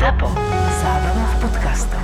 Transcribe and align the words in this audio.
ZAPO. 0.00 0.32
Zábrná 0.80 1.24
v 1.28 1.34
podcastov. 1.44 2.00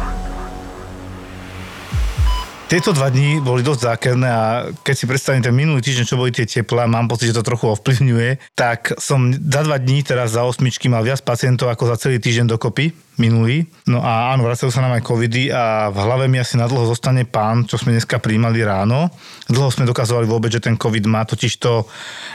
Tieto 2.68 2.92
dva 2.92 3.08
dní 3.08 3.40
boli 3.40 3.64
dosť 3.64 3.80
zákerné 3.88 4.28
a 4.28 4.68
keď 4.84 4.94
si 5.00 5.08
predstavím 5.08 5.40
ten 5.40 5.56
minulý 5.56 5.80
týždeň, 5.80 6.04
čo 6.04 6.20
boli 6.20 6.28
tie 6.28 6.44
teplá, 6.44 6.84
mám 6.84 7.08
pocit, 7.08 7.32
že 7.32 7.40
to 7.40 7.48
trochu 7.48 7.72
ovplyvňuje, 7.72 8.52
tak 8.52 8.92
som 9.00 9.32
za 9.32 9.64
dva 9.64 9.80
dní 9.80 10.04
teraz 10.04 10.36
za 10.36 10.44
osmičky 10.44 10.92
mal 10.92 11.08
viac 11.08 11.24
pacientov 11.24 11.72
ako 11.72 11.88
za 11.88 11.96
celý 11.96 12.20
týždeň 12.20 12.52
dokopy 12.52 12.92
minulý. 13.16 13.64
No 13.88 14.04
a 14.04 14.32
áno, 14.32 14.44
vracajú 14.44 14.68
sa 14.68 14.84
nám 14.84 14.96
aj 15.00 15.04
covidy 15.04 15.48
a 15.48 15.88
v 15.88 15.98
hlave 16.00 16.24
mi 16.28 16.36
asi 16.40 16.56
nadlho 16.60 16.84
zostane 16.84 17.24
pán, 17.24 17.64
čo 17.64 17.80
sme 17.80 17.96
dneska 17.96 18.20
príjmali 18.20 18.60
ráno. 18.64 19.08
Dlho 19.46 19.68
sme 19.72 19.88
dokazovali 19.88 20.28
vôbec, 20.28 20.52
že 20.52 20.64
ten 20.64 20.76
covid 20.76 21.04
má 21.08 21.24
totiž 21.24 21.52
to 21.60 21.86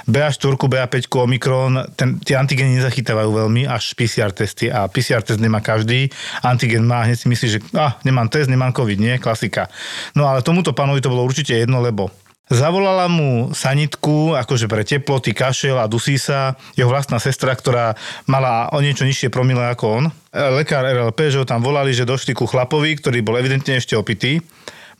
BA4, 0.07 0.53
BA5, 0.57 1.11
Omikron, 1.11 1.73
ten, 1.93 2.17
tie 2.23 2.39
antigeny 2.39 2.79
nezachytávajú 2.81 3.29
veľmi, 3.29 3.69
až 3.69 3.93
PCR 3.93 4.33
testy 4.33 4.71
a 4.71 4.89
PCR 4.89 5.21
test 5.21 5.43
nemá 5.43 5.61
každý. 5.61 6.09
Antigen 6.41 6.87
má, 6.87 7.05
hneď 7.05 7.17
si 7.19 7.27
myslí, 7.29 7.47
že 7.47 7.59
ah, 7.77 7.99
nemám 8.01 8.31
test, 8.31 8.49
nemám 8.49 8.73
covid, 8.73 8.97
nie, 8.97 9.21
klasika. 9.21 9.69
No 10.17 10.25
ale 10.25 10.41
tomuto 10.41 10.73
pánovi 10.73 11.03
to 11.03 11.11
bolo 11.11 11.27
určite 11.27 11.53
jedno, 11.53 11.83
lebo 11.83 12.09
Zavolala 12.51 13.07
mu 13.07 13.55
sanitku, 13.55 14.35
akože 14.35 14.67
pre 14.67 14.83
teploty, 14.83 15.31
kašel 15.31 15.79
a 15.79 15.87
dusí 15.87 16.19
sa, 16.19 16.59
jeho 16.75 16.91
vlastná 16.91 17.15
sestra, 17.15 17.55
ktorá 17.55 17.95
mala 18.27 18.67
o 18.75 18.83
niečo 18.83 19.07
nižšie 19.07 19.31
promile 19.31 19.71
ako 19.71 19.85
on. 19.87 20.03
Lekár 20.35 20.83
RLP, 20.83 21.31
že 21.31 21.39
ho 21.39 21.47
tam 21.47 21.63
volali, 21.63 21.95
že 21.95 22.03
došli 22.03 22.35
ku 22.35 22.43
chlapovi, 22.43 22.99
ktorý 22.99 23.23
bol 23.23 23.39
evidentne 23.39 23.79
ešte 23.79 23.95
opitý 23.95 24.43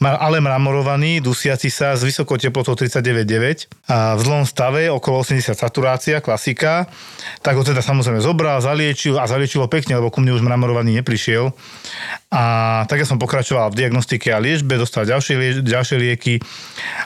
ale 0.09 0.41
mramorovaný, 0.41 1.21
dusiaci 1.21 1.69
sa 1.69 1.93
s 1.93 2.01
vysokou 2.01 2.33
teplotou 2.41 2.73
39,9 2.73 3.69
a 3.85 4.17
v 4.17 4.21
zlom 4.25 4.43
stave, 4.49 4.89
okolo 4.89 5.21
80 5.21 5.53
saturácia, 5.53 6.17
klasika. 6.25 6.89
Tak 7.45 7.53
ho 7.53 7.61
teda 7.61 7.85
samozrejme 7.85 8.17
zobral, 8.17 8.57
zaliečil 8.65 9.21
a 9.21 9.29
zaliečilo 9.29 9.69
pekne, 9.69 10.01
lebo 10.01 10.09
ku 10.09 10.17
mne 10.17 10.33
už 10.33 10.41
mramorovaný 10.41 10.97
neprišiel. 10.97 11.53
A 12.31 12.87
tak 12.87 13.03
ja 13.03 13.07
som 13.07 13.19
pokračoval 13.19 13.75
v 13.75 13.83
diagnostike 13.83 14.31
a 14.31 14.39
liečbe, 14.39 14.79
dostal 14.79 15.03
ďalšie, 15.03 15.35
lie, 15.35 15.51
ďalšie 15.67 15.99
lieky 15.99 16.39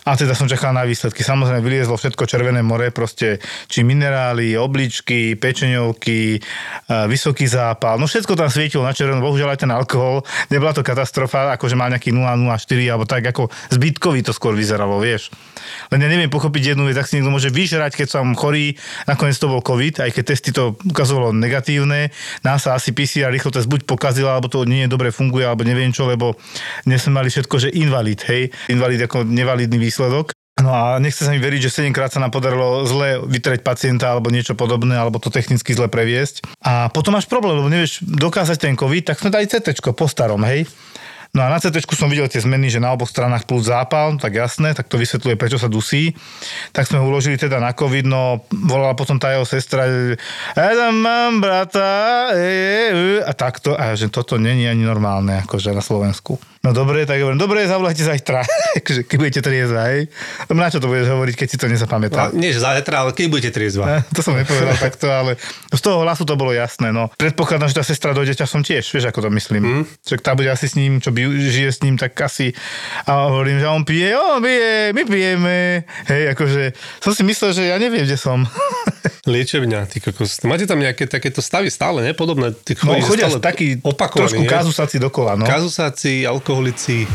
a 0.05 0.13
teda 0.13 0.37
som 0.37 0.45
čakal 0.45 0.69
na 0.69 0.85
výsledky. 0.85 1.25
Samozrejme 1.25 1.65
vyliezlo 1.65 1.97
všetko 1.97 2.29
červené 2.29 2.61
more, 2.61 2.93
proste 2.93 3.41
či 3.65 3.81
minerály, 3.81 4.53
obličky, 4.53 5.33
pečeňovky, 5.33 6.37
vysoký 7.09 7.49
zápal, 7.49 7.97
no 7.97 8.05
všetko 8.05 8.37
tam 8.37 8.53
svietilo 8.53 8.85
na 8.85 8.93
červeno, 8.93 9.25
bohužiaľ 9.25 9.57
aj 9.57 9.65
ten 9.65 9.73
alkohol, 9.73 10.21
nebola 10.53 10.77
to 10.77 10.85
katastrofa, 10.85 11.57
akože 11.57 11.73
má 11.73 11.89
nejaký 11.89 12.13
0,04 12.13 12.93
alebo 12.93 13.09
tak 13.09 13.25
ako 13.25 13.49
zbytkový 13.73 14.21
to 14.21 14.29
skôr 14.29 14.53
vyzeralo, 14.53 15.01
vieš. 15.01 15.33
Len 15.89 16.05
ja 16.05 16.09
neviem 16.13 16.29
pochopiť 16.29 16.77
jednu 16.77 16.85
vec, 16.85 16.93
tak 17.01 17.09
si 17.09 17.17
niekto 17.17 17.33
môže 17.33 17.49
vyžerať, 17.49 17.97
keď 17.97 18.21
som 18.21 18.37
chorý, 18.37 18.77
nakoniec 19.09 19.33
to 19.41 19.49
bol 19.49 19.65
COVID, 19.65 20.05
aj 20.05 20.13
keď 20.13 20.23
testy 20.29 20.53
to 20.53 20.77
ukazovalo 20.85 21.33
negatívne, 21.33 22.13
nás 22.45 22.61
sa 22.61 22.77
asi 22.77 22.93
PCR 22.93 23.33
rýchlo 23.33 23.49
test 23.49 23.65
buď 23.65 23.89
pokazila, 23.89 24.37
alebo 24.37 24.53
to 24.53 24.69
nie 24.69 24.85
je 24.85 24.93
dobre 24.93 25.14
funguje, 25.15 25.47
alebo 25.47 25.63
neviem 25.63 25.95
čo, 25.95 26.03
lebo 26.03 26.35
dnes 26.83 26.99
sme 26.99 27.23
mali 27.23 27.31
všetko, 27.31 27.55
že 27.55 27.71
invalid, 27.71 28.19
hej, 28.27 28.51
invalid 28.67 28.99
ako 29.07 29.23
nevalidný 29.23 29.79
výsledok. 29.79 30.35
No 30.55 30.71
a 30.71 30.95
nechce 31.03 31.27
sa 31.27 31.35
mi 31.35 31.39
veriť, 31.43 31.67
že 31.67 31.83
7 31.83 31.91
krát 31.91 32.15
sa 32.15 32.23
nám 32.23 32.31
podarilo 32.31 32.87
zle 32.87 33.19
vytreť 33.27 33.59
pacienta 33.59 34.07
alebo 34.07 34.31
niečo 34.31 34.55
podobné, 34.55 34.95
alebo 34.95 35.19
to 35.19 35.27
technicky 35.27 35.75
zle 35.75 35.91
previesť. 35.91 36.47
A 36.63 36.87
potom 36.87 37.11
máš 37.11 37.27
problém, 37.27 37.59
lebo 37.59 37.67
nevieš 37.67 37.99
dokázať 37.99 38.63
ten 38.63 38.75
COVID, 38.79 39.03
tak 39.03 39.19
sme 39.19 39.35
dali 39.35 39.51
CT 39.51 39.75
po 39.91 40.07
starom, 40.07 40.39
hej. 40.47 40.63
No 41.35 41.43
a 41.43 41.51
na 41.51 41.59
CT 41.59 41.83
som 41.91 42.07
videl 42.07 42.31
tie 42.31 42.39
zmeny, 42.39 42.71
že 42.71 42.79
na 42.79 42.95
oboch 42.95 43.11
stranách 43.11 43.43
plus 43.43 43.67
zápal, 43.67 44.15
tak 44.15 44.39
jasné, 44.39 44.71
tak 44.71 44.87
to 44.87 44.95
vysvetľuje, 44.95 45.35
prečo 45.35 45.59
sa 45.59 45.67
dusí. 45.67 46.15
Tak 46.71 46.87
sme 46.87 47.03
uložili 47.03 47.35
teda 47.35 47.59
na 47.59 47.75
COVID, 47.75 48.07
no 48.07 48.47
volala 48.55 48.95
potom 48.95 49.19
tá 49.19 49.35
jeho 49.35 49.43
sestra, 49.43 49.83
ja 50.55 50.89
mám 50.95 51.43
brata, 51.43 52.31
e, 52.31 52.39
e, 52.39 53.19
e, 53.19 53.27
a 53.27 53.35
takto, 53.35 53.75
a 53.75 53.99
že 53.99 54.07
toto 54.07 54.39
není 54.39 54.63
ani 54.63 54.87
normálne, 54.87 55.43
akože 55.43 55.75
na 55.75 55.83
Slovensku. 55.83 56.39
No 56.65 56.73
dobre, 56.73 57.05
tak 57.05 57.21
hovorím, 57.21 57.37
dobre, 57.37 57.69
zavolajte 57.69 58.01
zajtra, 58.01 58.41
keď 59.05 59.15
budete 59.21 59.39
triezva, 59.45 59.93
hej. 59.93 60.09
Na 60.49 60.73
čo 60.73 60.81
to 60.81 60.89
budeš 60.89 61.13
hovoriť, 61.13 61.35
keď 61.37 61.47
si 61.53 61.57
to 61.61 61.69
nezapamätá? 61.69 62.33
No, 62.33 62.41
nie, 62.41 62.49
že 62.49 62.65
zajtra, 62.65 63.05
ale 63.05 63.13
keď 63.13 63.25
budete 63.29 63.51
triezva. 63.53 64.01
to 64.09 64.25
som 64.25 64.33
nepovedal 64.33 64.73
takto, 64.81 65.05
ale 65.05 65.37
z 65.69 65.81
toho 65.85 66.01
hlasu 66.01 66.25
to 66.25 66.33
bolo 66.33 66.57
jasné, 66.57 66.89
no. 66.89 67.13
Predpokladám, 67.21 67.69
že 67.69 67.77
tá 67.77 67.83
sestra 67.85 68.17
dojde 68.17 68.33
časom 68.33 68.65
tiež, 68.65 68.81
vieš, 68.81 69.13
ako 69.13 69.29
to 69.29 69.29
myslím. 69.37 69.61
Mm. 69.61 69.83
Čak 70.01 70.25
tá 70.25 70.33
bude 70.33 70.49
asi 70.49 70.65
s 70.65 70.73
ním, 70.73 70.97
čo 70.97 71.13
by 71.13 71.21
žije 71.53 71.69
s 71.69 71.79
ním, 71.85 72.01
tak 72.01 72.17
asi 72.17 72.57
a 73.05 73.29
hovorím, 73.29 73.61
že 73.61 73.67
on 73.69 73.85
pije, 73.85 74.09
on 74.17 74.41
pije, 74.41 74.89
my 74.97 75.01
pijeme, 75.05 75.57
hej, 76.09 76.33
akože 76.33 76.73
som 76.97 77.13
si 77.13 77.21
myslel, 77.21 77.53
že 77.53 77.63
ja 77.69 77.77
neviem, 77.77 78.09
kde 78.09 78.17
som. 78.17 78.41
Liečebňa, 79.25 79.89
ty 79.89 80.01
kokos. 80.01 80.41
Máte 80.45 80.65
tam 80.69 80.81
nejaké 80.81 81.05
takéto 81.09 81.39
stavy 81.41 81.69
stále, 81.69 82.01
ne? 82.05 82.11
Podobné. 82.11 82.53
Ty 82.53 82.77
no, 82.83 82.99
chodia 83.01 83.29
stále 83.29 83.41
taký 83.41 83.67
trošku 83.83 84.43
kazusáci 84.45 84.97
dokola, 85.01 85.37
no. 85.39 85.45
Kazusáci, 85.45 86.25
alkoholici. 86.25 87.09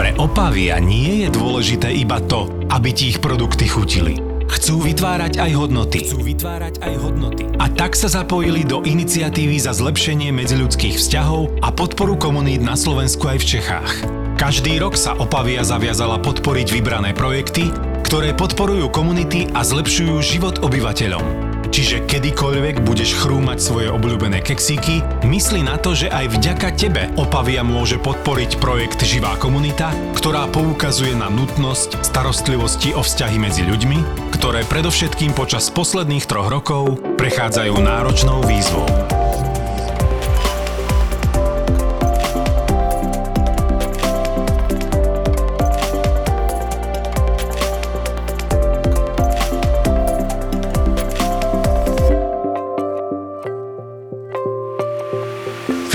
Pre 0.00 0.10
Opavia 0.16 0.80
nie 0.80 1.26
je 1.26 1.28
dôležité 1.28 1.92
iba 1.92 2.18
to, 2.24 2.48
aby 2.72 2.88
ti 2.96 3.12
ich 3.12 3.20
produkty 3.20 3.68
chutili. 3.68 4.16
Chcú 4.50 4.82
vytvárať 4.82 5.38
aj 5.38 5.50
hodnoty. 5.54 5.98
Chcú 6.02 6.26
vytvárať 6.26 6.82
aj 6.82 6.94
hodnoty. 6.98 7.44
A 7.62 7.70
tak 7.70 7.94
sa 7.94 8.10
zapojili 8.10 8.66
do 8.66 8.82
iniciatívy 8.82 9.62
za 9.62 9.70
zlepšenie 9.70 10.34
medziľudských 10.34 10.98
vzťahov 10.98 11.62
a 11.62 11.70
podporu 11.70 12.18
komunít 12.18 12.58
na 12.58 12.74
Slovensku 12.74 13.30
aj 13.30 13.38
v 13.38 13.46
Čechách. 13.46 13.92
Každý 14.40 14.80
rok 14.80 14.96
sa 14.96 15.14
Opavia 15.20 15.62
zaviazala 15.62 16.18
podporiť 16.18 16.72
vybrané 16.72 17.14
projekty, 17.14 17.70
ktoré 18.10 18.34
podporujú 18.34 18.90
komunity 18.90 19.46
a 19.54 19.62
zlepšujú 19.62 20.18
život 20.18 20.58
obyvateľom. 20.66 21.22
Čiže 21.70 22.10
kedykoľvek 22.10 22.82
budeš 22.82 23.14
chrúmať 23.14 23.62
svoje 23.62 23.86
obľúbené 23.86 24.42
keksíky, 24.42 24.98
mysli 25.22 25.62
na 25.62 25.78
to, 25.78 25.94
že 25.94 26.10
aj 26.10 26.34
vďaka 26.34 26.74
tebe 26.74 27.06
Opavia 27.14 27.62
môže 27.62 28.02
podporiť 28.02 28.58
projekt 28.58 28.98
Živá 29.06 29.38
komunita, 29.38 29.94
ktorá 30.18 30.50
poukazuje 30.50 31.14
na 31.14 31.30
nutnosť 31.30 32.02
starostlivosti 32.02 32.98
o 32.98 33.06
vzťahy 33.06 33.38
medzi 33.38 33.62
ľuďmi, 33.62 34.02
ktoré 34.34 34.66
predovšetkým 34.66 35.30
počas 35.30 35.70
posledných 35.70 36.26
troch 36.26 36.50
rokov 36.50 36.98
prechádzajú 37.14 37.78
náročnou 37.78 38.42
výzvou. 38.42 39.19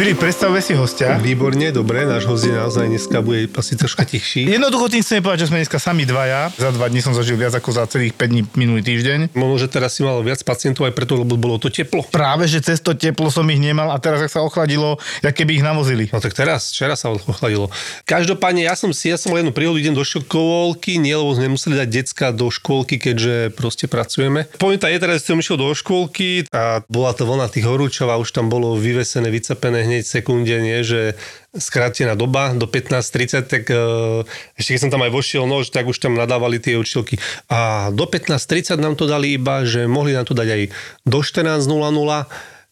Filip, 0.05 0.21
predstavuje 0.21 0.61
si 0.61 0.77
hostia. 0.77 1.17
Výborne, 1.17 1.73
dobre, 1.73 2.05
náš 2.05 2.29
host 2.29 2.45
je 2.45 2.53
naozaj 2.53 2.93
dneska 2.93 3.25
bude 3.25 3.49
asi 3.49 3.73
troška 3.73 4.05
tichší. 4.05 4.45
Jednoducho 4.45 4.85
tým 4.85 5.01
chceme 5.01 5.25
povedať, 5.25 5.39
že 5.41 5.47
sme 5.49 5.65
dneska 5.65 5.81
sami 5.81 6.05
dvaja. 6.05 6.53
Za 6.61 6.69
dva 6.69 6.93
dní 6.93 7.01
som 7.01 7.17
zažil 7.17 7.41
viac 7.41 7.57
ako 7.57 7.73
za 7.73 7.89
celých 7.89 8.13
5 8.13 8.29
dní 8.29 8.41
minulý 8.53 8.85
týždeň. 8.85 9.33
Možno, 9.33 9.57
že 9.57 9.65
teraz 9.65 9.97
si 9.97 10.05
mal 10.05 10.21
viac 10.21 10.37
pacientov 10.45 10.85
aj 10.85 10.93
preto, 10.93 11.17
lebo 11.17 11.41
bolo 11.41 11.57
to 11.57 11.73
teplo. 11.73 12.05
Práve, 12.13 12.45
že 12.45 12.61
cez 12.61 12.85
to 12.85 12.93
teplo 12.93 13.33
som 13.33 13.49
ich 13.49 13.57
nemal 13.57 13.89
a 13.89 13.97
teraz, 13.97 14.21
ak 14.21 14.29
sa 14.29 14.45
ochladilo, 14.45 15.01
jak 15.25 15.33
keby 15.33 15.57
ich 15.57 15.65
navozili. 15.65 16.05
No 16.13 16.21
tak 16.21 16.37
teraz, 16.37 16.69
včera 16.69 16.93
sa 16.93 17.09
ochladilo. 17.09 17.73
Každopádne, 18.05 18.61
ja 18.61 18.77
som 18.77 18.93
si, 18.93 19.09
ja 19.09 19.17
som 19.17 19.33
mal 19.33 19.41
jednu 19.41 19.57
príhodu, 19.57 19.81
idem 19.81 19.97
do 19.97 20.05
školky, 20.05 21.01
nie, 21.01 21.17
lebo 21.17 21.33
sme 21.33 21.49
museli 21.49 21.81
dať 21.81 21.89
decka 21.89 22.29
do 22.29 22.53
školky, 22.53 23.01
keďže 23.01 23.57
proste 23.57 23.89
pracujeme. 23.89 24.45
Pointa 24.61 24.85
je 24.85 25.01
teraz, 25.01 25.25
som 25.25 25.41
išiel 25.41 25.57
do 25.57 25.73
školky 25.73 26.45
a 26.53 26.85
bola 26.93 27.09
to 27.17 27.25
vlna 27.25 27.49
tých 27.49 27.65
horúčov 27.65 28.13
a 28.13 28.21
už 28.21 28.29
tam 28.29 28.53
bolo 28.53 28.77
vyvesené, 28.77 29.33
vycapené 29.33 29.81
hneď 29.81 29.94
hneď 29.95 30.03
sekunde, 30.03 30.55
nie, 30.59 30.83
že 30.83 31.15
skrátená 31.55 32.19
doba 32.19 32.51
do 32.51 32.67
15.30, 32.67 33.47
tak 33.47 33.63
uh, 33.71 34.27
ešte 34.59 34.75
keď 34.75 34.81
som 34.83 34.91
tam 34.91 35.07
aj 35.07 35.11
vošiel 35.15 35.47
nož, 35.47 35.71
tak 35.71 35.87
už 35.87 35.97
tam 36.03 36.19
nadávali 36.19 36.59
tie 36.59 36.75
učiteľky. 36.75 37.15
A 37.47 37.89
do 37.95 38.03
15.30 38.03 38.75
nám 38.75 38.99
to 38.99 39.07
dali 39.07 39.39
iba, 39.39 39.63
že 39.63 39.87
mohli 39.87 40.11
nám 40.11 40.27
to 40.27 40.35
dať 40.35 40.47
aj 40.51 40.61
do 41.07 41.19
14.00, 41.23 41.63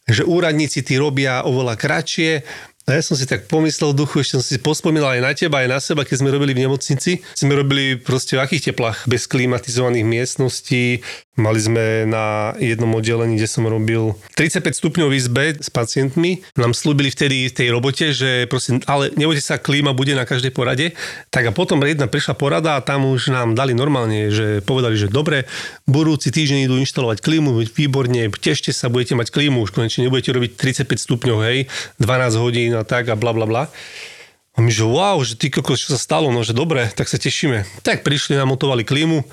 že 0.04 0.28
úradníci 0.28 0.84
tí 0.84 1.00
robia 1.00 1.48
oveľa 1.48 1.80
kratšie, 1.80 2.44
a 2.84 3.00
ja 3.00 3.02
som 3.02 3.16
si 3.16 3.24
tak 3.24 3.48
pomyslel 3.48 3.96
v 3.96 4.04
duchu, 4.04 4.20
ešte 4.20 4.36
som 4.36 4.44
si 4.44 4.60
pospomínal 4.60 5.16
aj 5.16 5.22
na 5.24 5.32
teba, 5.32 5.64
aj 5.64 5.72
na 5.72 5.80
seba, 5.80 6.04
keď 6.04 6.20
sme 6.20 6.36
robili 6.36 6.52
v 6.52 6.68
nemocnici. 6.68 7.24
Sme 7.32 7.56
robili 7.56 7.96
proste 7.96 8.36
v 8.36 8.44
akých 8.44 8.76
teplách? 8.76 9.08
Bez 9.08 9.24
klimatizovaných 9.32 10.04
miestností, 10.04 11.00
Mali 11.34 11.58
sme 11.58 12.06
na 12.06 12.54
jednom 12.62 12.94
oddelení, 12.94 13.42
kde 13.42 13.50
som 13.50 13.66
robil 13.66 14.14
35 14.38 14.70
stupňov 14.78 15.10
izbe 15.18 15.58
s 15.58 15.66
pacientmi. 15.74 16.46
Nám 16.54 16.78
slúbili 16.78 17.10
vtedy 17.10 17.50
v 17.50 17.58
tej 17.58 17.74
robote, 17.74 18.14
že 18.14 18.46
prosím, 18.46 18.86
ale 18.86 19.10
nebojte 19.18 19.42
sa, 19.42 19.58
klíma 19.58 19.98
bude 19.98 20.14
na 20.14 20.30
každej 20.30 20.54
porade. 20.54 20.94
Tak 21.34 21.50
a 21.50 21.52
potom 21.52 21.82
jedna 21.82 22.06
prišla 22.06 22.38
porada 22.38 22.78
a 22.78 22.86
tam 22.86 23.10
už 23.10 23.34
nám 23.34 23.58
dali 23.58 23.74
normálne, 23.74 24.30
že 24.30 24.62
povedali, 24.62 24.94
že 24.94 25.10
dobre, 25.10 25.50
budúci 25.90 26.30
týždeň 26.30 26.70
idú 26.70 26.78
inštalovať 26.78 27.26
klímu, 27.26 27.66
výborne, 27.66 28.30
tešte 28.38 28.70
sa, 28.70 28.94
budete 28.94 29.18
mať 29.18 29.34
klímu, 29.34 29.66
už 29.66 29.74
konečne 29.74 30.06
nebudete 30.06 30.30
robiť 30.38 30.54
35 30.86 31.02
stupňov, 31.02 31.38
hej, 31.50 31.66
12 31.98 32.38
hodín 32.46 32.78
a 32.78 32.86
tak 32.86 33.10
a 33.10 33.18
bla 33.18 33.34
bla 33.34 33.50
bla. 33.50 33.74
A 34.54 34.62
my, 34.62 34.70
že 34.70 34.86
wow, 34.86 35.18
že 35.26 35.34
ty 35.34 35.50
kokos, 35.50 35.82
čo 35.82 35.98
sa 35.98 36.00
stalo, 36.00 36.30
no 36.30 36.46
že 36.46 36.54
dobre, 36.54 36.86
tak 36.94 37.10
sa 37.10 37.18
tešíme. 37.18 37.66
Tak 37.82 38.06
prišli, 38.06 38.38
namontovali 38.38 38.86
klímu, 38.86 39.26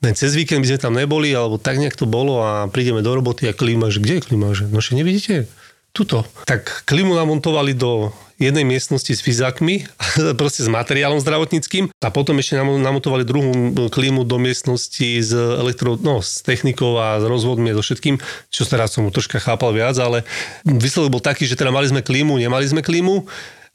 len 0.00 0.14
cez 0.16 0.32
víkend 0.32 0.64
by 0.64 0.68
sme 0.74 0.80
tam 0.80 0.94
neboli, 0.96 1.32
alebo 1.32 1.60
tak 1.60 1.76
nejak 1.76 1.96
to 1.96 2.08
bolo 2.08 2.40
a 2.40 2.68
prídeme 2.72 3.04
do 3.04 3.12
roboty 3.12 3.48
a 3.48 3.56
klíma, 3.56 3.92
že 3.92 4.00
kde 4.00 4.20
je 4.20 4.22
klíma? 4.24 4.56
Že, 4.56 4.72
no 4.72 4.80
že 4.80 4.96
nevidíte? 4.96 5.48
tuto. 5.90 6.22
Tak 6.46 6.86
klimu 6.86 7.18
namontovali 7.18 7.74
do 7.74 8.14
jednej 8.40 8.64
miestnosti 8.64 9.12
s 9.12 9.20
fyzákmi, 9.20 9.84
proste 10.40 10.64
s 10.64 10.70
materiálom 10.70 11.20
zdravotníckým 11.20 11.92
a 11.92 12.08
potom 12.08 12.40
ešte 12.40 12.56
nam- 12.56 12.80
namontovali 12.80 13.26
druhú 13.26 13.52
klímu 13.92 14.24
do 14.24 14.40
miestnosti 14.40 15.20
s, 15.20 15.34
elektro, 15.34 16.00
no, 16.00 16.24
s 16.24 16.40
technikou 16.40 16.96
a 16.96 17.20
s 17.20 17.24
rozvodmi 17.26 17.74
a 17.74 17.76
so 17.76 17.84
všetkým, 17.84 18.16
čo 18.48 18.64
teraz 18.64 18.96
som 18.96 19.04
troška 19.12 19.42
chápal 19.42 19.76
viac, 19.76 19.98
ale 20.00 20.24
výsledok 20.64 21.20
bol 21.20 21.22
taký, 21.22 21.44
že 21.44 21.58
teda 21.58 21.68
mali 21.68 21.90
sme 21.90 22.00
klímu, 22.00 22.40
nemali 22.40 22.64
sme 22.64 22.80
klímu 22.80 23.28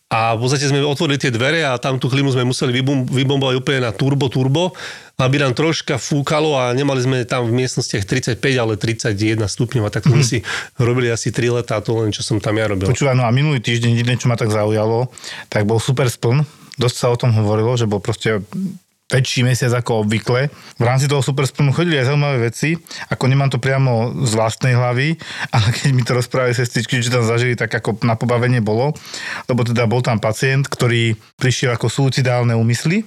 a 0.06 0.38
v 0.38 0.46
podstate 0.46 0.70
sme 0.70 0.86
otvorili 0.86 1.18
tie 1.18 1.34
dvere 1.34 1.66
a 1.66 1.82
tam 1.82 1.98
tú 1.98 2.06
klímu 2.06 2.30
sme 2.30 2.46
museli 2.46 2.70
vybom- 2.78 3.10
vybombovať 3.10 3.56
úplne 3.58 3.80
na 3.90 3.92
turbo, 3.92 4.30
turbo, 4.30 4.70
aby 5.18 5.42
nám 5.42 5.58
troška 5.58 5.98
fúkalo 5.98 6.54
a 6.54 6.70
nemali 6.78 7.02
sme 7.02 7.18
tam 7.26 7.50
v 7.50 7.58
miestnostiach 7.66 8.06
35, 8.06 8.38
ale 8.62 8.78
31 8.78 9.50
stupňov 9.50 9.84
a 9.88 9.92
tak 9.92 10.06
sme 10.06 10.22
si 10.22 10.46
robili 10.78 11.10
asi 11.10 11.34
3 11.34 11.58
letá, 11.58 11.82
to 11.82 11.98
len 12.06 12.14
čo 12.14 12.22
som 12.22 12.38
tam 12.38 12.54
ja 12.54 12.70
robil. 12.70 12.86
Počúvaj, 12.86 13.18
no 13.18 13.26
a 13.26 13.34
minulý 13.34 13.58
týždeň 13.66 13.92
jediné, 13.98 14.14
čo 14.22 14.30
ma 14.30 14.38
tak 14.38 14.54
zaujalo, 14.54 15.10
tak 15.50 15.66
bol 15.66 15.82
super 15.82 16.06
spln. 16.06 16.46
Dosť 16.78 16.96
sa 17.02 17.08
o 17.10 17.18
tom 17.18 17.34
hovorilo, 17.34 17.74
že 17.74 17.90
bol 17.90 18.04
proste 18.04 18.46
väčší 19.06 19.46
mesiac 19.46 19.70
ako 19.70 20.06
obvykle. 20.06 20.50
V 20.82 20.84
rámci 20.84 21.06
toho 21.06 21.22
super 21.22 21.46
splnu 21.46 21.70
chodili 21.70 22.02
aj 22.02 22.10
zaujímavé 22.10 22.50
veci, 22.50 22.74
ako 23.14 23.24
nemám 23.30 23.54
to 23.54 23.62
priamo 23.62 24.26
z 24.26 24.32
vlastnej 24.34 24.74
hlavy, 24.74 25.14
ale 25.54 25.68
keď 25.70 25.90
mi 25.94 26.02
to 26.02 26.18
rozprávali 26.18 26.58
sestričky, 26.58 26.98
že 27.06 27.14
tam 27.14 27.22
zažili, 27.22 27.54
tak 27.54 27.70
ako 27.70 28.02
na 28.02 28.18
pobavenie 28.18 28.66
bolo, 28.66 28.98
lebo 29.46 29.62
teda 29.62 29.86
bol 29.86 30.02
tam 30.02 30.18
pacient, 30.18 30.66
ktorý 30.66 31.14
prišiel 31.38 31.78
ako 31.78 31.86
suicidálne 31.86 32.58
úmysly, 32.58 33.06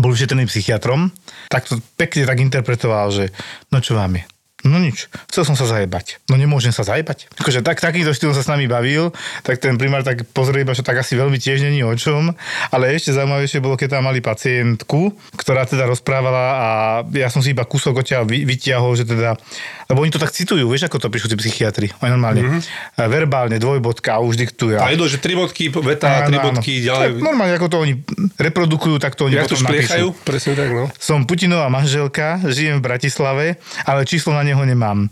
bol 0.00 0.14
vyšetrený 0.14 0.48
psychiatrom, 0.48 1.12
tak 1.52 1.68
to 1.68 1.76
pekne 2.00 2.24
tak 2.24 2.40
interpretoval, 2.40 3.12
že 3.12 3.28
no 3.68 3.82
čo 3.84 3.98
vám 3.98 4.16
je, 4.16 4.24
No 4.66 4.76
nič, 4.76 5.08
chcel 5.32 5.48
som 5.48 5.56
sa 5.56 5.64
zajebať. 5.64 6.20
No 6.28 6.36
nemôžem 6.36 6.72
sa 6.74 6.84
zajebať. 6.84 7.32
Akože 7.40 7.64
tak, 7.64 7.80
takýto 7.80 8.12
štýl 8.12 8.36
sa 8.36 8.44
s 8.44 8.50
nami 8.50 8.68
bavil, 8.68 9.12
tak 9.40 9.56
ten 9.56 9.80
primár 9.80 10.04
tak 10.04 10.28
pozrie 10.36 10.62
iba, 10.62 10.76
že 10.76 10.84
tak 10.84 11.00
asi 11.00 11.16
veľmi 11.16 11.40
tiež 11.40 11.64
není 11.64 11.80
o 11.80 11.92
čom, 11.96 12.36
ale 12.68 12.92
ešte 12.92 13.16
zaujímavejšie 13.16 13.64
bolo, 13.64 13.80
keď 13.80 13.96
tam 13.96 14.12
mali 14.12 14.20
pacientku, 14.20 15.16
ktorá 15.34 15.64
teda 15.64 15.88
rozprávala 15.88 16.44
a 16.60 16.68
ja 17.16 17.32
som 17.32 17.40
si 17.40 17.56
iba 17.56 17.64
kúsok 17.64 18.04
vy, 18.28 18.44
vytiahol, 18.44 18.92
že 18.96 19.08
teda, 19.08 19.40
lebo 19.88 20.04
oni 20.04 20.12
to 20.12 20.20
tak 20.20 20.32
citujú, 20.34 20.68
vieš, 20.68 20.92
ako 20.92 21.00
to 21.00 21.08
píšu 21.08 21.32
tí 21.32 21.36
psychiatri. 21.40 21.88
Oni 22.04 22.12
normálne, 22.12 22.42
mm-hmm. 22.44 23.08
verbálne, 23.08 23.56
dvojbodka 23.56 24.20
už 24.20 24.36
diktujú. 24.36 24.76
A 24.76 24.92
jedno, 24.92 25.08
že 25.08 25.16
tri 25.16 25.32
bodky, 25.32 25.72
veta, 25.72 26.28
tri 26.28 26.36
bodky, 26.36 26.84
ďalej. 26.84 27.16
Tak 27.16 27.24
normálne, 27.24 27.54
ako 27.56 27.68
to 27.72 27.76
oni 27.80 27.94
reprodukujú, 28.36 28.96
tak 29.00 29.16
to 29.16 29.28
oni 29.28 29.40
to 29.40 29.56
potom 29.56 29.60
špliechajú? 29.64 30.08
napíšu. 30.12 30.26
Presne 30.26 30.52
tak, 30.56 30.68
no. 30.72 30.84
Som 31.00 31.24
Putinová 31.24 31.72
manželka, 31.72 32.42
žijem 32.48 32.80
v 32.80 32.82
Bratislave, 32.84 33.46
ale 33.88 34.04
číslo 34.04 34.34
na 34.36 34.42
neho 34.50 34.62
nemám. 34.66 35.06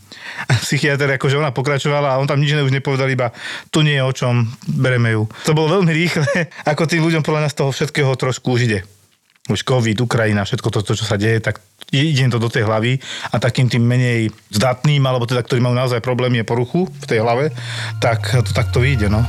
A 0.50 0.52
psychiatr, 0.58 1.06
akože 1.16 1.38
ona 1.38 1.54
pokračovala 1.54 2.14
a 2.14 2.18
on 2.20 2.26
tam 2.26 2.42
nič 2.42 2.52
iné 2.52 2.66
už 2.66 2.74
nepovedal, 2.74 3.06
iba 3.06 3.30
tu 3.70 3.86
nie 3.86 3.94
je 3.94 4.02
o 4.02 4.12
čom, 4.12 4.44
bereme 4.66 5.14
ju. 5.14 5.30
To 5.46 5.54
bolo 5.54 5.78
veľmi 5.78 5.92
rýchle, 5.94 6.30
ako 6.70 6.90
tým 6.90 7.06
ľuďom 7.06 7.22
podľa 7.22 7.46
nás 7.46 7.54
toho 7.54 7.70
všetkého 7.70 8.10
trošku 8.18 8.58
už 8.58 8.66
ide. 8.66 8.80
Už 9.48 9.64
COVID, 9.64 10.04
Ukrajina, 10.04 10.44
všetko 10.44 10.68
to, 10.68 10.84
to 10.84 10.92
čo 10.92 11.08
sa 11.08 11.16
deje, 11.16 11.40
tak 11.40 11.64
ide 11.88 12.28
to 12.28 12.36
do 12.36 12.52
tej 12.52 12.68
hlavy 12.68 13.00
a 13.32 13.40
takým 13.40 13.72
tým 13.72 13.80
menej 13.80 14.28
zdatným, 14.52 15.00
alebo 15.08 15.24
teda, 15.24 15.40
ktorí 15.40 15.64
majú 15.64 15.72
naozaj 15.72 16.04
problémy 16.04 16.44
a 16.44 16.48
poruchu 16.48 16.84
v 16.84 17.06
tej 17.08 17.24
hlave, 17.24 17.48
tak 17.96 18.28
to 18.44 18.50
takto 18.52 18.84
vyjde, 18.84 19.08
no. 19.08 19.24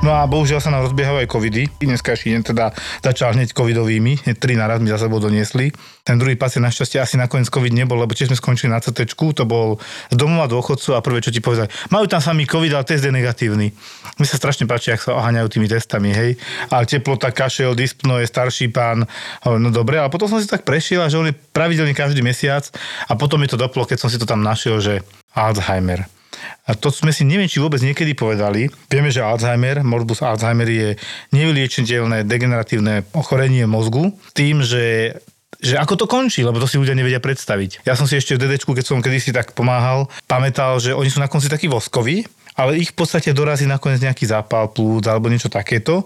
No 0.00 0.16
a 0.16 0.24
bohužiaľ 0.24 0.64
sa 0.64 0.72
nám 0.72 0.88
rozbiehajú 0.88 1.20
aj 1.20 1.28
covidy. 1.28 1.68
Dneska 1.76 2.16
deň 2.16 2.40
teda 2.40 2.72
začal 3.04 3.36
hneď 3.36 3.52
covidovými, 3.52 4.24
hneď 4.24 4.36
tri 4.40 4.56
naraz 4.56 4.80
mi 4.80 4.88
za 4.88 4.96
sebou 4.96 5.20
doniesli. 5.20 5.76
Ten 6.08 6.16
druhý 6.16 6.40
pacient 6.40 6.64
našťastie 6.64 6.96
asi 7.04 7.20
nakoniec 7.20 7.52
covid 7.52 7.68
nebol, 7.68 8.00
lebo 8.00 8.16
tiež 8.16 8.32
sme 8.32 8.40
skončili 8.40 8.72
na 8.72 8.80
CT, 8.80 9.12
to 9.12 9.44
bol 9.44 9.76
domova 10.08 10.48
dôchodcu 10.48 10.96
a 10.96 11.04
prvé, 11.04 11.20
čo 11.20 11.28
ti 11.28 11.44
povedali, 11.44 11.68
majú 11.92 12.08
tam 12.08 12.24
sami 12.24 12.48
covid, 12.48 12.80
ale 12.80 12.88
test 12.88 13.04
je 13.04 13.12
negatívny. 13.12 13.76
Mi 14.16 14.24
sa 14.24 14.40
strašne 14.40 14.64
páči, 14.64 14.96
ak 14.96 15.04
sa 15.04 15.20
oháňajú 15.20 15.52
tými 15.52 15.68
testami, 15.68 16.16
hej. 16.16 16.40
Ale 16.72 16.88
teplota, 16.88 17.28
kašel, 17.28 17.76
dyspno, 17.76 18.16
je 18.24 18.26
starší 18.26 18.72
pán, 18.72 19.04
no 19.44 19.68
dobre, 19.68 20.00
ale 20.00 20.08
potom 20.08 20.32
som 20.32 20.40
si 20.40 20.48
tak 20.48 20.64
prešiel, 20.64 21.12
že 21.12 21.20
on 21.20 21.28
je 21.28 21.36
pravidelne 21.36 21.92
každý 21.92 22.24
mesiac 22.24 22.64
a 23.04 23.12
potom 23.20 23.36
mi 23.36 23.52
to 23.52 23.60
doplo, 23.60 23.84
keď 23.84 24.00
som 24.00 24.08
si 24.08 24.16
to 24.16 24.24
tam 24.24 24.40
našiel, 24.40 24.80
že 24.80 25.04
Alzheimer. 25.36 26.19
A 26.68 26.76
to 26.76 26.92
sme 26.92 27.10
si 27.10 27.26
neviem, 27.26 27.50
či 27.50 27.58
vôbec 27.58 27.80
niekedy 27.82 28.14
povedali. 28.14 28.70
Vieme, 28.86 29.10
že 29.10 29.24
Alzheimer, 29.24 29.82
morbus 29.82 30.22
Alzheimer 30.22 30.68
je 30.68 30.88
nevyliečiteľné 31.34 32.24
degeneratívne 32.28 33.08
ochorenie 33.16 33.64
mozgu 33.66 34.14
tým, 34.36 34.62
že 34.64 35.16
že 35.60 35.76
ako 35.76 35.92
to 35.92 36.06
končí, 36.08 36.40
lebo 36.40 36.56
to 36.56 36.64
si 36.64 36.80
ľudia 36.80 36.96
nevedia 36.96 37.20
predstaviť. 37.20 37.84
Ja 37.84 37.92
som 37.92 38.08
si 38.08 38.16
ešte 38.16 38.32
v 38.32 38.48
DDčku, 38.48 38.72
keď 38.72 38.80
som 38.80 39.04
kedysi 39.04 39.28
tak 39.28 39.52
pomáhal, 39.52 40.08
pamätal, 40.24 40.80
že 40.80 40.96
oni 40.96 41.12
sú 41.12 41.20
na 41.20 41.28
konci 41.28 41.52
takí 41.52 41.68
voskoví, 41.68 42.24
ale 42.56 42.80
ich 42.80 42.96
v 42.96 42.96
podstate 42.96 43.36
dorazí 43.36 43.68
nakoniec 43.68 44.00
nejaký 44.00 44.24
zápal 44.24 44.72
plúc 44.72 45.04
alebo 45.04 45.28
niečo 45.28 45.52
takéto, 45.52 46.00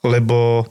lebo 0.00 0.64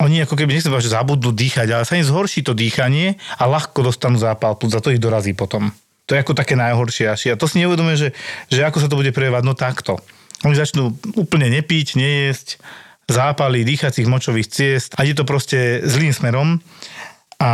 oni 0.00 0.24
ako 0.24 0.32
keby, 0.32 0.56
nechcem 0.56 0.72
že 0.80 0.96
zabudnú 0.96 1.36
dýchať, 1.36 1.68
ale 1.68 1.84
sa 1.84 2.00
im 2.00 2.08
zhorší 2.08 2.40
to 2.40 2.56
dýchanie 2.56 3.20
a 3.36 3.44
ľahko 3.44 3.84
dostanú 3.84 4.16
zápal 4.16 4.56
plúc 4.56 4.72
a 4.72 4.80
to 4.80 4.88
ich 4.88 5.02
dorazí 5.02 5.36
potom. 5.36 5.68
To 6.10 6.18
je 6.18 6.22
ako 6.26 6.34
také 6.34 6.58
najhoršie 6.58 7.06
asi. 7.06 7.30
A 7.30 7.38
to 7.38 7.46
si 7.46 7.62
neuvedomuje, 7.62 7.94
že, 7.94 8.08
že 8.50 8.66
ako 8.66 8.82
sa 8.82 8.90
to 8.90 8.98
bude 8.98 9.14
prejavať, 9.14 9.42
no 9.46 9.54
takto. 9.54 10.02
Oni 10.42 10.58
začnú 10.58 10.90
úplne 11.14 11.46
nepiť, 11.54 11.94
nejesť, 11.94 12.58
zápaly 13.06 13.62
dýchacích 13.62 14.10
močových 14.10 14.50
ciest 14.50 14.90
a 14.98 15.06
ide 15.06 15.14
to 15.14 15.28
proste 15.28 15.86
zlým 15.86 16.10
smerom. 16.10 16.58
A 17.40 17.50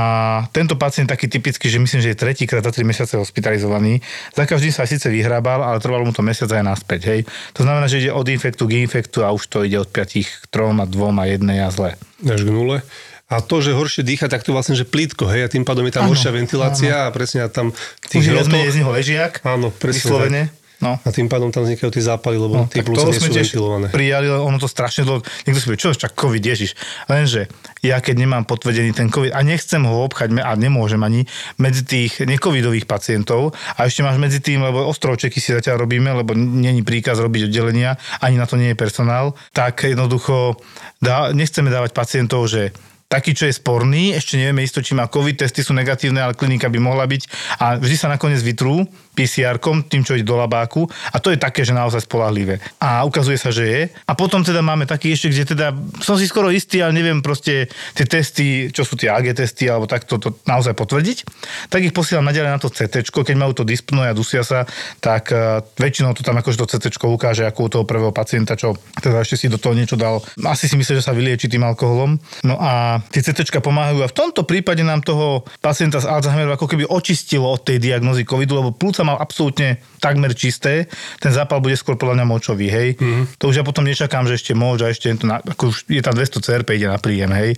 tento 0.51 0.75
pacient 0.75 1.07
taký 1.07 1.31
typický, 1.31 1.71
že 1.71 1.79
myslím, 1.79 2.03
že 2.03 2.11
je 2.11 2.19
tretíkrát 2.19 2.59
za 2.59 2.75
3 2.75 2.83
mesiace 2.83 3.15
hospitalizovaný. 3.23 4.03
Za 4.35 4.43
každým 4.43 4.75
sa 4.75 4.83
síce 4.83 5.07
vyhrábal, 5.07 5.63
ale 5.63 5.79
trvalo 5.79 6.03
mu 6.03 6.11
to 6.11 6.27
mesiac 6.27 6.51
aj 6.51 6.65
naspäť. 6.67 7.01
Hej. 7.07 7.21
To 7.55 7.63
znamená, 7.63 7.87
že 7.87 8.03
ide 8.03 8.11
od 8.11 8.27
infektu 8.27 8.67
k 8.67 8.83
infektu 8.83 9.23
a 9.23 9.31
už 9.31 9.47
to 9.47 9.63
ide 9.63 9.79
od 9.79 9.87
5 9.87 10.27
k 10.27 10.51
3 10.51 10.83
a 10.83 10.87
2 10.91 10.91
a 10.91 11.25
1 11.31 11.39
a 11.63 11.71
zle. 11.71 11.95
Až 12.27 12.41
k 12.43 12.51
nule. 12.51 12.83
A 13.27 13.43
to, 13.43 13.59
že 13.59 13.75
horšie 13.75 14.07
dýcha, 14.07 14.31
tak 14.31 14.47
to 14.47 14.55
vlastne, 14.55 14.79
že 14.79 14.87
plítko, 14.87 15.27
hej, 15.27 15.45
a 15.45 15.49
tým 15.51 15.67
pádom 15.67 15.83
je 15.83 15.99
tam 15.99 16.07
Áno, 16.07 16.15
horšia 16.15 16.31
ventilácia 16.31 16.95
a 17.07 17.11
presne 17.11 17.43
a 17.43 17.51
tam 17.51 17.75
tých 18.07 18.23
Už 18.23 18.27
je 18.27 18.33
hrotov, 18.39 18.63
z 18.71 18.77
neho 18.79 18.91
ležiak, 18.95 19.43
Áno, 19.43 19.75
presne 19.75 19.99
vyslovene. 20.07 20.43
No. 20.77 21.01
a 21.01 21.09
tým 21.09 21.25
pádom 21.25 21.49
tam 21.49 21.65
vznikajú 21.65 21.89
tie 21.89 22.05
zápaly, 22.05 22.37
lebo 22.37 22.53
No, 22.53 22.69
tie 22.69 22.85
plúca 22.85 23.09
nie 23.09 23.17
sú 23.17 23.33
ventilované. 23.33 23.89
prijali, 23.89 24.29
ono 24.29 24.61
to 24.61 24.69
strašne 24.69 25.09
dlho, 25.09 25.25
niekto 25.49 25.57
si 25.57 25.67
povie, 25.73 25.81
čo 25.81 25.97
čak 25.97 26.13
COVID, 26.13 26.43
ježiš. 26.45 26.77
Lenže 27.09 27.49
ja 27.81 27.97
keď 27.97 28.15
nemám 28.21 28.45
potvrdený 28.45 28.93
ten 28.93 29.09
COVID 29.09 29.33
a 29.33 29.41
nechcem 29.41 29.81
ho 29.89 30.05
obchať 30.05 30.37
a 30.37 30.53
nemôžem 30.53 31.01
ani 31.01 31.25
medzi 31.57 31.81
tých 31.81 32.21
necovidových 32.21 32.85
pacientov 32.85 33.57
a 33.73 33.89
ešte 33.89 34.05
máš 34.05 34.21
medzi 34.21 34.39
tým, 34.39 34.61
lebo 34.61 34.85
ostrovčeky 34.85 35.41
si 35.41 35.57
zatiaľ 35.57 35.89
robíme, 35.89 36.13
lebo 36.13 36.37
není 36.37 36.85
príkaz 36.85 37.25
robiť 37.25 37.49
oddelenia, 37.49 37.97
ani 38.21 38.37
na 38.37 38.45
to 38.45 38.61
nie 38.61 38.71
je 38.71 38.77
personál, 38.77 39.33
tak 39.57 39.81
jednoducho 39.81 40.61
dá, 41.01 41.33
nechceme 41.33 41.73
dávať 41.73 41.97
pacientov, 41.97 42.53
že 42.53 42.77
taký, 43.07 43.33
čo 43.35 43.47
je 43.47 43.55
sporný, 43.55 44.15
ešte 44.15 44.39
nevieme 44.39 44.67
isto, 44.67 44.83
či 44.83 44.99
má 44.99 45.07
COVID, 45.07 45.47
testy 45.47 45.63
sú 45.63 45.73
negatívne, 45.73 46.19
ale 46.19 46.39
klinika 46.39 46.67
by 46.67 46.79
mohla 46.83 47.07
byť. 47.07 47.23
A 47.63 47.79
vždy 47.79 47.97
sa 47.97 48.11
nakoniec 48.11 48.43
vytrú 48.43 48.83
PCR-kom, 49.17 49.89
tým, 49.89 50.05
čo 50.05 50.13
ide 50.13 50.29
do 50.29 50.37
labáku 50.37 50.85
a 50.85 51.17
to 51.17 51.33
je 51.33 51.41
také, 51.41 51.65
že 51.65 51.73
naozaj 51.73 52.05
spolahlivé. 52.05 52.61
A 52.77 53.09
ukazuje 53.09 53.41
sa, 53.41 53.49
že 53.49 53.65
je. 53.65 53.83
A 54.05 54.13
potom 54.13 54.45
teda 54.45 54.61
máme 54.61 54.85
taký 54.85 55.17
ešte, 55.17 55.33
kde 55.33 55.45
teda 55.57 55.73
som 56.05 56.21
si 56.21 56.29
skoro 56.29 56.53
istý, 56.53 56.85
ale 56.85 56.93
neviem 56.93 57.25
proste 57.25 57.73
tie 57.97 58.05
testy, 58.05 58.69
čo 58.69 58.85
sú 58.85 59.01
tie 59.01 59.09
AG 59.09 59.33
testy, 59.33 59.73
alebo 59.73 59.89
takto 59.89 60.21
to 60.21 60.37
naozaj 60.45 60.77
potvrdiť, 60.77 61.25
tak 61.73 61.81
ich 61.81 61.97
posielam 61.97 62.29
naďalej 62.29 62.51
na 62.53 62.61
to 62.61 62.69
CT, 62.69 63.09
keď 63.09 63.37
majú 63.41 63.57
to 63.57 63.65
dyspno 63.65 64.05
a 64.05 64.13
dusia 64.13 64.45
sa, 64.45 64.69
tak 65.01 65.33
uh, 65.33 65.65
väčšinou 65.81 66.13
to 66.13 66.21
tam 66.21 66.37
akože 66.37 66.61
to 66.61 66.67
CT 66.69 67.01
ukáže 67.01 67.49
ako 67.49 67.61
u 67.65 67.71
toho 67.73 67.85
prvého 67.89 68.13
pacienta, 68.13 68.59
čo 68.59 68.77
teda 69.01 69.23
ešte 69.23 69.41
si 69.41 69.47
do 69.47 69.57
toho 69.57 69.73
niečo 69.73 69.97
dal. 69.97 70.21
Asi 70.45 70.69
si 70.69 70.77
myslí, 70.77 71.01
že 71.01 71.07
sa 71.07 71.17
vylieči 71.17 71.47
tým 71.47 71.63
alkoholom. 71.63 72.19
No 72.43 72.61
a 72.61 73.01
tie 73.15 73.23
CT 73.23 73.49
pomáhajú 73.63 74.03
a 74.03 74.11
v 74.11 74.17
tomto 74.17 74.43
prípade 74.43 74.83
nám 74.83 75.07
toho 75.07 75.47
pacienta 75.63 76.03
z 76.03 76.11
Alzheimeru 76.11 76.59
ako 76.59 76.67
keby 76.67 76.85
očistilo 76.91 77.47
od 77.47 77.63
tej 77.63 77.79
diagnózy 77.79 78.27
covidu, 78.27 78.59
lebo 78.59 78.75
plúca 78.75 79.06
mal 79.07 79.23
absolútne 79.23 79.79
takmer 80.03 80.35
čisté, 80.35 80.91
ten 81.23 81.31
zápal 81.31 81.63
bude 81.63 81.79
skôr 81.79 81.95
podľa 81.95 82.19
mňa 82.19 82.27
močový, 82.27 82.67
hej. 82.67 82.89
Mm-hmm. 82.99 83.39
To 83.39 83.55
už 83.55 83.63
ja 83.63 83.65
potom 83.65 83.87
nečakám, 83.87 84.27
že 84.27 84.35
ešte 84.37 84.53
môže, 84.59 84.83
a 84.83 84.91
ešte 84.91 85.15
to 85.15 85.31
na, 85.31 85.39
ako 85.39 85.71
už 85.71 85.87
je 85.87 86.03
tam 86.03 86.19
200 86.19 86.43
CRP, 86.43 86.83
ide 86.83 86.91
na 86.91 86.99
príjem, 86.99 87.31
hej. 87.31 87.55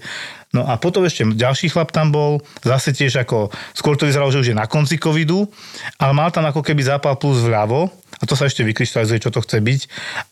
No 0.52 0.64
a 0.64 0.80
potom 0.80 1.04
ešte 1.04 1.28
ďalší 1.28 1.68
chlap 1.72 1.92
tam 1.92 2.08
bol, 2.08 2.40
zase 2.64 2.96
tiež 2.96 3.20
ako, 3.24 3.52
skôr 3.76 4.00
to 4.00 4.08
vyzeralo, 4.08 4.32
že 4.32 4.40
už 4.44 4.48
je 4.52 4.56
na 4.56 4.64
konci 4.64 4.96
covidu, 4.96 5.44
ale 6.00 6.12
mal 6.16 6.32
tam 6.32 6.48
ako 6.48 6.64
keby 6.64 6.84
zápal 6.84 7.20
plus 7.20 7.44
vľavo, 7.44 7.92
a 8.18 8.26
to 8.26 8.34
sa 8.34 8.50
ešte 8.50 8.66
vykryštalizuje, 8.66 9.22
čo 9.22 9.30
to 9.30 9.44
chce 9.46 9.62
byť. 9.62 9.80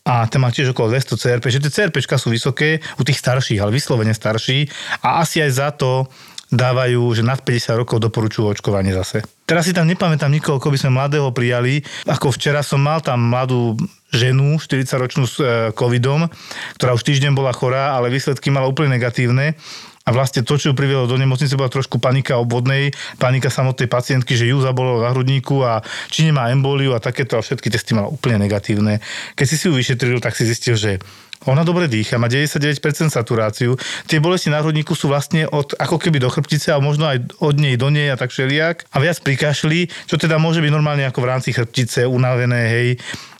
A 0.03 0.27
ten 0.27 0.43
má 0.43 0.51
tiež 0.51 0.75
okolo 0.75 0.91
200 0.91 1.15
CRP, 1.15 1.45
že 1.47 1.63
tie 1.63 1.71
CRP 1.71 2.03
sú 2.03 2.27
vysoké 2.27 2.83
u 2.99 3.03
tých 3.07 3.23
starších, 3.23 3.63
ale 3.63 3.71
vyslovene 3.71 4.11
starší 4.11 4.67
a 4.99 5.23
asi 5.23 5.39
aj 5.39 5.51
za 5.55 5.69
to 5.71 6.11
dávajú, 6.47 7.11
že 7.11 7.27
nad 7.27 7.43
50 7.43 7.75
rokov 7.75 7.99
doporučujú 7.99 8.47
očkovanie 8.55 8.95
zase. 8.95 9.23
Teraz 9.43 9.67
si 9.67 9.75
tam 9.75 9.87
nepamätám 9.87 10.31
nikoho, 10.31 10.59
ako 10.59 10.71
by 10.71 10.77
sme 10.79 10.95
mladého 10.95 11.31
prijali. 11.35 11.83
Ako 12.07 12.31
včera 12.31 12.63
som 12.63 12.79
mal 12.79 13.03
tam 13.03 13.19
mladú 13.27 13.75
ženu, 14.11 14.55
40-ročnú 14.55 15.23
s 15.27 15.35
e, 15.39 15.71
covidom, 15.75 16.31
ktorá 16.79 16.95
už 16.95 17.03
týždeň 17.03 17.35
bola 17.35 17.51
chorá, 17.51 17.95
ale 17.95 18.07
výsledky 18.07 18.47
mala 18.47 18.71
úplne 18.71 18.95
negatívne. 18.95 19.59
A 20.07 20.15
vlastne 20.15 20.41
to, 20.47 20.55
čo 20.55 20.71
ju 20.71 20.73
privielo 20.73 21.03
do 21.03 21.19
nemocnice, 21.19 21.59
bola 21.59 21.67
trošku 21.67 21.99
panika 21.99 22.39
obvodnej, 22.39 22.95
panika 23.19 23.51
samotnej 23.51 23.91
pacientky, 23.91 24.39
že 24.39 24.47
ju 24.47 24.63
zabolelo 24.63 25.03
na 25.03 25.11
hrudníku 25.11 25.59
a 25.67 25.83
či 26.07 26.23
nemá 26.23 26.47
emboliu 26.47 26.95
a 26.95 27.03
takéto 27.03 27.35
a 27.35 27.43
všetky 27.43 27.67
testy 27.67 27.91
mala 27.91 28.07
úplne 28.07 28.39
negatívne. 28.39 29.03
Keď 29.35 29.45
si 29.45 29.55
si 29.59 29.67
ju 29.67 29.75
vyšetril, 29.75 30.23
tak 30.23 30.39
si 30.39 30.47
zistil, 30.47 30.79
že 30.79 31.03
ona 31.45 31.61
dobre 31.61 31.85
dýcha, 31.85 32.17
má 32.17 32.25
99% 32.25 33.13
saturáciu. 33.13 33.77
Tie 34.09 34.17
bolesti 34.17 34.49
na 34.49 34.57
hrudníku 34.57 34.97
sú 34.97 35.05
vlastne 35.05 35.45
od, 35.45 35.77
ako 35.77 36.01
keby 36.01 36.17
do 36.17 36.33
chrbtice 36.33 36.73
a 36.73 36.81
možno 36.81 37.05
aj 37.05 37.21
od 37.37 37.55
nej 37.61 37.77
do 37.77 37.93
nej 37.93 38.09
a 38.09 38.17
tak 38.17 38.33
všelijak. 38.33 38.89
A 38.89 38.97
viac 38.97 39.21
prikašli, 39.21 39.85
čo 40.09 40.17
teda 40.17 40.41
môže 40.41 40.65
byť 40.65 40.71
normálne 40.73 41.05
ako 41.05 41.21
v 41.21 41.29
rámci 41.29 41.53
chrbtice, 41.53 42.09
unavené, 42.09 42.61
hej. 42.73 42.87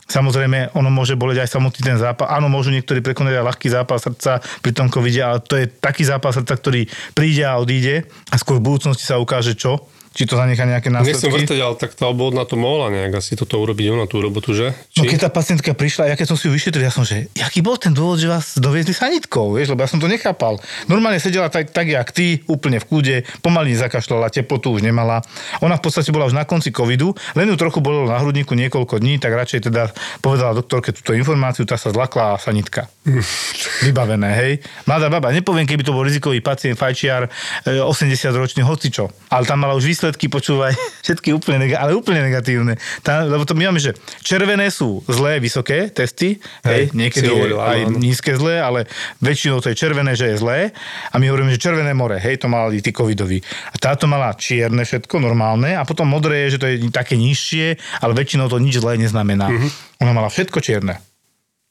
Samozrejme, 0.07 0.71
ono 0.71 0.87
môže 0.87 1.19
boleť 1.19 1.43
aj 1.43 1.51
samotný 1.51 1.81
ten 1.83 1.99
zápal. 1.99 2.31
Áno, 2.31 2.47
môžu 2.47 2.71
niektorí 2.71 3.03
prekonať 3.03 3.43
aj 3.43 3.47
ľahký 3.51 3.67
zápal 3.67 3.99
srdca 3.99 4.39
pri 4.63 4.71
tom 4.71 4.87
covide, 4.87 5.19
ale 5.19 5.43
to 5.43 5.59
je 5.59 5.67
taký 5.67 6.07
zápal 6.07 6.31
srdca, 6.31 6.55
ktorý 6.55 6.87
príde 7.11 7.43
a 7.43 7.59
odíde 7.59 8.07
a 8.31 8.35
skôr 8.39 8.63
v 8.63 8.71
budúcnosti 8.71 9.03
sa 9.03 9.19
ukáže 9.19 9.59
čo 9.59 9.91
či 10.17 10.25
to 10.25 10.33
zanechá 10.33 10.65
nejaké 10.65 10.89
Nechcem 10.89 11.29
následky. 11.29 11.45
vrtať, 11.45 11.59
ale 11.61 11.75
tak 11.77 11.93
tá 11.93 12.09
obvodná 12.09 12.41
to 12.49 12.57
mohla 12.57 12.89
nejak 12.89 13.21
asi 13.21 13.37
toto 13.37 13.61
urobiť 13.61 13.93
ona 13.93 14.09
tú 14.09 14.17
robotu, 14.17 14.57
že? 14.57 14.73
No 14.97 15.05
Či? 15.05 15.13
keď 15.13 15.19
tá 15.21 15.29
pacientka 15.29 15.77
prišla, 15.77 16.09
ja 16.09 16.15
keď 16.17 16.33
som 16.33 16.37
si 16.41 16.49
ju 16.49 16.57
vyšetril, 16.57 16.81
ja 16.81 16.89
som, 16.89 17.05
že 17.05 17.29
jaký 17.37 17.61
bol 17.61 17.77
ten 17.77 17.93
dôvod, 17.93 18.17
že 18.17 18.25
vás 18.25 18.57
doviezli 18.57 18.97
sanitkou, 18.97 19.53
vieš, 19.53 19.77
lebo 19.77 19.85
ja 19.85 19.89
som 19.93 20.01
to 20.01 20.09
nechápal. 20.09 20.57
Normálne 20.89 21.21
sedela 21.21 21.53
tak, 21.53 21.69
tak 21.69 21.85
jak 21.85 22.09
ty, 22.09 22.41
úplne 22.49 22.81
v 22.81 22.85
kúde, 22.89 23.15
pomaly 23.45 23.77
zakašľala, 23.77 24.33
teplotu 24.33 24.73
už 24.73 24.81
nemala. 24.81 25.21
Ona 25.61 25.77
v 25.77 25.83
podstate 25.85 26.09
bola 26.09 26.25
už 26.25 26.33
na 26.33 26.49
konci 26.49 26.73
covidu, 26.73 27.13
len 27.37 27.45
ju 27.45 27.53
trochu 27.53 27.77
bolelo 27.77 28.09
na 28.09 28.17
hrudníku 28.17 28.57
niekoľko 28.57 28.97
dní, 28.97 29.21
tak 29.21 29.37
radšej 29.37 29.69
teda 29.69 29.93
povedala 30.25 30.57
doktorke 30.57 30.89
túto 30.97 31.13
informáciu, 31.13 31.69
tá 31.69 31.77
sa 31.77 31.93
zlakla 31.93 32.33
a 32.33 32.41
sanitka. 32.41 32.89
Vybavené, 33.85 34.29
hej. 34.33 34.51
Mladá 34.89 35.13
baba, 35.13 35.29
nepoviem, 35.29 35.69
keby 35.69 35.85
to 35.85 35.93
bol 35.93 36.01
rizikový 36.01 36.41
pacient, 36.41 36.73
fajčiar, 36.73 37.29
e, 37.67 37.77
80-ročný, 37.77 38.65
hocičo. 38.65 39.13
Ale 39.29 39.45
tam 39.45 39.61
mala 39.61 39.77
už 39.77 39.85
výsledky, 39.85 40.06
počúvaj, 40.15 40.71
všetky 41.05 41.35
úplne, 41.35 41.67
nega- 41.67 41.83
ale 41.83 41.91
úplne 41.91 42.23
negatívne. 42.23 42.79
Tá, 43.03 43.27
lebo 43.27 43.43
to 43.43 43.51
my 43.51 43.67
máme, 43.67 43.83
že 43.83 43.91
červené 44.23 44.71
sú 44.71 45.03
zlé, 45.11 45.43
vysoké 45.43 45.91
testy, 45.91 46.39
hej, 46.63 46.87
Hej, 46.87 46.95
niekedy 46.95 47.27
hovoril, 47.27 47.59
aj 47.59 47.79
áno. 47.83 47.99
nízke 47.99 48.31
zlé, 48.39 48.63
ale 48.63 48.87
väčšinou 49.19 49.59
to 49.59 49.67
je 49.67 49.75
červené, 49.75 50.15
že 50.15 50.31
je 50.31 50.39
zlé. 50.39 50.71
A 51.11 51.19
my 51.19 51.27
hovoríme, 51.27 51.51
že 51.51 51.59
červené 51.59 51.91
more, 51.91 52.15
hej, 52.15 52.39
to 52.39 52.47
mali 52.47 52.79
tí 52.79 52.95
covidoví. 52.95 53.43
A 53.43 53.75
táto 53.75 54.07
mala 54.07 54.31
čierne 54.31 54.87
všetko, 54.87 55.19
normálne, 55.19 55.75
a 55.75 55.83
potom 55.83 56.07
modré 56.07 56.47
je, 56.47 56.55
že 56.55 56.61
to 56.63 56.67
je 56.71 56.75
také 56.87 57.19
nižšie, 57.19 57.75
ale 57.99 58.15
väčšinou 58.15 58.47
to 58.47 58.63
nič 58.63 58.79
zlé 58.79 58.95
neznamená. 58.95 59.51
Mhm. 59.51 59.67
Ona 59.99 60.11
mala 60.15 60.31
všetko 60.31 60.63
čierne. 60.63 61.03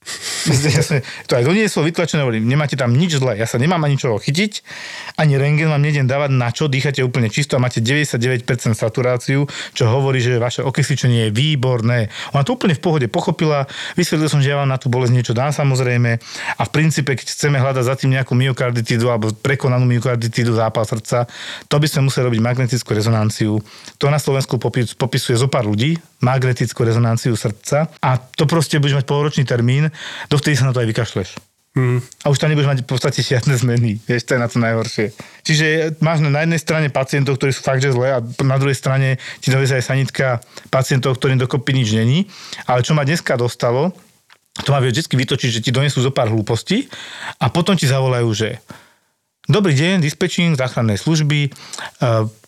Ja 0.76 0.82
to 1.26 1.32
aj 1.38 1.44
doniesol 1.46 1.88
vytlačené, 1.88 2.22
hovorím, 2.22 2.46
nemáte 2.46 2.76
tam 2.76 2.92
nič 2.92 3.16
zlé, 3.16 3.38
ja 3.40 3.46
sa 3.48 3.56
nemám 3.56 3.80
ani 3.86 3.96
čoho 3.96 4.18
chytiť, 4.20 4.52
ani 5.16 5.38
rengen 5.40 5.72
vám 5.72 5.80
nejdem 5.80 6.04
dávať 6.04 6.30
na 6.34 6.50
čo, 6.52 6.66
dýchate 6.68 7.00
úplne 7.00 7.32
čisto 7.32 7.56
a 7.56 7.62
máte 7.62 7.80
99% 7.80 8.44
saturáciu, 8.76 9.48
čo 9.72 9.84
hovorí, 9.88 10.20
že 10.20 10.36
vaše 10.36 10.60
okysličenie 10.66 11.28
je 11.28 11.30
výborné. 11.32 12.12
Ona 12.34 12.42
to 12.44 12.58
úplne 12.58 12.74
v 12.76 12.82
pohode 12.82 13.06
pochopila, 13.08 13.64
vysvetlil 13.96 14.28
som, 14.28 14.42
že 14.42 14.52
ja 14.52 14.60
vám 14.60 14.68
na 14.68 14.76
tú 14.76 14.92
bolesť 14.92 15.12
niečo 15.14 15.32
dám 15.32 15.54
samozrejme. 15.54 16.18
A 16.58 16.62
v 16.66 16.70
princípe, 16.70 17.14
keď 17.16 17.26
chceme 17.32 17.56
hľadať 17.56 17.84
za 17.86 17.94
tým 17.96 18.14
nejakú 18.14 18.36
myokarditídu 18.36 19.08
alebo 19.08 19.32
prekonanú 19.32 19.88
myokarditídu 19.88 20.52
zápal 20.54 20.84
srdca, 20.84 21.24
to 21.66 21.76
by 21.78 21.86
sme 21.88 22.08
museli 22.10 22.28
robiť 22.28 22.40
magnetickú 22.42 22.90
rezonanciu. 22.92 23.58
To 23.98 24.06
na 24.12 24.20
Slovensku 24.20 24.60
popi- 24.60 24.88
popisuje 24.96 25.38
zo 25.38 25.48
pár 25.48 25.64
ľudí, 25.66 25.96
magnetickú 26.20 26.84
rezonanciu 26.84 27.36
srdca. 27.36 27.92
A 28.00 28.16
to 28.16 28.48
proste 28.48 28.80
budeš 28.80 29.02
mať 29.02 29.06
polročný 29.08 29.44
termín, 29.44 29.92
dovtedy 30.36 30.54
sa 30.60 30.68
na 30.68 30.76
to 30.76 30.84
aj 30.84 30.88
vykašleš. 30.92 31.28
Mm. 31.76 32.00
A 32.00 32.32
už 32.32 32.40
tam 32.40 32.48
nebudeš 32.48 32.72
mať 32.72 32.80
v 32.84 32.88
podstate 32.88 33.20
žiadne 33.20 33.52
zmeny. 33.52 34.00
Vieš, 34.08 34.24
to 34.24 34.32
je 34.36 34.40
na 34.40 34.48
to 34.48 34.56
najhoršie. 34.56 35.12
Čiže 35.44 35.66
máš 36.00 36.24
na 36.24 36.40
jednej 36.40 36.60
strane 36.60 36.88
pacientov, 36.88 37.36
ktorí 37.36 37.52
sú 37.52 37.60
fakt, 37.60 37.84
že 37.84 37.92
zlé 37.92 38.16
a 38.16 38.24
na 38.40 38.56
druhej 38.56 38.72
strane 38.72 39.20
ti 39.44 39.52
dovezie 39.52 39.76
aj 39.80 39.92
sanitka 39.92 40.40
pacientov, 40.72 41.20
ktorým 41.20 41.36
dokopy 41.36 41.76
nič 41.76 41.92
není. 41.92 42.32
Ale 42.64 42.80
čo 42.80 42.96
ma 42.96 43.04
dneska 43.04 43.36
dostalo, 43.36 43.92
to 44.64 44.72
ma 44.72 44.80
vie 44.80 44.88
vždy 44.88 45.04
vytočiť, 45.04 45.50
že 45.52 45.60
ti 45.60 45.68
donesú 45.68 46.00
zo 46.00 46.08
pár 46.08 46.32
hlúpostí 46.32 46.88
a 47.36 47.52
potom 47.52 47.76
ti 47.76 47.84
zavolajú, 47.84 48.28
že 48.32 48.56
Dobrý 49.46 49.78
deň, 49.78 50.02
dispečing 50.02 50.58
záchrannej 50.58 50.98
služby. 50.98 51.54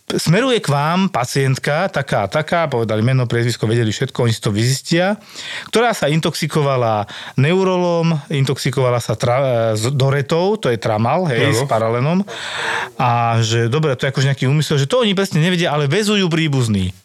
Smeruje 0.08 0.64
k 0.64 0.72
vám 0.72 1.12
pacientka, 1.12 1.84
taká 1.92 2.24
a 2.24 2.32
taká, 2.32 2.64
povedali 2.64 3.04
meno, 3.04 3.28
priezvisko, 3.28 3.68
vedeli 3.68 3.92
všetko, 3.92 4.24
oni 4.24 4.32
si 4.32 4.40
to 4.40 4.48
vyzistia, 4.48 5.20
ktorá 5.68 5.92
sa 5.92 6.08
intoxikovala 6.08 7.04
neurolom, 7.36 8.16
intoxikovala 8.32 9.04
sa 9.04 9.20
tra- 9.20 9.76
z 9.76 9.92
doretou, 9.92 10.56
to 10.56 10.72
je 10.72 10.80
tramal, 10.80 11.28
hej, 11.28 11.52
Áno. 11.52 11.60
s 11.60 11.62
paralenom. 11.68 12.18
A 12.96 13.36
že 13.44 13.68
dobre, 13.68 14.00
to 14.00 14.08
je 14.08 14.12
akože 14.16 14.28
nejaký 14.32 14.48
úmysel, 14.48 14.80
že 14.80 14.88
to 14.88 15.04
oni 15.04 15.12
presne 15.12 15.44
nevedia, 15.44 15.76
ale 15.76 15.84
vezujú 15.84 16.24
príbuzný. 16.32 16.96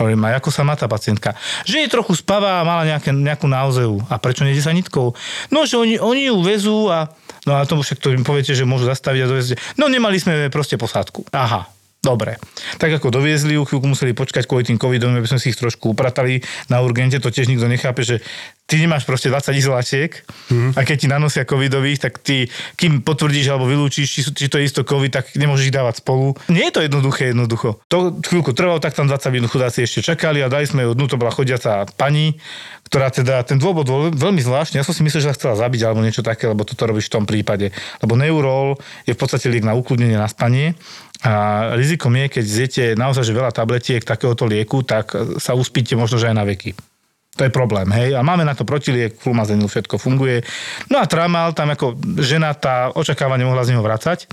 Hovorím, 0.00 0.24
a 0.24 0.40
ako 0.40 0.48
sa 0.48 0.64
má 0.64 0.72
tá 0.80 0.88
pacientka? 0.88 1.36
Že 1.68 1.84
je 1.84 1.92
trochu 1.92 2.16
spavá 2.16 2.64
a 2.64 2.66
mala 2.66 2.88
nejaké, 2.88 3.12
nejakú 3.12 3.44
naozeu. 3.44 4.00
A 4.08 4.16
prečo 4.16 4.48
nejde 4.48 4.64
sa 4.64 4.72
nitkou? 4.72 5.12
No, 5.52 5.68
že 5.68 5.76
oni, 5.76 6.00
oni 6.00 6.32
ju 6.32 6.40
vezú 6.40 6.88
a... 6.88 7.12
No 7.44 7.60
a 7.60 7.68
tomu 7.68 7.84
však 7.84 8.00
to 8.00 8.16
im 8.16 8.24
poviete, 8.24 8.56
že 8.56 8.64
môžu 8.64 8.88
zastaviť 8.88 9.20
a 9.20 9.28
doviezť. 9.28 9.76
No 9.76 9.92
nemali 9.92 10.16
sme 10.16 10.48
proste 10.48 10.80
posádku. 10.80 11.28
Aha, 11.36 11.68
Dobre. 12.00 12.40
Tak 12.80 12.96
ako 12.96 13.12
doviezli 13.12 13.60
ju, 13.60 13.68
chvíľku 13.68 13.84
museli 13.84 14.16
počkať 14.16 14.48
kvôli 14.48 14.64
tým 14.64 14.80
covidom, 14.80 15.12
aby 15.12 15.28
sme 15.28 15.36
si 15.36 15.52
ich 15.52 15.60
trošku 15.60 15.92
upratali 15.92 16.40
na 16.72 16.80
urgente, 16.80 17.20
to 17.20 17.28
tiež 17.28 17.52
nikto 17.52 17.68
nechápe, 17.68 18.00
že 18.00 18.24
ty 18.64 18.80
nemáš 18.80 19.04
proste 19.04 19.28
20 19.28 19.52
izolačiek 19.60 20.24
mm. 20.48 20.70
a 20.78 20.80
keď 20.80 20.96
ti 20.96 21.06
nanosia 21.12 21.44
covidových, 21.44 22.00
tak 22.00 22.24
ty, 22.24 22.48
kým 22.80 23.04
potvrdíš 23.04 23.52
alebo 23.52 23.68
vylúčiš, 23.68 24.08
či, 24.08 24.20
či 24.32 24.46
to 24.48 24.56
je 24.56 24.64
isto 24.64 24.80
covid, 24.80 25.12
tak 25.12 25.36
nemôžeš 25.36 25.68
ich 25.68 25.76
dávať 25.76 26.00
spolu. 26.00 26.32
Nie 26.48 26.72
je 26.72 26.80
to 26.80 26.84
jednoduché, 26.88 27.36
jednoducho. 27.36 27.76
To 27.92 28.16
chvíľku 28.24 28.56
trvalo, 28.56 28.80
tak 28.80 28.96
tam 28.96 29.04
20 29.04 29.36
minút 29.36 29.52
chudáci 29.52 29.84
ešte 29.84 30.00
čakali 30.00 30.40
a 30.40 30.48
dali 30.48 30.64
sme 30.64 30.88
ju 30.88 30.96
dnu, 30.96 31.04
to 31.04 31.20
bola 31.20 31.28
chodiaca 31.28 31.84
pani, 32.00 32.40
ktorá 32.90 33.06
teda, 33.12 33.46
ten 33.46 33.60
dôvod 33.60 33.86
bol 33.86 34.08
veľmi 34.10 34.42
zvláštny. 34.42 34.80
Ja 34.80 34.86
som 34.86 34.90
si 34.90 35.06
myslel, 35.06 35.22
že 35.22 35.28
sa 35.30 35.36
chcela 35.38 35.54
zabiť 35.54 35.84
alebo 35.86 36.02
niečo 36.02 36.26
také, 36.26 36.50
lebo 36.50 36.66
toto 36.66 36.90
robíš 36.90 37.06
v 37.06 37.22
tom 37.22 37.24
prípade. 37.28 37.70
Lebo 38.02 38.18
neurol 38.18 38.80
je 39.06 39.14
v 39.14 39.20
podstate 39.20 39.46
liek 39.46 39.62
na 39.62 39.78
ukludnenie, 39.78 40.18
na 40.18 40.26
spanie. 40.26 40.74
A 41.20 41.32
rizikom 41.76 42.16
je, 42.16 42.26
keď 42.32 42.44
zjete 42.44 42.84
naozaj 42.96 43.28
že 43.28 43.36
veľa 43.36 43.52
tabletiek 43.52 44.00
takéhoto 44.00 44.48
lieku, 44.48 44.80
tak 44.80 45.12
sa 45.36 45.52
uspíte 45.52 45.92
možno, 45.92 46.16
že 46.16 46.32
aj 46.32 46.36
na 46.36 46.48
veky. 46.48 46.72
To 47.38 47.46
je 47.46 47.52
problém, 47.52 47.86
hej. 47.94 48.18
A 48.18 48.26
máme 48.26 48.42
na 48.42 48.58
to 48.58 48.66
protiliek, 48.66 49.14
flumazenil, 49.14 49.70
všetko 49.70 50.02
funguje. 50.02 50.42
No 50.90 50.98
a 50.98 51.06
tramal, 51.06 51.54
tam 51.54 51.70
ako 51.70 51.94
žena 52.18 52.50
tá 52.58 52.90
očakáva 52.90 53.38
nemohla 53.38 53.62
z 53.62 53.72
neho 53.72 53.84
vracať 53.86 54.26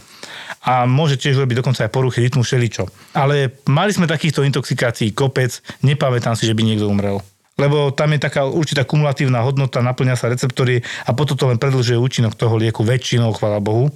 a 0.66 0.90
môže 0.90 1.16
tiež 1.22 1.38
robiť 1.38 1.62
dokonca 1.62 1.86
aj 1.86 1.94
poruchy 1.94 2.26
rytmu 2.26 2.42
všeličo. 2.42 2.90
Ale 3.14 3.54
mali 3.70 3.94
sme 3.94 4.10
takýchto 4.10 4.42
intoxikácií 4.44 5.14
kopec, 5.14 5.62
nepamätám 5.86 6.34
si, 6.34 6.50
že 6.50 6.58
by 6.58 6.66
niekto 6.66 6.90
umrel. 6.90 7.22
Lebo 7.58 7.90
tam 7.94 8.14
je 8.14 8.22
taká 8.22 8.46
určitá 8.50 8.86
kumulatívna 8.86 9.46
hodnota, 9.46 9.82
naplňa 9.82 10.18
sa 10.18 10.30
receptory 10.30 10.82
a 11.06 11.14
potom 11.14 11.38
to 11.38 11.50
len 11.50 11.62
predlžuje 11.62 11.98
účinok 11.98 12.34
toho 12.34 12.58
lieku 12.58 12.82
väčšinou, 12.82 13.34
chvala 13.34 13.62
Bohu. 13.62 13.94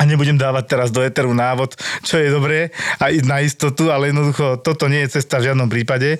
A 0.00 0.08
nebudem 0.08 0.40
dávať 0.40 0.64
teraz 0.72 0.88
do 0.88 1.04
eteru 1.04 1.36
návod, 1.36 1.76
čo 2.00 2.16
je 2.16 2.32
dobré 2.32 2.72
a 2.96 3.12
na 3.28 3.44
istotu, 3.44 3.92
ale 3.92 4.08
jednoducho 4.08 4.64
toto 4.64 4.88
nie 4.88 5.04
je 5.04 5.20
cesta 5.20 5.36
v 5.36 5.52
žiadnom 5.52 5.68
prípade. 5.68 6.16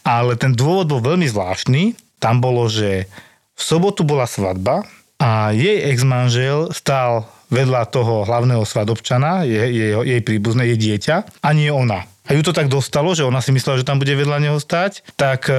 Ale 0.00 0.40
ten 0.40 0.56
dôvod 0.56 0.88
bol 0.88 1.04
veľmi 1.04 1.28
zvláštny. 1.28 1.98
Tam 2.16 2.40
bolo, 2.40 2.64
že 2.72 3.04
v 3.52 3.62
sobotu 3.62 4.08
bola 4.08 4.24
svadba 4.24 4.88
a 5.20 5.52
jej 5.52 5.84
ex-manžel 5.92 6.72
stál 6.72 7.28
vedľa 7.52 7.82
toho 7.92 8.24
hlavného 8.24 8.64
svadobčana, 8.64 9.44
je, 9.44 9.68
je, 9.68 9.86
jej 10.00 10.22
príbuzné, 10.24 10.72
je 10.72 10.76
dieťa 10.80 11.44
a 11.44 11.48
nie 11.52 11.68
ona. 11.68 12.06
A 12.30 12.38
ju 12.38 12.46
to 12.46 12.54
tak 12.54 12.70
dostalo, 12.70 13.10
že 13.10 13.26
ona 13.26 13.42
si 13.42 13.50
myslela, 13.50 13.82
že 13.82 13.88
tam 13.88 13.98
bude 13.98 14.14
vedľa 14.14 14.38
neho 14.38 14.58
stať, 14.62 15.02
tak 15.18 15.50
e, 15.50 15.58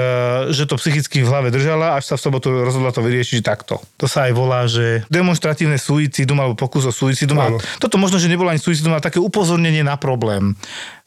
že 0.55 0.63
to 0.63 0.79
psychicky 0.79 1.19
v 1.19 1.27
hlave 1.27 1.51
držala, 1.51 1.99
až 1.99 2.07
sa 2.07 2.15
v 2.15 2.23
sobotu 2.23 2.47
rozhodla 2.47 2.95
to 2.95 3.03
vyriešiť 3.03 3.43
takto. 3.43 3.83
To 3.99 4.07
sa 4.07 4.31
aj 4.31 4.33
volá, 4.39 4.63
že 4.71 5.03
demonstratívne 5.11 5.75
suicidum 5.75 6.39
alebo 6.39 6.55
pokus 6.55 6.87
o 6.87 6.95
suicidum. 6.95 7.35
Áno. 7.35 7.59
toto 7.75 7.99
možno, 7.99 8.23
že 8.23 8.31
nebolo 8.31 8.47
ani 8.47 8.63
suicidum, 8.63 8.95
ale 8.95 9.03
také 9.03 9.19
upozornenie 9.19 9.83
na 9.83 9.99
problém. 9.99 10.55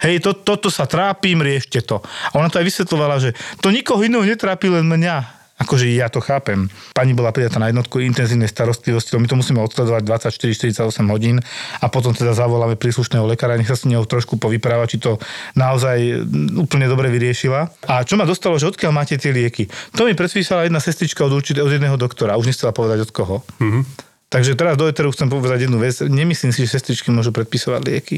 Hej, 0.05 0.21
to, 0.21 0.37
toto 0.37 0.69
sa 0.69 0.85
trápim, 0.85 1.41
riešte 1.41 1.81
to. 1.81 2.05
A 2.05 2.37
ona 2.37 2.53
to 2.53 2.61
aj 2.61 2.69
vysvetlovala, 2.69 3.17
že 3.25 3.33
to 3.65 3.73
nikoho 3.73 4.05
iného 4.05 4.21
netrápi, 4.21 4.69
len 4.69 4.85
mňa. 4.85 5.44
Akože 5.65 5.89
ja 5.89 6.13
to 6.13 6.21
chápem. 6.21 6.69
Pani 6.93 7.17
bola 7.17 7.33
prijatá 7.33 7.57
na 7.57 7.73
jednotku 7.73 8.05
intenzívnej 8.05 8.53
starostlivosti, 8.53 9.17
my 9.17 9.25
to 9.25 9.41
musíme 9.41 9.59
odsledovať 9.65 10.05
24-48 10.29 10.85
hodín 11.09 11.41
a 11.81 11.87
potom 11.89 12.13
teda 12.13 12.37
zavoláme 12.37 12.77
príslušného 12.77 13.25
lekára, 13.25 13.57
nech 13.57 13.73
sa 13.73 13.81
s 13.81 13.89
ňou 13.89 14.05
trošku 14.05 14.37
povypráva, 14.37 14.85
či 14.85 15.01
to 15.01 15.17
naozaj 15.57 15.97
mm, 15.97 16.61
úplne 16.69 16.85
dobre 16.85 17.09
vyriešila. 17.09 17.73
A 17.89 18.05
čo 18.05 18.21
ma 18.21 18.29
dostalo, 18.29 18.61
že 18.61 18.69
odkiaľ 18.69 18.93
máte 18.93 19.17
tie 19.17 19.33
lieky? 19.33 19.73
To 19.97 20.05
mi 20.05 20.13
predpísala 20.13 20.69
jedna 20.69 20.85
sestrička 20.85 21.25
od, 21.25 21.33
určite, 21.33 21.65
od 21.65 21.73
jedného 21.73 21.97
doktora, 21.97 22.37
už 22.37 22.53
nechcela 22.53 22.77
povedať 22.77 23.09
od 23.09 23.11
koho. 23.11 23.37
Mm-hmm. 23.57 23.83
Takže 24.29 24.59
teraz 24.59 24.75
do 24.75 24.91
eteru 24.91 25.15
chcem 25.15 25.31
povedať 25.31 25.71
jednu 25.71 25.79
vec. 25.79 25.95
Nemyslím 26.03 26.51
si, 26.51 26.67
že 26.67 26.77
sestričky 26.77 27.09
môžu 27.15 27.31
predpisovať 27.31 27.81
lieky. 27.87 28.17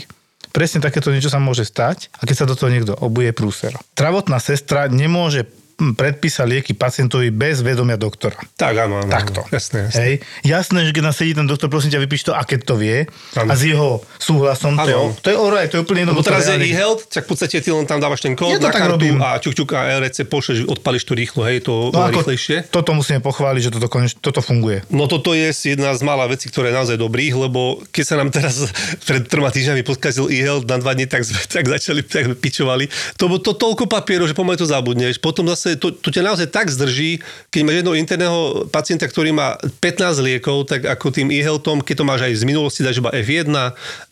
Presne 0.48 0.80
takéto 0.80 1.12
niečo 1.12 1.28
sa 1.28 1.36
môže 1.36 1.68
stať 1.68 2.08
a 2.16 2.24
keď 2.24 2.36
sa 2.40 2.48
do 2.48 2.56
toho 2.56 2.72
niekto 2.72 2.96
obuje 2.96 3.36
prúser. 3.36 3.76
Travotná 3.92 4.40
sestra 4.40 4.88
nemôže 4.88 5.44
predpísať 5.76 6.46
lieky 6.46 6.72
pacientovi 6.72 7.28
bez 7.28 7.60
vedomia 7.60 7.94
doktora. 7.94 8.40
Tak, 8.54 8.74
áno, 8.78 8.98
áno. 8.98 9.08
Takto. 9.08 9.44
Jasné, 9.46 9.86
jasné. 9.86 10.00
Hej. 10.00 10.14
Jasné, 10.42 10.78
že 10.82 10.90
keď 10.90 11.02
nás 11.04 11.14
sedí 11.14 11.32
ten 11.32 11.44
doktor, 11.44 11.68
prosím 11.68 11.92
ťa, 11.92 12.00
vypíš 12.00 12.22
to, 12.22 12.32
a 12.32 12.42
keď 12.42 12.60
to 12.64 12.74
vie, 12.74 13.04
Áno. 13.34 13.48
a 13.48 13.54
s 13.54 13.62
jeho 13.62 13.88
súhlasom, 14.16 14.72
to 14.74 14.86
je, 14.86 14.96
to 15.20 15.28
je 15.28 15.36
oraj, 15.36 15.68
to 15.68 15.76
je 15.76 15.82
úplne 15.82 16.02
Lebo 16.02 16.16
jednoduché. 16.16 16.28
teraz 16.30 16.44
je 16.46 16.56
e-health, 16.62 17.02
tak 17.06 17.22
v 17.22 17.28
podstate 17.28 17.56
ty 17.58 17.68
len 17.68 17.84
tam 17.84 17.98
dávaš 17.98 18.20
ten 18.20 18.32
kód 18.32 18.48
Ja 18.48 18.58
na 18.58 18.70
kartu 18.70 18.96
robím. 18.96 19.20
a 19.20 19.36
čuk, 19.36 19.52
čuk 19.52 19.68
a 19.72 19.98
recept 19.98 20.28
pošleš, 20.28 20.64
odpališ 20.64 21.02
to 21.02 21.12
rýchlo, 21.12 21.44
hej, 21.44 21.60
to 21.60 21.92
No 21.92 21.98
ako, 22.00 22.24
rýchlejšie. 22.24 22.56
toto 22.70 22.90
musíme 22.92 23.20
pochváliť, 23.20 23.62
že 23.62 23.70
toto, 23.70 23.86
koneč, 23.86 24.16
toto 24.16 24.40
funguje. 24.40 24.80
No 24.88 25.04
toto 25.04 25.32
je 25.32 25.52
jedna 25.52 25.92
z 25.92 26.00
mála 26.00 26.24
vecí, 26.24 26.48
ktoré 26.48 26.72
je 26.72 26.76
naozaj 26.76 26.96
dobrých, 26.96 27.34
lebo 27.38 27.82
keď 27.90 28.04
sa 28.06 28.14
nám 28.16 28.30
teraz 28.30 28.70
pred 29.08 29.26
troma 29.26 29.50
týždňami 29.50 29.82
podkazil 29.82 30.28
e-health 30.28 30.64
na 30.64 30.78
dva 30.78 30.92
dní, 30.92 31.04
tak, 31.04 31.20
tak 31.26 31.64
začali, 31.66 32.00
tak 32.00 32.38
pičovali. 32.38 32.88
To 33.16 33.28
to 33.36 33.52
toľko 33.52 33.84
papierov, 33.84 34.24
že 34.24 34.32
pomaly 34.32 34.54
to 34.54 34.64
zabudneš. 34.64 35.18
Potom 35.18 35.44
zase 35.46 35.65
to, 35.74 35.90
to 35.90 36.14
ťa 36.14 36.22
naozaj 36.22 36.46
tak 36.54 36.70
zdrží, 36.70 37.18
keď 37.50 37.60
máš 37.66 37.76
jedného 37.82 37.98
interného 37.98 38.38
pacienta, 38.70 39.10
ktorý 39.10 39.34
má 39.34 39.58
15 39.82 40.22
liekov, 40.22 40.70
tak 40.70 40.86
ako 40.86 41.10
tým 41.10 41.34
e-healthom, 41.34 41.82
keď 41.82 41.94
to 41.98 42.04
máš 42.06 42.22
aj 42.22 42.32
z 42.38 42.44
minulosti, 42.46 42.86
dáš 42.86 43.02
iba 43.02 43.10
F1, 43.10 43.50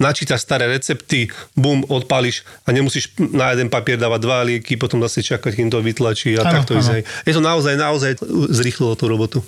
načítaš 0.02 0.42
staré 0.42 0.66
recepty, 0.66 1.30
bum, 1.54 1.86
odpališ 1.86 2.42
a 2.66 2.74
nemusíš 2.74 3.14
na 3.20 3.54
jeden 3.54 3.70
papier 3.70 3.94
dávať 3.94 4.20
dva 4.26 4.42
lieky, 4.42 4.74
potom 4.74 4.98
zase 5.06 5.22
čakať, 5.22 5.54
kým 5.54 5.70
to 5.70 5.78
vytlačí 5.78 6.34
a 6.34 6.42
Áno, 6.42 6.50
tak 6.50 6.66
to 6.66 6.74
áno. 6.74 6.82
ide. 6.82 7.06
Je 7.22 7.32
to 7.36 7.42
naozaj, 7.44 7.74
naozaj 7.78 8.10
zrýchlilo 8.50 8.98
tú 8.98 9.06
robotu. 9.06 9.38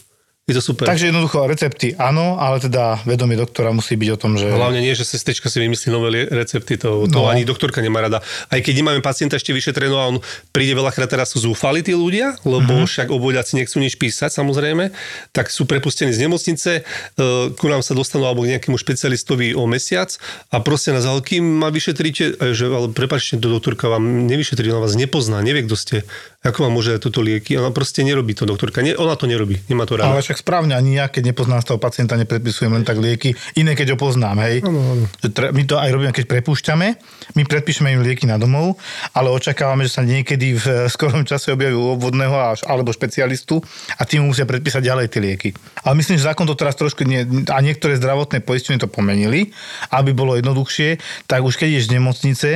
Je 0.46 0.54
to 0.54 0.62
super. 0.62 0.86
Takže 0.86 1.10
jednoducho 1.10 1.42
recepty 1.50 1.98
áno, 1.98 2.38
ale 2.38 2.62
teda 2.62 3.02
vedomie 3.02 3.34
doktora 3.34 3.74
musí 3.74 3.98
byť 3.98 4.10
o 4.14 4.18
tom, 4.18 4.38
že... 4.38 4.46
Hlavne 4.46 4.78
nie, 4.78 4.94
že 4.94 5.02
sestrička 5.02 5.50
si 5.50 5.58
vymyslí 5.58 5.90
nové 5.90 6.22
recepty, 6.30 6.78
to, 6.78 7.02
to 7.10 7.18
No. 7.18 7.26
ani 7.26 7.42
doktorka 7.42 7.82
nemá 7.82 8.06
rada. 8.06 8.22
Aj 8.46 8.62
keď 8.62 8.78
nemáme 8.78 9.02
pacienta 9.02 9.42
ešte 9.42 9.50
vyšetrenú 9.50 9.98
a 9.98 10.06
on 10.06 10.22
príde 10.54 10.78
veľakrát 10.78 11.10
teraz 11.10 11.34
sú 11.34 11.42
zúfali 11.50 11.82
tí 11.82 11.98
ľudia, 11.98 12.38
lebo 12.46 12.78
mm-hmm. 12.78 12.86
však 12.86 13.10
obvodiaci 13.10 13.58
nechcú 13.58 13.82
nič 13.82 13.98
písať 13.98 14.38
samozrejme, 14.38 14.94
tak 15.34 15.50
sú 15.50 15.66
prepustení 15.66 16.14
z 16.14 16.30
nemocnice, 16.30 16.70
e, 16.78 16.82
ku 17.58 17.66
nám 17.66 17.82
sa 17.82 17.98
dostanú 17.98 18.30
alebo 18.30 18.46
k 18.46 18.54
nejakému 18.54 18.78
špecialistovi 18.78 19.50
o 19.58 19.66
mesiac 19.66 20.14
a 20.54 20.62
proste 20.62 20.94
nás, 20.94 21.02
ale 21.10 21.26
kým 21.26 21.42
ma 21.42 21.74
vyšetríte, 21.74 22.38
e, 22.38 22.54
že 22.54 22.70
ale 22.70 22.94
prepáčte, 22.94 23.34
to 23.42 23.50
doktorka 23.50 23.90
vám 23.90 24.30
nevyšetrí, 24.30 24.70
ona 24.70 24.78
vás 24.78 24.94
nepozná, 24.94 25.42
nevie, 25.42 25.66
kto 25.66 25.74
ste, 25.74 25.96
ako 26.46 26.70
vám 26.70 26.78
môže 26.78 27.02
túto 27.02 27.18
lieky, 27.18 27.58
ona 27.58 27.74
proste 27.74 28.06
nerobí 28.06 28.30
to 28.38 28.46
doktorka, 28.46 28.78
nie, 28.86 28.94
ona 28.94 29.18
to 29.18 29.26
nerobí, 29.26 29.58
nemá 29.66 29.90
to 29.90 29.98
rada. 29.98 30.14
Však 30.36 30.44
správne, 30.44 30.76
ani 30.76 31.00
ja, 31.00 31.08
keď 31.08 31.32
nepoznám 31.32 31.64
z 31.64 31.72
toho 31.72 31.80
pacienta, 31.80 32.12
nepredpisujem 32.12 32.68
len 32.68 32.84
tak 32.84 33.00
lieky. 33.00 33.32
Iné, 33.56 33.72
keď 33.72 33.96
ho 33.96 33.98
poznám, 33.98 34.44
hej. 34.44 34.60
My 35.32 35.62
to 35.64 35.80
aj 35.80 35.88
robíme, 35.88 36.12
keď 36.12 36.28
prepúšťame, 36.28 36.86
my 37.40 37.42
predpíšeme 37.48 37.88
im 37.96 38.04
lieky 38.04 38.28
na 38.28 38.36
domov, 38.36 38.76
ale 39.16 39.32
očakávame, 39.32 39.88
že 39.88 39.96
sa 39.96 40.04
niekedy 40.04 40.60
v 40.60 40.66
skorom 40.92 41.24
čase 41.24 41.56
objaví 41.56 41.72
u 41.72 41.96
obvodného 41.96 42.36
alebo 42.68 42.92
špecialistu 42.92 43.64
a 43.96 44.04
tým 44.04 44.28
musia 44.28 44.44
predpísať 44.44 44.84
ďalej 44.84 45.06
tie 45.08 45.24
lieky. 45.24 45.48
Ale 45.88 45.96
myslím, 46.04 46.20
že 46.20 46.28
zákon 46.28 46.44
to 46.44 46.52
teraz 46.52 46.76
trošku, 46.76 47.08
nie, 47.08 47.24
a 47.48 47.58
niektoré 47.64 47.96
zdravotné 47.96 48.44
poistenie 48.44 48.76
to 48.76 48.92
pomenili, 48.92 49.56
aby 49.96 50.12
bolo 50.12 50.36
jednoduchšie, 50.36 51.00
tak 51.24 51.48
už 51.48 51.56
keď 51.56 51.80
ideš 51.80 51.88
z 51.88 51.94
nemocnice, 51.96 52.50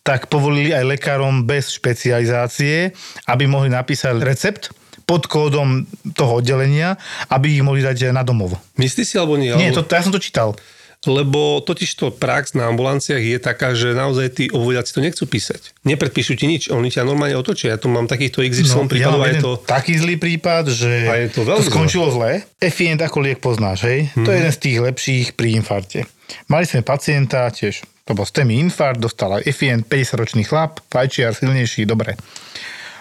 tak 0.00 0.32
povolili 0.32 0.72
aj 0.72 0.88
lekárom 0.88 1.44
bez 1.44 1.68
špecializácie, 1.68 2.96
aby 3.28 3.44
mohli 3.44 3.68
napísať 3.68 4.24
recept, 4.24 4.72
pod 5.06 5.30
kódom 5.30 5.86
toho 6.18 6.42
oddelenia, 6.42 6.98
aby 7.30 7.56
ich 7.56 7.62
mohli 7.62 7.80
dať 7.80 8.10
na 8.10 8.26
domov. 8.26 8.58
Myslíš 8.74 9.06
si 9.06 9.14
alebo 9.16 9.38
nie? 9.38 9.54
Nie, 9.54 9.70
to, 9.70 9.86
ja 9.86 10.02
som 10.02 10.10
to 10.10 10.18
čítal. 10.18 10.58
Lebo 11.06 11.62
totiž 11.62 11.90
to 11.94 12.10
prax 12.10 12.58
na 12.58 12.66
ambulanciách 12.66 13.22
je 13.22 13.38
taká, 13.38 13.78
že 13.78 13.94
naozaj 13.94 14.26
tí 14.34 14.44
obvodiaci 14.50 14.90
to 14.90 15.00
nechcú 15.04 15.24
písať. 15.30 15.76
Nepredpíšu 15.86 16.34
ti 16.34 16.50
nič, 16.50 16.66
oni 16.72 16.90
ťa 16.90 17.06
normálne 17.06 17.38
otočia. 17.38 17.76
Ja 17.76 17.78
tu 17.78 17.86
mám 17.86 18.10
takýchto 18.10 18.42
XY 18.42 18.66
no, 18.66 18.82
ja 18.82 18.90
prípadov, 18.90 19.20
mám 19.22 19.28
a 19.28 19.30
je 19.30 19.38
to... 19.38 19.52
taký 19.62 19.94
zlý 19.94 20.18
prípad, 20.18 20.64
že 20.74 20.90
A 21.06 21.14
je 21.22 21.28
to 21.30 21.46
veľmi 21.46 21.62
to 21.62 21.70
skončilo 21.70 22.10
zle. 22.10 22.42
Efient 22.58 22.98
ako 22.98 23.22
liek 23.22 23.38
poznáš, 23.38 23.86
hej? 23.86 24.10
To 24.18 24.34
je 24.34 24.40
jeden 24.42 24.50
z 24.50 24.58
tých 24.58 24.78
lepších 24.82 25.26
pri 25.38 25.54
infarte. 25.54 26.10
Mali 26.50 26.66
sme 26.66 26.82
pacienta, 26.82 27.46
tiež 27.54 27.86
to 28.06 28.14
bol 28.14 28.22
STEMI 28.22 28.62
infarkt, 28.62 29.02
dostal 29.02 29.34
aj 29.38 29.46
Efient, 29.50 29.82
50-ročný 29.90 30.46
chlap, 30.46 30.78
fajčiar, 30.90 31.34
silnejší, 31.34 31.90
dobre. 31.90 32.14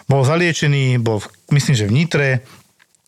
Bol 0.10 0.26
zaliečený, 0.26 0.98
bol, 0.98 1.22
v, 1.22 1.30
myslím, 1.52 1.76
že 1.76 1.90
v 1.90 1.96
Nitre, 1.96 2.30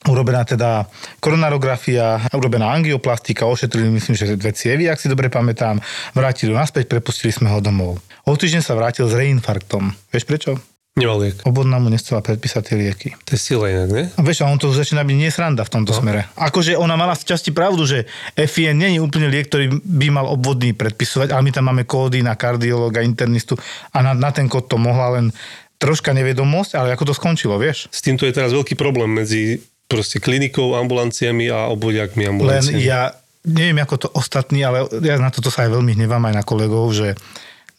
urobená 0.05 0.45
teda 0.45 0.85
koronarografia, 1.19 2.21
urobená 2.31 2.69
angioplastika, 2.71 3.49
ošetrili 3.49 3.89
myslím, 3.89 4.13
že 4.13 4.37
dve 4.37 4.53
cievy, 4.53 4.87
ak 4.87 5.01
si 5.01 5.09
dobre 5.09 5.27
pamätám, 5.27 5.81
vrátili 6.13 6.53
ho 6.53 6.57
naspäť, 6.57 6.85
prepustili 6.85 7.33
sme 7.33 7.49
ho 7.49 7.59
domov. 7.59 7.97
O 8.27 8.35
týždeň 8.35 8.61
sa 8.61 8.77
vrátil 8.77 9.07
s 9.09 9.15
reinfarktom. 9.15 9.95
Vieš 10.13 10.25
prečo? 10.27 10.51
Nemal 10.97 11.21
liek. 11.21 11.37
Obodná 11.45 11.77
mu 11.77 11.93
nechcela 11.93 12.25
predpísať 12.25 12.73
tie 12.73 12.75
lieky. 12.81 13.09
To 13.29 13.37
je 13.37 13.39
sila 13.39 13.69
inak, 13.69 13.89
ne? 13.93 14.03
A 14.17 14.21
vieš, 14.25 14.41
on 14.41 14.57
to 14.57 14.73
začína 14.73 15.05
byť 15.05 15.17
nesranda 15.29 15.61
v 15.61 15.69
tomto 15.69 15.93
no. 15.93 15.99
smere. 16.01 16.25
Akože 16.33 16.73
ona 16.73 16.97
mala 16.97 17.13
z 17.13 17.29
časti 17.29 17.53
pravdu, 17.53 17.85
že 17.85 18.09
FIN 18.33 18.81
nie 18.81 18.97
je 18.97 19.05
úplne 19.05 19.29
liek, 19.29 19.45
ktorý 19.45 19.77
by 19.77 20.07
mal 20.09 20.25
obvodný 20.25 20.73
predpisovať, 20.73 21.37
ale 21.37 21.45
my 21.45 21.51
tam 21.53 21.69
máme 21.69 21.85
kódy 21.85 22.25
na 22.25 22.33
kardiológa, 22.33 23.05
internistu 23.05 23.53
a 23.93 23.97
na, 24.01 24.17
na 24.17 24.33
ten 24.33 24.49
kód 24.49 24.65
to 24.65 24.81
mohla 24.81 25.21
len 25.21 25.29
troška 25.77 26.13
nevedomosť, 26.13 26.77
ale 26.77 26.93
ako 26.93 27.09
to 27.09 27.13
skončilo, 27.13 27.57
vieš? 27.61 27.89
S 27.93 28.01
týmto 28.01 28.25
je 28.25 28.33
teraz 28.33 28.53
veľký 28.53 28.73
problém 28.73 29.13
medzi 29.13 29.61
proste 29.87 30.19
klinikou, 30.19 30.75
ambulanciami 30.75 31.47
a 31.47 31.71
obvodiakmi 31.71 32.27
Len 32.27 32.31
ambulanciami. 32.33 32.81
ja 32.83 33.15
neviem, 33.47 33.79
ako 33.79 33.95
to 33.95 34.07
ostatní, 34.11 34.65
ale 34.67 34.83
ja 34.99 35.15
na 35.15 35.31
toto 35.31 35.47
sa 35.47 35.63
aj 35.63 35.79
veľmi 35.79 35.95
hnevám 35.95 36.27
aj 36.27 36.33
na 36.35 36.43
kolegov, 36.43 36.91
že 36.91 37.15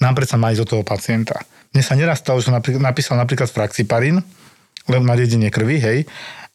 nám 0.00 0.16
predsa 0.16 0.40
má 0.40 0.54
ísť 0.54 0.62
do 0.64 0.68
toho 0.72 0.82
pacienta. 0.86 1.36
Mne 1.76 1.84
sa 1.84 1.98
neraz 1.98 2.24
stalo, 2.24 2.40
že 2.40 2.48
napríklad, 2.48 2.80
napísal 2.80 3.20
napríklad 3.20 3.52
Fraxiparin, 3.52 4.24
lebo 4.88 5.04
na 5.04 5.12
riedenie 5.12 5.52
krvi, 5.52 5.76
hej, 5.76 5.98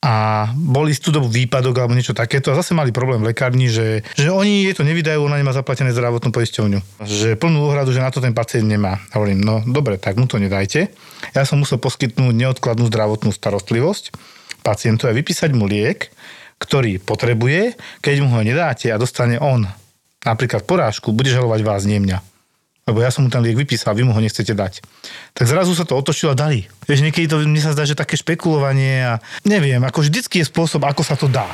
a 0.04 0.14
boli 0.52 0.92
istú 0.92 1.16
dobu 1.16 1.32
výpadok 1.32 1.80
alebo 1.80 1.96
niečo 1.96 2.12
takéto 2.12 2.52
a 2.52 2.60
zase 2.60 2.76
mali 2.76 2.92
problém 2.92 3.24
v 3.24 3.32
lekárni, 3.32 3.72
že, 3.72 4.04
že 4.20 4.28
oni 4.28 4.68
jej 4.68 4.76
to 4.76 4.84
nevydajú, 4.84 5.24
ona 5.24 5.40
nemá 5.40 5.56
zaplatené 5.56 5.96
zdravotnú 5.96 6.36
poisťovňu. 6.36 7.08
Že 7.08 7.40
plnú 7.40 7.72
úhradu, 7.72 7.96
že 7.96 8.04
na 8.04 8.12
to 8.12 8.20
ten 8.20 8.36
pacient 8.36 8.68
nemá. 8.68 9.00
Hovorím, 9.16 9.40
no 9.40 9.64
dobre, 9.64 9.96
tak 9.96 10.20
mu 10.20 10.28
to 10.28 10.44
nedajte. 10.44 10.92
Ja 11.32 11.48
som 11.48 11.64
musel 11.64 11.80
poskytnúť 11.80 12.36
neodkladnú 12.36 12.92
zdravotnú 12.92 13.32
starostlivosť 13.32 14.12
pacientovi 14.60 15.08
a 15.08 15.16
vypísať 15.16 15.56
mu 15.56 15.72
liek, 15.72 16.12
ktorý 16.60 17.00
potrebuje, 17.00 17.80
keď 18.04 18.16
mu 18.24 18.36
ho 18.36 18.44
nedáte 18.44 18.92
a 18.92 19.00
dostane 19.00 19.40
on 19.40 19.64
napríklad 20.24 20.68
porážku, 20.68 21.16
bude 21.16 21.32
žalovať 21.32 21.62
vás, 21.64 21.84
nie 21.88 22.00
mňa. 22.00 22.33
Lebo 22.84 23.00
ja 23.00 23.08
som 23.08 23.24
mu 23.24 23.32
ten 23.32 23.40
liek 23.40 23.56
vypísal, 23.56 23.96
vy 23.96 24.04
mu 24.04 24.12
ho 24.12 24.20
nechcete 24.20 24.52
dať. 24.52 24.84
Tak 25.32 25.48
zrazu 25.48 25.72
sa 25.72 25.88
to 25.88 25.96
otočilo 25.96 26.36
a 26.36 26.40
dali. 26.40 26.68
Vieš, 26.84 27.00
niekedy 27.00 27.32
to 27.32 27.40
mne 27.40 27.64
sa 27.64 27.72
zdá, 27.72 27.88
že 27.88 27.96
také 27.96 28.20
špekulovanie 28.20 29.08
a 29.08 29.14
neviem, 29.48 29.80
ako 29.80 30.04
vždycky 30.04 30.44
je 30.44 30.50
spôsob, 30.52 30.84
ako 30.84 31.00
sa 31.00 31.16
to 31.16 31.32
dá. 31.32 31.48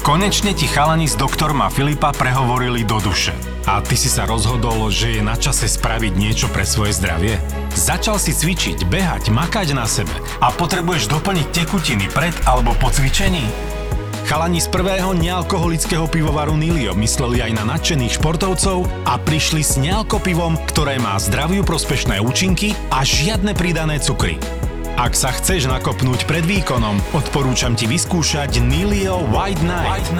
Konečne 0.00 0.56
ti 0.56 0.64
chalani 0.64 1.04
s 1.04 1.20
doktorma 1.20 1.68
Filipa 1.68 2.16
prehovorili 2.16 2.80
do 2.80 2.96
duše. 2.96 3.36
A 3.68 3.84
ty 3.84 3.92
si 3.92 4.08
sa 4.08 4.24
rozhodol, 4.24 4.88
že 4.88 5.20
je 5.20 5.22
na 5.22 5.36
čase 5.36 5.68
spraviť 5.68 6.16
niečo 6.16 6.48
pre 6.48 6.64
svoje 6.64 6.96
zdravie? 6.96 7.36
Začal 7.76 8.16
si 8.16 8.32
cvičiť, 8.32 8.88
behať, 8.88 9.28
makať 9.28 9.76
na 9.76 9.84
sebe 9.84 10.16
a 10.40 10.48
potrebuješ 10.48 11.12
doplniť 11.12 11.52
tekutiny 11.52 12.08
pred 12.08 12.32
alebo 12.48 12.72
po 12.80 12.88
cvičení? 12.88 13.76
Chalani 14.28 14.60
z 14.60 14.68
prvého 14.68 15.16
nealkoholického 15.16 16.04
pivovaru 16.04 16.52
Nilio 16.52 16.92
mysleli 17.00 17.40
aj 17.48 17.64
na 17.64 17.64
nadšených 17.64 18.20
športovcov 18.20 18.84
a 19.08 19.16
prišli 19.16 19.64
s 19.64 19.80
nealkopivom, 19.80 20.52
ktoré 20.68 21.00
má 21.00 21.16
zdraviu 21.16 21.64
prospešné 21.64 22.20
účinky 22.20 22.76
a 22.92 23.08
žiadne 23.08 23.56
pridané 23.56 23.96
cukry. 23.96 24.36
Ak 25.00 25.16
sa 25.16 25.32
chceš 25.32 25.72
nakopnúť 25.72 26.28
pred 26.28 26.44
výkonom, 26.44 27.00
odporúčam 27.16 27.72
ti 27.72 27.88
vyskúšať 27.88 28.60
Nilio 28.60 29.24
White 29.32 29.64
Night, 29.64 30.12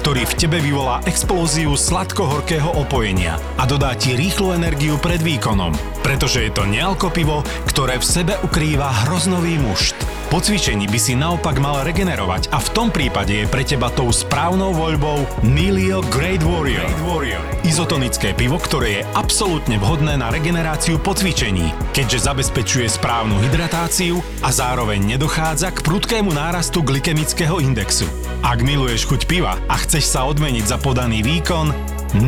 ktorý 0.00 0.24
v 0.24 0.36
tebe 0.40 0.56
vyvolá 0.56 1.04
explóziu 1.04 1.76
sladko-horkého 1.76 2.80
opojenia 2.80 3.36
a 3.60 3.68
dodá 3.68 3.92
ti 3.92 4.16
rýchlu 4.16 4.56
energiu 4.56 4.96
pred 4.96 5.20
výkonom, 5.20 5.76
pretože 6.00 6.48
je 6.48 6.50
to 6.56 6.64
nealkopivo, 6.64 7.44
ktoré 7.68 8.00
v 8.00 8.08
sebe 8.08 8.40
ukrýva 8.40 8.88
hroznový 9.04 9.60
mušt. 9.60 10.19
Po 10.30 10.38
cvičení 10.38 10.86
by 10.86 10.94
si 10.94 11.18
naopak 11.18 11.58
mal 11.58 11.82
regenerovať 11.82 12.54
a 12.54 12.62
v 12.62 12.68
tom 12.70 12.94
prípade 12.94 13.34
je 13.34 13.50
pre 13.50 13.66
teba 13.66 13.90
tou 13.90 14.14
správnou 14.14 14.70
voľbou 14.70 15.26
Nilio 15.42 16.06
Great 16.06 16.46
Warrior. 16.46 16.86
Great 16.86 17.02
Warrior. 17.02 17.42
Izotonické 17.66 18.30
pivo, 18.38 18.54
ktoré 18.62 19.02
je 19.02 19.06
absolútne 19.18 19.82
vhodné 19.82 20.14
na 20.14 20.30
regeneráciu 20.30 21.02
po 21.02 21.18
cvičení, 21.18 21.74
keďže 21.90 22.30
zabezpečuje 22.30 22.86
správnu 22.86 23.42
hydratáciu 23.42 24.22
a 24.46 24.54
zároveň 24.54 25.02
nedochádza 25.02 25.74
k 25.74 25.82
prudkému 25.82 26.30
nárastu 26.30 26.86
glykemického 26.86 27.58
indexu. 27.58 28.06
Ak 28.46 28.62
miluješ 28.62 29.10
chuť 29.10 29.26
piva 29.26 29.58
a 29.66 29.82
chceš 29.82 30.14
sa 30.14 30.30
odmeniť 30.30 30.62
za 30.62 30.78
podaný 30.78 31.26
výkon, 31.26 31.74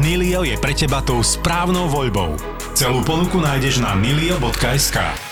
Nilio 0.03 0.43
je 0.43 0.59
pre 0.59 0.75
teba 0.75 1.07
tou 1.07 1.23
správnou 1.23 1.87
voľbou. 1.87 2.35
Celú 2.75 3.07
ponuku 3.07 3.39
nájdeš 3.39 3.79
na 3.79 3.95
nilio.sk. 3.95 5.32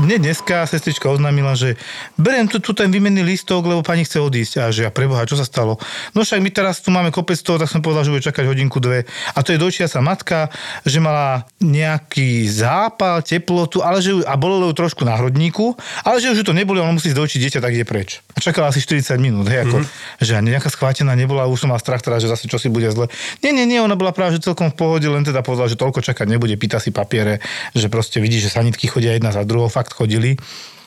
mne 0.00 0.16
dneska 0.16 0.64
sestrička 0.64 1.12
oznámila, 1.12 1.52
že 1.52 1.76
beriem 2.16 2.48
tu, 2.48 2.56
tu 2.58 2.72
ten 2.72 2.88
výmenný 2.88 3.20
listok, 3.20 3.68
lebo 3.68 3.84
pani 3.84 4.08
chce 4.08 4.18
odísť. 4.18 4.52
A 4.64 4.72
že 4.72 4.88
ja 4.88 4.90
preboha, 4.90 5.28
čo 5.28 5.36
sa 5.36 5.44
stalo? 5.44 5.76
No 6.16 6.24
však 6.24 6.40
my 6.40 6.50
teraz 6.50 6.80
tu 6.80 6.88
máme 6.88 7.12
kopec 7.12 7.36
toho, 7.36 7.60
tak 7.60 7.68
som 7.68 7.84
povedal, 7.84 8.08
že 8.08 8.12
bude 8.16 8.24
čakať 8.24 8.48
hodinku, 8.48 8.80
dve. 8.80 9.04
A 9.36 9.38
to 9.44 9.52
je 9.52 9.60
dojčia 9.60 9.86
sa 9.86 10.00
matka, 10.00 10.48
že 10.88 10.98
mala 10.98 11.44
nejaký 11.60 12.48
zápal, 12.48 13.20
teplotu, 13.20 13.84
ale 13.84 14.00
že 14.00 14.16
ju, 14.16 14.18
a 14.24 14.34
bolelo 14.40 14.72
ju 14.72 14.74
trošku 14.80 15.04
na 15.04 15.20
hrodníku, 15.20 15.76
ale 16.02 16.18
že 16.24 16.32
už 16.32 16.48
to 16.48 16.56
neboli, 16.56 16.80
ona 16.80 16.96
musí 16.96 17.12
zdojčiť 17.12 17.38
dieťa, 17.38 17.60
tak 17.60 17.76
ide 17.76 17.84
preč. 17.84 18.24
A 18.32 18.40
čakala 18.40 18.72
asi 18.72 18.80
40 18.80 19.20
minút, 19.20 19.44
hej, 19.52 19.68
ako, 19.68 19.84
mm-hmm. 19.84 20.24
že 20.24 20.32
nejaká 20.40 20.72
schvátená 20.72 21.12
nebola, 21.12 21.44
už 21.50 21.66
som 21.66 21.68
mal 21.68 21.80
strach 21.82 22.00
teraz, 22.00 22.24
že 22.24 22.32
zase 22.32 22.48
čo 22.48 22.56
si 22.56 22.72
bude 22.72 22.88
zle. 22.88 23.12
Nie, 23.44 23.52
nie, 23.52 23.68
nie, 23.68 23.82
ona 23.82 23.98
bola 23.98 24.16
práve 24.16 24.40
že 24.40 24.48
celkom 24.48 24.72
v 24.72 24.76
pohode, 24.80 25.04
len 25.04 25.26
teda 25.26 25.44
povedala, 25.44 25.68
že 25.68 25.76
toľko 25.76 26.00
čakať 26.00 26.26
nebude, 26.30 26.56
pýta 26.56 26.80
si 26.80 26.94
papiere, 26.94 27.44
že 27.76 27.92
proste 27.92 28.22
vidí, 28.22 28.40
že 28.40 28.48
sanitky 28.48 28.88
chodia 28.88 29.12
jedna 29.12 29.34
za 29.34 29.44
druhou, 29.44 29.68
fakt 29.68 29.89
chodili 29.92 30.38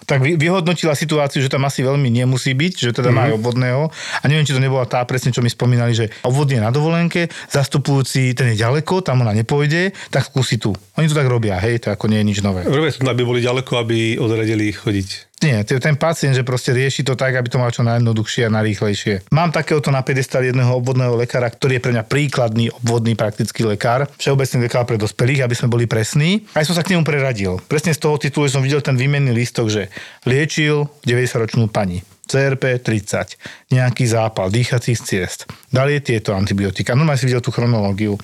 tak 0.03 0.19
vy- 0.19 0.35
vyhodnotila 0.35 0.93
situáciu, 0.93 1.39
že 1.39 1.51
tam 1.51 1.63
asi 1.63 1.81
veľmi 1.81 2.11
nemusí 2.11 2.51
byť, 2.51 2.73
že 2.75 2.91
teda 2.91 3.09
má 3.09 3.31
aj 3.31 3.39
obvodného. 3.39 3.89
A 4.21 4.23
neviem, 4.27 4.43
či 4.43 4.53
to 4.55 4.61
nebola 4.61 4.83
tá 4.83 4.99
presne, 5.07 5.31
čo 5.31 5.39
mi 5.39 5.49
spomínali, 5.49 5.95
že 5.95 6.11
obvodný 6.27 6.59
je 6.59 6.63
na 6.63 6.71
dovolenke, 6.75 7.31
zastupujúci 7.49 8.35
ten 8.35 8.53
je 8.53 8.59
ďaleko, 8.59 9.01
tam 9.01 9.23
ona 9.23 9.31
nepôjde, 9.31 9.95
tak 10.11 10.27
skúsi 10.27 10.59
tu. 10.59 10.75
Oni 10.99 11.07
to 11.07 11.17
tak 11.17 11.27
robia, 11.27 11.57
hej, 11.57 11.81
to 11.81 11.87
ako 11.89 12.11
nie 12.11 12.19
je 12.21 12.27
nič 12.35 12.39
nové. 12.43 12.67
Prvé 12.67 12.91
sú, 12.91 13.07
aby 13.07 13.23
boli 13.23 13.39
ďaleko, 13.39 13.79
aby 13.79 14.19
odradili 14.19 14.69
chodiť. 14.75 15.32
Nie, 15.43 15.67
ten 15.67 15.99
pacient, 15.99 16.39
že 16.39 16.47
proste 16.47 16.71
rieši 16.71 17.03
to 17.03 17.19
tak, 17.19 17.35
aby 17.35 17.51
to 17.51 17.59
mal 17.59 17.67
čo 17.67 17.83
najjednoduchšie 17.83 18.47
a 18.47 18.55
najrýchlejšie. 18.55 19.27
Mám 19.35 19.51
takéhoto 19.51 19.91
na 19.91 19.99
pedestal 19.99 20.47
jedného 20.47 20.71
obvodného 20.79 21.19
lekára, 21.19 21.51
ktorý 21.51 21.77
je 21.77 21.83
pre 21.83 21.91
mňa 21.91 22.07
príkladný 22.07 22.71
obvodný 22.71 23.19
praktický 23.19 23.67
lekár, 23.67 24.07
všeobecný 24.15 24.71
lekár 24.71 24.87
pre 24.87 24.95
dospelých, 24.95 25.43
aby 25.43 25.55
sme 25.59 25.67
boli 25.67 25.83
presní. 25.83 26.47
Aj 26.55 26.63
som 26.63 26.71
sa 26.71 26.79
k 26.79 26.95
nemu 26.95 27.03
preradil. 27.03 27.59
Presne 27.67 27.91
z 27.91 27.99
toho 27.99 28.15
titulu 28.15 28.47
som 28.47 28.63
videl 28.63 28.79
ten 28.79 28.95
výmenný 28.95 29.35
lístok, 29.35 29.67
že 29.67 29.91
liečil 30.23 30.87
90-ročnú 31.03 31.67
pani. 31.67 31.99
CRP 32.23 32.79
30, 32.79 33.35
nejaký 33.75 34.07
zápal 34.07 34.47
dýchacích 34.47 34.95
ciest. 34.95 35.43
Dali 35.67 35.99
tieto 35.99 36.31
antibiotika. 36.31 36.95
Normálne 36.95 37.19
si 37.19 37.27
videl 37.27 37.43
tú 37.43 37.51
chronológiu. 37.51 38.15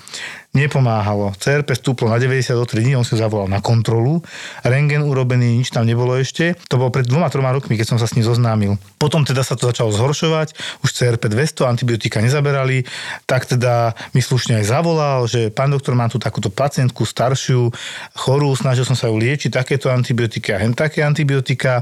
Nepomáhalo. 0.59 1.31
CRP 1.39 1.71
stúplo 1.71 2.11
na 2.11 2.19
93 2.19 2.83
dní, 2.83 2.99
on 2.99 3.07
si 3.07 3.15
zavolal 3.15 3.47
na 3.47 3.63
kontrolu. 3.63 4.19
Rengen 4.67 5.07
urobený, 5.07 5.63
nič 5.63 5.71
tam 5.71 5.87
nebolo 5.87 6.19
ešte. 6.19 6.59
To 6.67 6.75
bolo 6.75 6.91
pred 6.91 7.07
dvoma, 7.07 7.31
troma 7.31 7.55
rokmi, 7.55 7.79
keď 7.79 7.95
som 7.95 7.99
sa 7.99 8.11
s 8.11 8.19
ním 8.19 8.27
zoznámil. 8.27 8.75
Potom 8.99 9.23
teda 9.23 9.39
sa 9.47 9.55
to 9.55 9.71
začalo 9.71 9.95
zhoršovať, 9.95 10.59
už 10.83 10.89
CRP 10.91 11.31
200, 11.31 11.63
antibiotika 11.63 12.19
nezaberali, 12.19 12.83
tak 13.23 13.47
teda 13.47 13.95
mi 14.11 14.19
slušne 14.19 14.59
aj 14.59 14.65
zavolal, 14.67 15.23
že 15.31 15.47
pán 15.47 15.71
doktor, 15.71 15.95
mám 15.95 16.11
tu 16.11 16.19
takúto 16.19 16.51
pacientku 16.51 17.07
staršiu, 17.07 17.71
chorú, 18.19 18.51
snažil 18.59 18.83
som 18.83 18.99
sa 18.99 19.07
ju 19.07 19.15
liečiť, 19.15 19.55
takéto 19.55 19.87
antibiotika, 19.87 20.59
hen 20.59 20.75
také 20.75 21.07
antibiotika, 21.07 21.79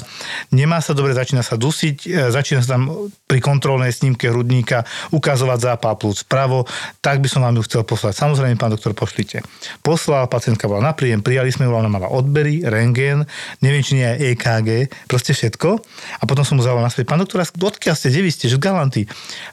nemá 0.54 0.78
sa 0.78 0.94
dobre, 0.94 1.18
začína 1.18 1.42
sa 1.42 1.58
dusiť, 1.58 1.96
e, 2.06 2.30
začína 2.30 2.62
sa 2.62 2.78
tam 2.78 3.10
pri 3.26 3.42
kontrolnej 3.42 3.90
snímke 3.90 4.30
hrudníka 4.30 4.86
ukazovať 5.10 5.74
zápal 5.74 5.98
plúc 5.98 6.22
pravo, 6.30 6.70
tak 7.02 7.18
by 7.24 7.28
som 7.32 7.42
vám 7.42 7.58
ju 7.58 7.66
chcel 7.66 7.82
poslať. 7.82 8.14
Samozrejme, 8.14 8.60
pán 8.60 8.67
doktor, 8.72 8.92
pošlite. 8.94 9.42
Poslal, 9.82 10.28
pacientka 10.28 10.68
bola 10.68 10.84
na 10.84 10.94
príjem, 10.94 11.24
prijali 11.24 11.52
sme 11.52 11.66
ju, 11.68 11.72
ona 11.74 11.88
mala 11.88 12.12
odbery, 12.12 12.64
rengen, 12.68 13.24
neviem, 13.64 13.84
či 13.84 14.00
nie 14.00 14.06
aj 14.06 14.18
EKG, 14.36 14.70
proste 15.08 15.32
všetko. 15.32 15.80
A 16.20 16.24
potom 16.28 16.44
som 16.44 16.60
mu 16.60 16.64
zavolal 16.66 16.86
naspäť, 16.86 17.08
pán 17.08 17.22
doktor, 17.22 17.44
odkiaľ 17.44 17.96
ste, 17.96 18.12
kde 18.12 18.32
ste, 18.34 18.46
že 18.52 18.58
z 18.58 18.64
Galanty. 18.66 19.04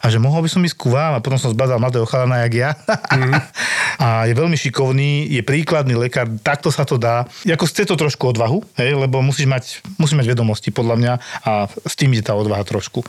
A 0.01 0.09
že 0.09 0.17
mohol 0.17 0.43
by 0.47 0.51
som 0.51 0.65
ísť 0.65 0.77
ku 0.81 0.89
vám, 0.89 1.17
a 1.17 1.23
potom 1.23 1.37
som 1.37 1.53
zbadal 1.53 1.77
mladého 1.77 2.09
chalana, 2.09 2.43
jak 2.49 2.55
ja. 2.57 2.71
Mhm. 3.13 3.33
a 4.05 4.09
je 4.27 4.35
veľmi 4.35 4.57
šikovný, 4.57 5.29
je 5.29 5.43
príkladný 5.45 5.95
lekár, 5.95 6.27
takto 6.41 6.73
sa 6.73 6.89
to 6.89 6.97
dá. 6.97 7.29
Jako 7.45 7.69
chce 7.69 7.85
to 7.85 7.95
trošku 7.95 8.33
odvahu, 8.33 8.65
hej, 8.81 8.97
lebo 8.97 9.21
musíš 9.21 9.47
mať, 9.47 9.65
musíš 10.01 10.17
mať 10.19 10.27
vedomosti, 10.33 10.73
podľa 10.73 10.97
mňa, 10.97 11.13
a 11.45 11.51
s 11.69 11.95
tým 11.95 12.11
ide 12.17 12.25
tá 12.25 12.33
odvaha 12.33 12.65
trošku. 12.65 13.05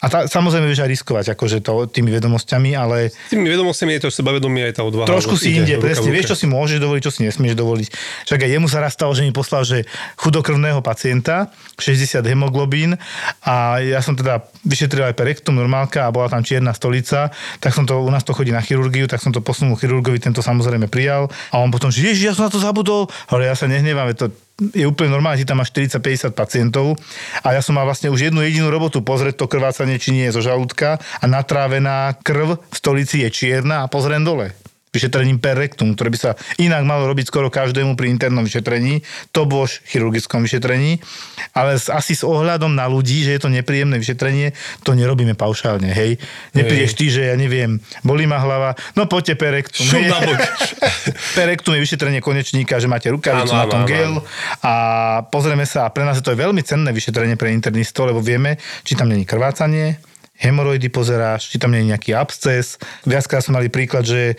A 0.00 0.06
tá, 0.10 0.18
samozrejme 0.28 0.68
vieš 0.68 0.84
aj 0.84 0.90
riskovať, 0.90 1.24
akože 1.36 1.64
to, 1.64 1.88
tými 1.88 2.12
vedomosťami, 2.12 2.76
ale 2.76 3.08
S 3.08 3.32
tými 3.32 3.48
vedomostiami 3.48 3.96
je 3.96 4.00
to 4.04 4.08
sebavedomie 4.12 4.68
aj 4.68 4.80
tá 4.80 4.82
odvaha. 4.84 5.08
Trošku 5.08 5.33
lebo 5.34 5.42
si 5.42 5.48
ide 5.52 5.58
inde, 5.66 5.74
ruka 5.76 5.84
presne. 5.90 6.10
Vieš, 6.14 6.26
čo 6.30 6.36
si 6.38 6.46
môžeš 6.46 6.78
dovoliť, 6.78 7.02
čo 7.02 7.12
si 7.12 7.20
nesmieš 7.26 7.54
dovoliť. 7.58 7.88
Však 8.30 8.40
aj 8.46 8.50
jemu 8.54 8.66
sa 8.70 8.78
raz 8.78 8.94
stalo, 8.94 9.12
že 9.12 9.26
mi 9.26 9.34
poslal, 9.34 9.66
že 9.66 9.84
chudokrvného 10.22 10.80
pacienta, 10.80 11.50
60 11.76 12.22
hemoglobín 12.22 12.94
a 13.42 13.82
ja 13.82 13.98
som 13.98 14.14
teda 14.14 14.46
vyšetril 14.62 15.10
aj 15.10 15.18
perektum 15.18 15.58
normálka 15.58 16.06
a 16.06 16.14
bola 16.14 16.30
tam 16.30 16.46
čierna 16.46 16.70
stolica, 16.72 17.34
tak 17.58 17.74
som 17.74 17.84
to, 17.84 17.98
u 17.98 18.10
nás 18.10 18.22
to 18.22 18.30
chodí 18.32 18.54
na 18.54 18.62
chirurgiu, 18.62 19.10
tak 19.10 19.18
som 19.18 19.34
to 19.34 19.42
posunul 19.42 19.74
chirurgovi, 19.74 20.22
tento 20.22 20.40
samozrejme 20.40 20.86
prijal 20.86 21.28
a 21.50 21.58
on 21.58 21.74
potom, 21.74 21.90
že 21.90 22.06
ježiš, 22.06 22.24
ja 22.30 22.34
som 22.36 22.46
na 22.46 22.52
to 22.54 22.62
zabudol, 22.62 23.10
ale 23.28 23.50
ja 23.50 23.54
sa 23.58 23.66
nehnevám, 23.66 24.14
veď 24.14 24.16
to 24.16 24.26
je 24.70 24.86
úplne 24.86 25.10
normálne, 25.10 25.42
že 25.42 25.50
tam 25.50 25.58
máš 25.58 25.74
40-50 25.74 26.30
pacientov 26.30 26.94
a 27.42 27.50
ja 27.50 27.60
som 27.60 27.74
mal 27.74 27.82
vlastne 27.82 28.06
už 28.14 28.30
jednu 28.30 28.38
jedinú 28.46 28.70
robotu, 28.70 29.02
pozrieť 29.02 29.42
to 29.42 29.50
krvácanie, 29.50 29.98
či 29.98 30.14
nie 30.14 30.30
je 30.30 30.38
zo 30.38 30.46
žalúdka 30.46 31.02
a 31.02 31.24
natrávená 31.26 32.14
krv 32.22 32.62
v 32.62 32.76
stolici 32.78 33.26
je 33.26 33.28
čierna 33.34 33.82
a 33.82 33.90
pozriem 33.90 34.22
dole 34.22 34.54
vyšetrením 34.94 35.42
per 35.42 35.58
rectum, 35.58 35.90
ktoré 35.98 36.14
by 36.14 36.18
sa 36.18 36.30
inak 36.62 36.86
malo 36.86 37.10
robiť 37.10 37.26
skoro 37.26 37.50
každému 37.50 37.98
pri 37.98 38.14
internom 38.14 38.46
vyšetrení, 38.46 39.02
to 39.34 39.42
bož 39.42 39.82
chirurgickom 39.90 40.46
vyšetrení, 40.46 41.02
ale 41.50 41.74
asi 41.74 42.14
s 42.14 42.22
ohľadom 42.22 42.70
na 42.70 42.86
ľudí, 42.86 43.26
že 43.26 43.34
je 43.34 43.40
to 43.42 43.50
nepríjemné 43.50 43.98
vyšetrenie, 43.98 44.54
to 44.86 44.94
nerobíme 44.94 45.34
paušálne, 45.34 45.90
hej. 45.90 46.22
Neprídeš 46.54 46.94
ty, 46.94 47.10
že 47.10 47.26
ja 47.28 47.34
neviem, 47.34 47.82
bolí 48.06 48.30
ma 48.30 48.38
hlava, 48.38 48.78
no 48.94 49.10
poďte 49.10 49.34
per 49.34 49.58
rectum. 49.58 49.82
Na 49.90 50.22
bok. 50.22 50.38
per 51.36 51.46
rectum 51.50 51.74
je 51.74 51.82
vyšetrenie 51.82 52.22
konečníka, 52.22 52.78
že 52.78 52.86
máte 52.86 53.10
rukavicu, 53.10 53.50
na 53.50 53.66
tom 53.66 53.82
gel 53.82 54.22
a 54.62 54.74
pozrieme 55.26 55.66
sa, 55.66 55.90
a 55.90 55.92
pre 55.92 56.06
nás 56.06 56.14
je 56.14 56.24
to 56.24 56.38
veľmi 56.38 56.62
cenné 56.62 56.94
vyšetrenie 56.94 57.34
pre 57.34 57.50
internistov, 57.50 58.06
lebo 58.06 58.22
vieme, 58.22 58.62
či 58.86 58.94
tam 58.94 59.10
není 59.10 59.26
krvácanie, 59.26 59.98
hemoroidy 60.34 60.90
pozeráš, 60.90 61.50
či 61.50 61.62
tam 61.62 61.70
nie 61.70 61.86
je 61.86 61.90
nejaký 61.94 62.10
absces. 62.12 62.76
Viackrát 63.06 63.46
sme 63.46 63.62
mali 63.62 63.68
príklad, 63.70 64.02
že 64.02 64.34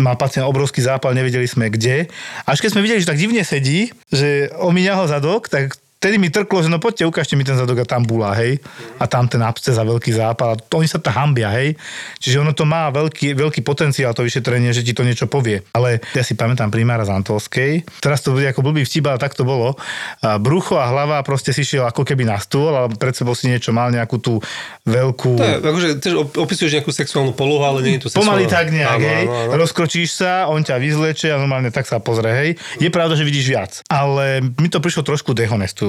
má 0.00 0.16
pacient 0.16 0.48
obrovský 0.48 0.80
zápal, 0.80 1.12
nevedeli 1.12 1.44
sme 1.44 1.68
kde. 1.68 2.08
Až 2.48 2.64
keď 2.64 2.70
sme 2.72 2.84
videli, 2.84 3.02
že 3.04 3.10
tak 3.12 3.20
divne 3.20 3.44
sedí, 3.44 3.92
že 4.08 4.48
omíňa 4.56 4.96
ho 4.96 5.04
zadok, 5.04 5.52
tak 5.52 5.76
vtedy 6.02 6.18
mi 6.18 6.34
trklo, 6.34 6.66
že 6.66 6.66
no 6.66 6.82
poďte, 6.82 7.06
ukážte 7.06 7.38
mi 7.38 7.46
ten 7.46 7.54
zadok 7.54 7.78
a 7.78 7.86
tam 7.86 8.02
bula, 8.02 8.34
hej. 8.34 8.58
A 8.98 9.06
tam 9.06 9.30
ten 9.30 9.38
absces 9.38 9.78
a 9.78 9.86
veľký 9.86 10.10
zápal. 10.10 10.52
A 10.52 10.58
to 10.58 10.82
oni 10.82 10.90
sa 10.90 10.98
to 10.98 11.14
hambia, 11.14 11.46
hej. 11.54 11.78
Čiže 12.18 12.42
ono 12.42 12.50
to 12.50 12.66
má 12.66 12.90
veľký, 12.90 13.38
veľký 13.38 13.62
potenciál, 13.62 14.10
to 14.10 14.26
vyšetrenie, 14.26 14.74
že 14.74 14.82
ti 14.82 14.90
to 14.90 15.06
niečo 15.06 15.30
povie. 15.30 15.62
Ale 15.70 16.02
ja 16.10 16.26
si 16.26 16.34
pamätám 16.34 16.74
primára 16.74 17.06
z 17.06 17.14
Antolskej. 17.14 17.86
Teraz 18.02 18.18
to 18.18 18.34
bude 18.34 18.50
ako 18.50 18.66
blbý 18.66 18.82
vtip, 18.82 19.06
ale 19.06 19.22
tak 19.22 19.38
to 19.38 19.46
bolo. 19.46 19.78
A 20.26 20.42
brucho 20.42 20.74
a 20.74 20.90
hlava 20.90 21.22
proste 21.22 21.54
si 21.54 21.62
šiel 21.62 21.86
ako 21.86 22.02
keby 22.02 22.26
na 22.26 22.42
stôl, 22.42 22.74
ale 22.74 22.90
pred 22.98 23.14
sebou 23.14 23.38
si 23.38 23.46
niečo 23.46 23.70
mal, 23.70 23.94
nejakú 23.94 24.18
tú 24.18 24.42
veľkú... 24.82 25.38
To 25.38 25.46
je, 25.46 25.56
akože 25.62 25.88
tiež 26.02 26.14
op- 26.18 26.34
opisuješ 26.42 26.82
nejakú 26.82 26.90
sexuálnu 26.90 27.30
polohu, 27.38 27.62
ale 27.62 27.78
nie 27.86 27.94
je 28.02 28.04
to 28.04 28.08
sexuálna. 28.10 28.42
Pomaly 28.42 28.44
tak 28.50 28.74
nejak, 28.74 28.98
Áno, 28.98 29.06
hej. 29.06 29.24
áno, 29.30 29.38
áno. 29.46 29.50
Rozkročíš 29.62 30.10
sa, 30.18 30.50
on 30.50 30.66
ťa 30.66 30.82
vyzleče 30.82 31.30
a 31.30 31.38
normálne 31.38 31.70
tak 31.70 31.86
sa 31.86 32.02
pozrie, 32.02 32.32
hej. 32.34 32.50
Je 32.82 32.90
pravda, 32.90 33.14
že 33.14 33.22
vidíš 33.22 33.46
viac. 33.46 33.72
Ale 33.86 34.42
mi 34.58 34.66
to 34.66 34.82
prišlo 34.82 35.06
trošku 35.06 35.30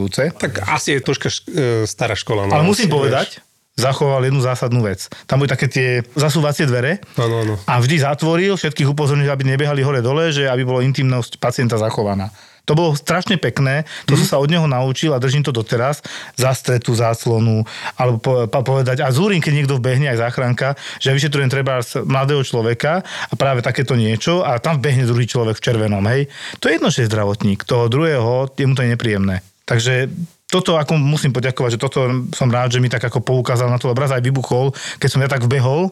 dehonestujúce. 0.04 0.36
Tak 0.40 0.68
asi 0.68 0.98
je 0.98 1.00
troška 1.00 1.28
š- 1.30 1.44
e, 1.48 1.88
stará 1.88 2.16
škola. 2.16 2.48
No, 2.48 2.56
Ale 2.60 2.64
musím 2.68 2.92
asi, 2.92 2.96
povedať, 2.96 3.28
zachoval 3.74 4.22
jednu 4.28 4.42
zásadnú 4.44 4.86
vec. 4.86 5.10
Tam 5.26 5.42
boli 5.42 5.50
také 5.50 5.66
tie 5.66 6.06
zasúvacie 6.14 6.70
dvere 6.70 7.02
vieš. 7.02 7.18
Áno, 7.18 7.36
áno. 7.42 7.54
a 7.66 7.74
vždy 7.82 8.06
zatvoril, 8.06 8.54
všetkých 8.54 8.90
upozornil, 8.90 9.30
aby 9.32 9.50
nebehali 9.50 9.82
hore-dole, 9.82 10.30
že 10.30 10.46
aby 10.46 10.62
bolo 10.62 10.84
intimnosť 10.86 11.42
pacienta 11.42 11.80
zachovaná. 11.82 12.30
To 12.64 12.80
bolo 12.80 12.96
strašne 12.96 13.36
pekné, 13.36 13.84
to 14.08 14.16
som 14.16 14.24
sa 14.24 14.38
od 14.40 14.48
neho 14.48 14.64
naučil 14.64 15.12
a 15.12 15.20
držím 15.20 15.44
to 15.44 15.52
doteraz, 15.52 16.00
zastretú 16.40 16.96
záclonu, 16.96 17.68
alebo 18.00 18.24
po, 18.24 18.48
po, 18.48 18.60
povedať, 18.64 19.04
a 19.04 19.12
zúrim, 19.12 19.44
keď 19.44 19.52
niekto 19.52 19.76
vbehne, 19.84 20.08
aj 20.08 20.24
záchranka, 20.24 20.80
že 20.96 21.12
ja 21.12 21.18
vyšetrujem 21.18 21.52
treba 21.52 21.84
mladého 22.08 22.40
človeka 22.40 23.04
a 23.04 23.34
práve 23.36 23.60
takéto 23.60 24.00
niečo 24.00 24.48
a 24.48 24.64
tam 24.64 24.80
vbehne 24.80 25.04
druhý 25.04 25.28
človek 25.28 25.60
v 25.60 25.64
červenom, 25.66 26.08
hej. 26.08 26.32
To 26.64 26.72
je 26.72 26.80
jedno, 26.80 26.88
že 26.88 27.04
je 27.04 27.12
zdravotník, 27.12 27.68
toho 27.68 27.92
druhého, 27.92 28.48
je 28.56 28.64
mu 28.64 28.80
to 28.80 28.88
je 28.88 28.96
nepríjemné. 28.96 29.44
Takže 29.64 30.12
toto 30.52 30.78
ako 30.78 31.00
musím 31.00 31.34
poďakovať, 31.34 31.80
že 31.80 31.82
toto 31.82 32.30
som 32.36 32.52
rád, 32.52 32.78
že 32.78 32.84
mi 32.84 32.92
tak 32.92 33.02
ako 33.02 33.26
poukázal 33.26 33.74
na 33.74 33.82
to, 33.82 33.90
lebo 33.90 34.04
raz 34.04 34.14
aj 34.14 34.22
vybuchol, 34.22 34.70
keď 35.02 35.10
som 35.10 35.24
ja 35.24 35.30
tak 35.32 35.48
vbehol, 35.50 35.90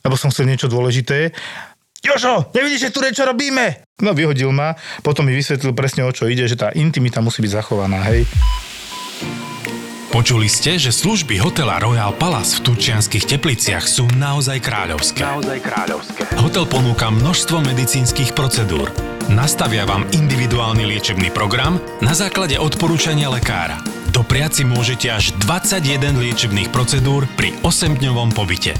lebo 0.00 0.14
som 0.16 0.32
chcel 0.32 0.48
niečo 0.48 0.70
dôležité. 0.70 1.36
Jošo, 1.98 2.54
nevidíš, 2.54 2.88
že 2.88 2.94
tu 2.94 3.02
niečo 3.02 3.26
robíme? 3.26 3.84
No 4.00 4.14
vyhodil 4.14 4.54
ma, 4.54 4.78
potom 5.02 5.26
mi 5.26 5.34
vysvetlil 5.34 5.74
presne 5.74 6.06
o 6.06 6.14
čo 6.14 6.30
ide, 6.30 6.46
že 6.46 6.56
tá 6.56 6.70
intimita 6.72 7.18
musí 7.18 7.42
byť 7.42 7.52
zachovaná, 7.58 8.00
hej. 8.06 8.22
Počuli 10.08 10.48
ste, 10.48 10.80
že 10.80 10.88
služby 10.88 11.36
hotela 11.36 11.76
Royal 11.76 12.16
Palace 12.16 12.56
v 12.56 12.72
Turčianskych 12.72 13.28
tepliciach 13.28 13.84
sú 13.84 14.08
naozaj 14.16 14.64
kráľovské. 14.64 15.20
Naozaj 15.20 15.58
kráľovské. 15.60 16.22
Hotel 16.40 16.64
ponúka 16.64 17.12
množstvo 17.12 17.60
medicínskych 17.60 18.32
procedúr. 18.32 18.88
Nastavia 19.28 19.84
vám 19.84 20.08
individuálny 20.08 20.88
liečebný 20.88 21.28
program 21.28 21.76
na 22.00 22.16
základe 22.16 22.56
odporúčania 22.56 23.28
lekára. 23.28 23.84
Dopriať 24.08 24.60
si 24.60 24.64
môžete 24.64 25.12
až 25.12 25.36
21 25.44 26.16
liečebných 26.16 26.72
procedúr 26.72 27.28
pri 27.36 27.52
8-dňovom 27.60 28.32
pobyte. 28.32 28.72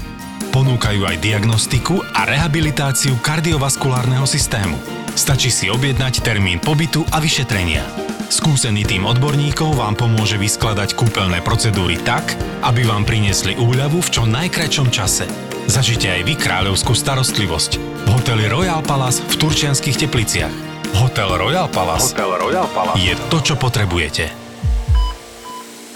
Ponúkajú 0.49 1.05
aj 1.05 1.21
diagnostiku 1.21 2.01
a 2.09 2.25
rehabilitáciu 2.25 3.13
kardiovaskulárneho 3.21 4.25
systému. 4.25 4.81
Stačí 5.13 5.53
si 5.53 5.69
objednať 5.69 6.25
termín 6.25 6.57
pobytu 6.57 7.05
a 7.13 7.21
vyšetrenia. 7.21 7.85
Skúsený 8.29 8.85
tým 8.85 9.09
odborníkov 9.09 9.81
vám 9.81 9.97
pomôže 9.97 10.37
vyskladať 10.37 10.93
kúpeľné 10.93 11.41
procedúry 11.41 11.97
tak, 12.05 12.37
aby 12.61 12.85
vám 12.85 13.01
priniesli 13.01 13.57
úľavu 13.57 14.05
v 14.05 14.09
čo 14.13 14.23
najkračom 14.29 14.93
čase. 14.93 15.25
Zažite 15.65 16.13
aj 16.13 16.29
vy 16.29 16.33
kráľovskú 16.37 16.93
starostlivosť 16.93 17.71
v 18.05 18.09
hoteli 18.13 18.45
Royal 18.45 18.85
Palace 18.85 19.25
v 19.25 19.33
Turčianských 19.33 20.05
tepliciach. 20.05 20.53
Hotel 21.01 21.29
Royal 21.41 21.69
Palace, 21.73 22.13
Hotel 22.13 22.31
Royal 22.37 22.69
Palace 22.69 23.01
je 23.01 23.13
to, 23.33 23.41
čo 23.41 23.57
potrebujete. 23.57 24.48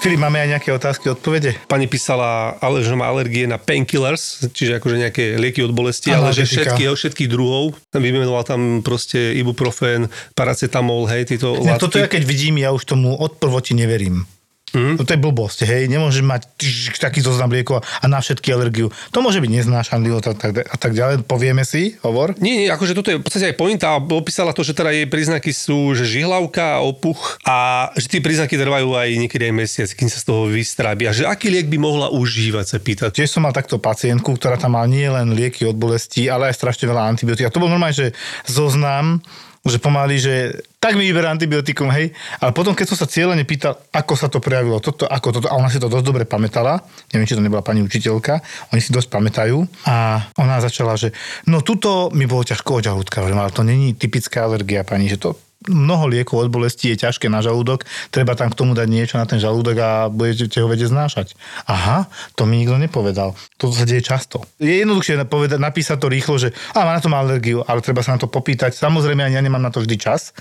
Filip, 0.04 0.20
máme 0.20 0.36
aj 0.36 0.60
nejaké 0.60 0.76
otázky, 0.76 1.08
odpovede? 1.08 1.56
Pani 1.72 1.88
písala, 1.88 2.60
ale 2.60 2.84
že 2.84 2.92
má 2.92 3.08
alergie 3.08 3.48
na 3.48 3.56
painkillers, 3.56 4.44
čiže 4.52 4.84
akože 4.84 5.00
nejaké 5.00 5.40
lieky 5.40 5.64
od 5.64 5.72
bolesti, 5.72 6.12
ale 6.12 6.36
že 6.36 6.44
všetky, 6.44 6.92
všetkých 6.92 7.32
druhov. 7.32 7.80
Vymenoval 7.96 8.44
tam 8.44 8.84
proste 8.84 9.32
ibuprofen, 9.40 10.12
paracetamol, 10.36 11.08
hej, 11.08 11.32
tieto 11.32 11.56
Ne, 11.56 11.80
látky. 11.80 11.84
toto 11.88 12.04
ja 12.04 12.12
keď 12.12 12.20
vidím, 12.28 12.60
ja 12.60 12.76
už 12.76 12.84
tomu 12.84 13.16
od 13.16 13.40
prvoti 13.40 13.72
neverím. 13.80 14.28
Mm. 14.74 14.98
Toto 14.98 15.14
je 15.14 15.22
blbosť, 15.22 15.70
hej, 15.70 15.86
nemôžeš 15.86 16.26
mať 16.26 16.42
tš, 16.58 16.98
taký 16.98 17.22
zoznam 17.22 17.54
liekov 17.54 17.86
a 17.86 18.06
na 18.10 18.18
všetky 18.18 18.50
alergiu. 18.50 18.90
To 19.14 19.22
môže 19.22 19.38
byť 19.38 19.52
neznášanlivo 19.62 20.18
a 20.18 20.34
tak, 20.34 20.66
a 20.66 20.78
tak 20.82 20.98
ďalej, 20.98 21.30
povieme 21.30 21.62
si, 21.62 21.94
hovor. 22.02 22.34
Nie, 22.42 22.66
nie, 22.66 22.68
akože 22.74 22.98
toto 22.98 23.14
je 23.14 23.22
v 23.22 23.24
podstate 23.24 23.54
aj 23.54 23.56
pointa. 23.62 23.94
Opísala 24.02 24.50
to, 24.50 24.66
že 24.66 24.74
teda 24.74 24.90
jej 24.90 25.06
príznaky 25.06 25.54
sú, 25.54 25.94
že 25.94 26.10
žihlavka, 26.10 26.82
opuch 26.82 27.38
a 27.46 27.90
že 27.94 28.10
tie 28.10 28.22
príznaky 28.26 28.58
trvajú 28.58 28.98
aj 28.98 29.10
niekedy 29.14 29.50
aj 29.50 29.54
mesiac, 29.54 29.90
kým 29.94 30.10
sa 30.10 30.18
z 30.18 30.26
toho 30.26 30.50
vystrábia. 30.50 31.14
Že 31.14 31.30
aký 31.30 31.54
liek 31.54 31.70
by 31.70 31.78
mohla 31.78 32.08
užívať, 32.10 32.66
sa 32.66 32.78
pýta. 32.82 33.14
Tiež 33.14 33.30
som 33.30 33.46
mal 33.46 33.54
takto 33.54 33.78
pacientku, 33.78 34.34
ktorá 34.42 34.58
tam 34.58 34.74
mal 34.74 34.90
nie 34.90 35.06
len 35.06 35.38
lieky 35.38 35.70
od 35.70 35.78
bolesti, 35.78 36.26
ale 36.34 36.50
aj 36.50 36.58
strašne 36.58 36.90
veľa 36.90 37.14
antibiotík. 37.14 37.46
A 37.46 37.54
to 37.54 37.62
bol 37.62 37.70
normálne, 37.70 37.94
že 37.94 38.18
zoznam, 38.50 39.22
že 39.64 39.80
pomaly, 39.80 40.20
že 40.20 40.34
tak 40.84 41.00
mi 41.00 41.08
vyberá 41.08 41.32
antibiotikum, 41.32 41.88
hej. 41.96 42.12
Ale 42.44 42.52
potom, 42.52 42.76
keď 42.76 42.92
som 42.92 43.00
sa 43.00 43.08
cieľene 43.08 43.48
pýtal, 43.48 43.80
ako 43.96 44.14
sa 44.20 44.28
to 44.28 44.44
prejavilo, 44.44 44.84
toto, 44.84 45.08
ako 45.08 45.40
toto, 45.40 45.48
a 45.48 45.56
ona 45.56 45.72
si 45.72 45.80
to 45.80 45.88
dosť 45.88 46.04
dobre 46.04 46.28
pamätala, 46.28 46.84
neviem, 47.16 47.24
či 47.24 47.40
to 47.40 47.44
nebola 47.44 47.64
pani 47.64 47.80
učiteľka, 47.80 48.44
oni 48.76 48.82
si 48.84 48.92
dosť 48.92 49.08
pamätajú. 49.08 49.64
A 49.88 50.28
ona 50.36 50.60
začala, 50.60 51.00
že 51.00 51.16
no 51.48 51.64
tuto 51.64 52.12
mi 52.12 52.28
bolo 52.28 52.44
ťažko 52.44 52.84
od 52.84 53.08
ale 53.16 53.56
to 53.56 53.64
není 53.64 53.96
typická 53.96 54.44
alergia, 54.44 54.84
pani, 54.84 55.08
že 55.08 55.16
to 55.16 55.40
mnoho 55.68 56.12
liekov 56.12 56.46
od 56.46 56.50
bolesti 56.52 56.94
je 56.94 57.08
ťažké 57.08 57.32
na 57.32 57.44
žalúdok, 57.44 57.88
treba 58.10 58.36
tam 58.36 58.52
k 58.52 58.58
tomu 58.58 58.76
dať 58.76 58.88
niečo 58.88 59.16
na 59.20 59.26
ten 59.28 59.40
žalúdok 59.40 59.76
a 59.80 59.90
budete 60.12 60.60
ho 60.60 60.68
vedieť 60.68 60.92
znášať. 60.92 61.38
Aha, 61.70 62.08
to 62.36 62.44
mi 62.44 62.64
nikto 62.64 62.80
nepovedal. 62.80 63.36
Toto 63.56 63.74
sa 63.74 63.88
deje 63.88 64.04
často. 64.04 64.44
Je 64.60 64.84
jednoduchšie 64.84 65.24
povedať, 65.28 65.60
napísať 65.60 65.98
to 66.00 66.08
rýchlo, 66.12 66.36
že 66.38 66.52
a 66.76 66.84
má 66.84 66.98
na 66.98 67.02
to 67.02 67.10
alergiu, 67.10 67.64
ale 67.66 67.80
treba 67.80 68.04
sa 68.04 68.16
na 68.16 68.20
to 68.20 68.28
popýtať. 68.28 68.76
Samozrejme, 68.76 69.24
ja 69.24 69.42
nemám 69.42 69.62
na 69.62 69.72
to 69.72 69.82
vždy 69.82 69.96
čas. 69.96 70.36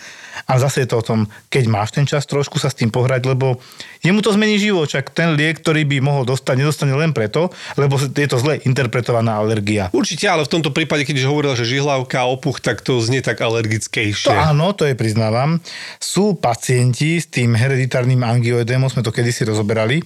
A 0.48 0.58
zase 0.58 0.84
je 0.84 0.88
to 0.90 0.98
o 0.98 1.04
tom, 1.04 1.28
keď 1.52 1.64
máš 1.68 1.94
ten 1.94 2.08
čas, 2.08 2.24
trošku 2.24 2.56
sa 2.56 2.72
s 2.72 2.76
tým 2.76 2.88
pohrať, 2.88 3.28
lebo 3.28 3.60
jemu 4.00 4.24
to 4.24 4.34
zmení 4.34 4.58
život, 4.58 4.88
čak 4.88 5.12
ten 5.12 5.36
liek, 5.38 5.60
ktorý 5.60 5.84
by 5.86 6.02
mohol 6.02 6.24
dostať, 6.26 6.54
nedostane 6.58 6.96
len 6.96 7.14
preto, 7.14 7.52
lebo 7.78 8.00
je 8.00 8.28
to 8.28 8.40
zle 8.40 8.58
interpretovaná 8.64 9.38
alergia. 9.38 9.92
Určite, 9.94 10.26
ale 10.26 10.48
v 10.48 10.52
tomto 10.58 10.74
prípade, 10.74 11.06
keď 11.06 11.28
hovorila, 11.28 11.54
že 11.54 11.68
žihlavka, 11.68 12.26
opuch, 12.26 12.58
tak 12.58 12.80
to 12.80 12.98
znie 12.98 13.20
tak 13.20 13.38
alergickejšie. 13.44 14.32
To 14.32 14.34
áno, 14.34 14.72
to 14.74 14.88
je 14.88 14.96
priznávam. 15.12 15.60
Sú 16.00 16.40
pacienti 16.40 17.20
s 17.20 17.28
tým 17.28 17.52
hereditárnym 17.52 18.24
angioedémom, 18.24 18.88
sme 18.88 19.04
to 19.04 19.12
kedysi 19.12 19.44
rozoberali, 19.44 20.00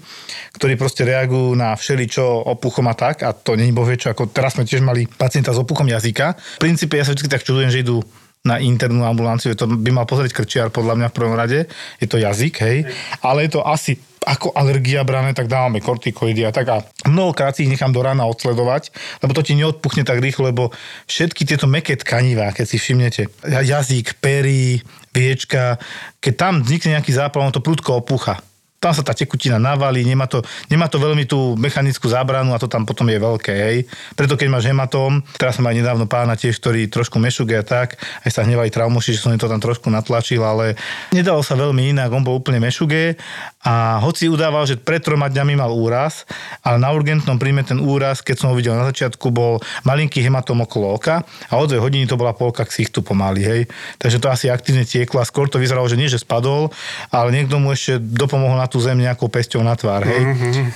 ktorí 0.58 0.74
proste 0.74 1.06
reagujú 1.06 1.54
na 1.54 1.78
všeličo 1.78 2.26
opuchom 2.50 2.90
a 2.90 2.94
tak, 2.98 3.22
a 3.22 3.30
to 3.30 3.54
není 3.54 3.70
bohvie 3.70 3.94
čo, 3.94 4.10
ako 4.10 4.34
teraz 4.34 4.58
sme 4.58 4.66
tiež 4.66 4.82
mali 4.82 5.06
pacienta 5.06 5.54
s 5.54 5.62
opuchom 5.62 5.86
jazyka. 5.86 6.34
V 6.58 6.62
princípe 6.66 6.98
ja 6.98 7.06
sa 7.06 7.14
vždy 7.14 7.30
tak 7.30 7.46
čudujem, 7.46 7.70
že 7.70 7.86
idú 7.86 8.02
na 8.42 8.58
internú 8.58 9.06
ambulanciu, 9.06 9.54
to 9.54 9.70
by 9.70 9.90
mal 9.94 10.06
pozrieť 10.06 10.34
krčiar 10.34 10.68
podľa 10.74 10.98
mňa 10.98 11.08
v 11.10 11.16
prvom 11.18 11.34
rade, 11.34 11.70
je 12.02 12.06
to 12.10 12.18
jazyk, 12.18 12.54
hej, 12.62 12.86
ale 13.22 13.46
je 13.46 13.58
to 13.58 13.62
asi 13.62 13.98
ako 14.26 14.50
alergia 14.58 15.06
brané, 15.06 15.30
tak 15.38 15.46
dávame 15.46 15.78
kortikoidy 15.78 16.42
a 16.42 16.50
tak 16.50 16.66
a 16.66 16.82
mnohokrát 17.06 17.54
si 17.54 17.62
ich 17.62 17.70
nechám 17.70 17.94
do 17.94 18.02
rána 18.02 18.26
odsledovať, 18.26 18.90
lebo 19.22 19.30
to 19.30 19.46
ti 19.46 19.54
neodpuchne 19.54 20.02
tak 20.02 20.18
rýchlo, 20.18 20.50
lebo 20.50 20.74
všetky 21.06 21.46
tieto 21.46 21.70
meké 21.70 21.94
tkanivá, 21.94 22.50
keď 22.50 22.66
si 22.66 22.76
všimnete, 22.82 23.22
jazyk, 23.46 24.18
pery, 24.18 24.82
viečka, 25.14 25.78
keď 26.18 26.34
tam 26.34 26.54
vznikne 26.66 26.98
nejaký 26.98 27.14
zápal, 27.14 27.46
on 27.46 27.54
to 27.54 27.62
prudko 27.62 28.02
opúcha. 28.02 28.42
Tam 28.76 28.92
sa 28.92 29.00
tá 29.00 29.16
tekutina 29.16 29.56
navalí, 29.56 30.04
nemá 30.04 30.28
to, 30.28 30.44
nemá 30.68 30.84
to 30.84 31.00
veľmi 31.00 31.24
tú 31.24 31.56
mechanickú 31.56 32.12
zábranu 32.12 32.52
a 32.52 32.60
to 32.60 32.68
tam 32.68 32.84
potom 32.84 33.08
je 33.08 33.16
veľké, 33.16 33.54
hej. 33.56 33.88
Preto 34.12 34.36
keď 34.36 34.52
máš 34.52 34.68
hematóm, 34.68 35.24
teraz 35.40 35.56
som 35.56 35.64
aj 35.64 35.80
nedávno 35.80 36.04
pána 36.04 36.36
tiež, 36.36 36.60
ktorý 36.60 36.84
trošku 36.92 37.16
mešuge 37.16 37.56
a 37.56 37.64
tak, 37.64 37.96
aj 37.96 38.30
sa 38.30 38.44
hnevali 38.44 38.68
traumoši, 38.68 39.16
že 39.16 39.22
som 39.24 39.32
im 39.32 39.40
to 39.40 39.48
tam 39.48 39.64
trošku 39.64 39.88
natlačil, 39.88 40.44
ale 40.44 40.76
nedalo 41.08 41.40
sa 41.40 41.56
veľmi 41.56 41.96
inak, 41.96 42.12
on 42.12 42.20
bol 42.20 42.36
úplne 42.36 42.60
mešuge 42.60 43.16
a 43.66 43.98
hoci 43.98 44.30
udával, 44.30 44.62
že 44.62 44.78
pred 44.78 45.02
troma 45.02 45.26
dňami 45.26 45.58
mal 45.58 45.74
úraz, 45.74 46.22
ale 46.62 46.78
na 46.78 46.94
urgentnom 46.94 47.34
príjme 47.34 47.66
ten 47.66 47.82
úraz, 47.82 48.22
keď 48.22 48.36
som 48.38 48.48
ho 48.48 48.54
videl 48.54 48.78
na 48.78 48.86
začiatku, 48.86 49.34
bol 49.34 49.58
malinký 49.82 50.22
hematóm 50.22 50.62
okolo 50.62 50.94
oka 50.94 51.26
a 51.50 51.52
o 51.58 51.66
dve 51.66 51.82
hodiny 51.82 52.06
to 52.06 52.14
bola 52.14 52.30
polka 52.30 52.62
ksichtu 52.62 53.02
pomaly, 53.02 53.42
hej. 53.42 53.60
Takže 53.98 54.22
to 54.22 54.30
asi 54.30 54.46
aktívne 54.46 54.86
tieklo 54.86 55.18
a 55.18 55.26
skôr 55.26 55.50
to 55.50 55.58
vyzeralo, 55.58 55.90
že 55.90 55.98
nie, 55.98 56.06
že 56.06 56.22
spadol, 56.22 56.70
ale 57.10 57.34
niekto 57.34 57.58
mu 57.58 57.74
ešte 57.74 57.98
dopomohol 57.98 58.54
na 58.54 58.70
tú 58.70 58.78
zem 58.78 59.02
nejakou 59.02 59.26
pesťou 59.26 59.66
na 59.66 59.74
tvár, 59.74 60.06
hej. 60.06 60.22
Mm-hmm. 60.22 60.66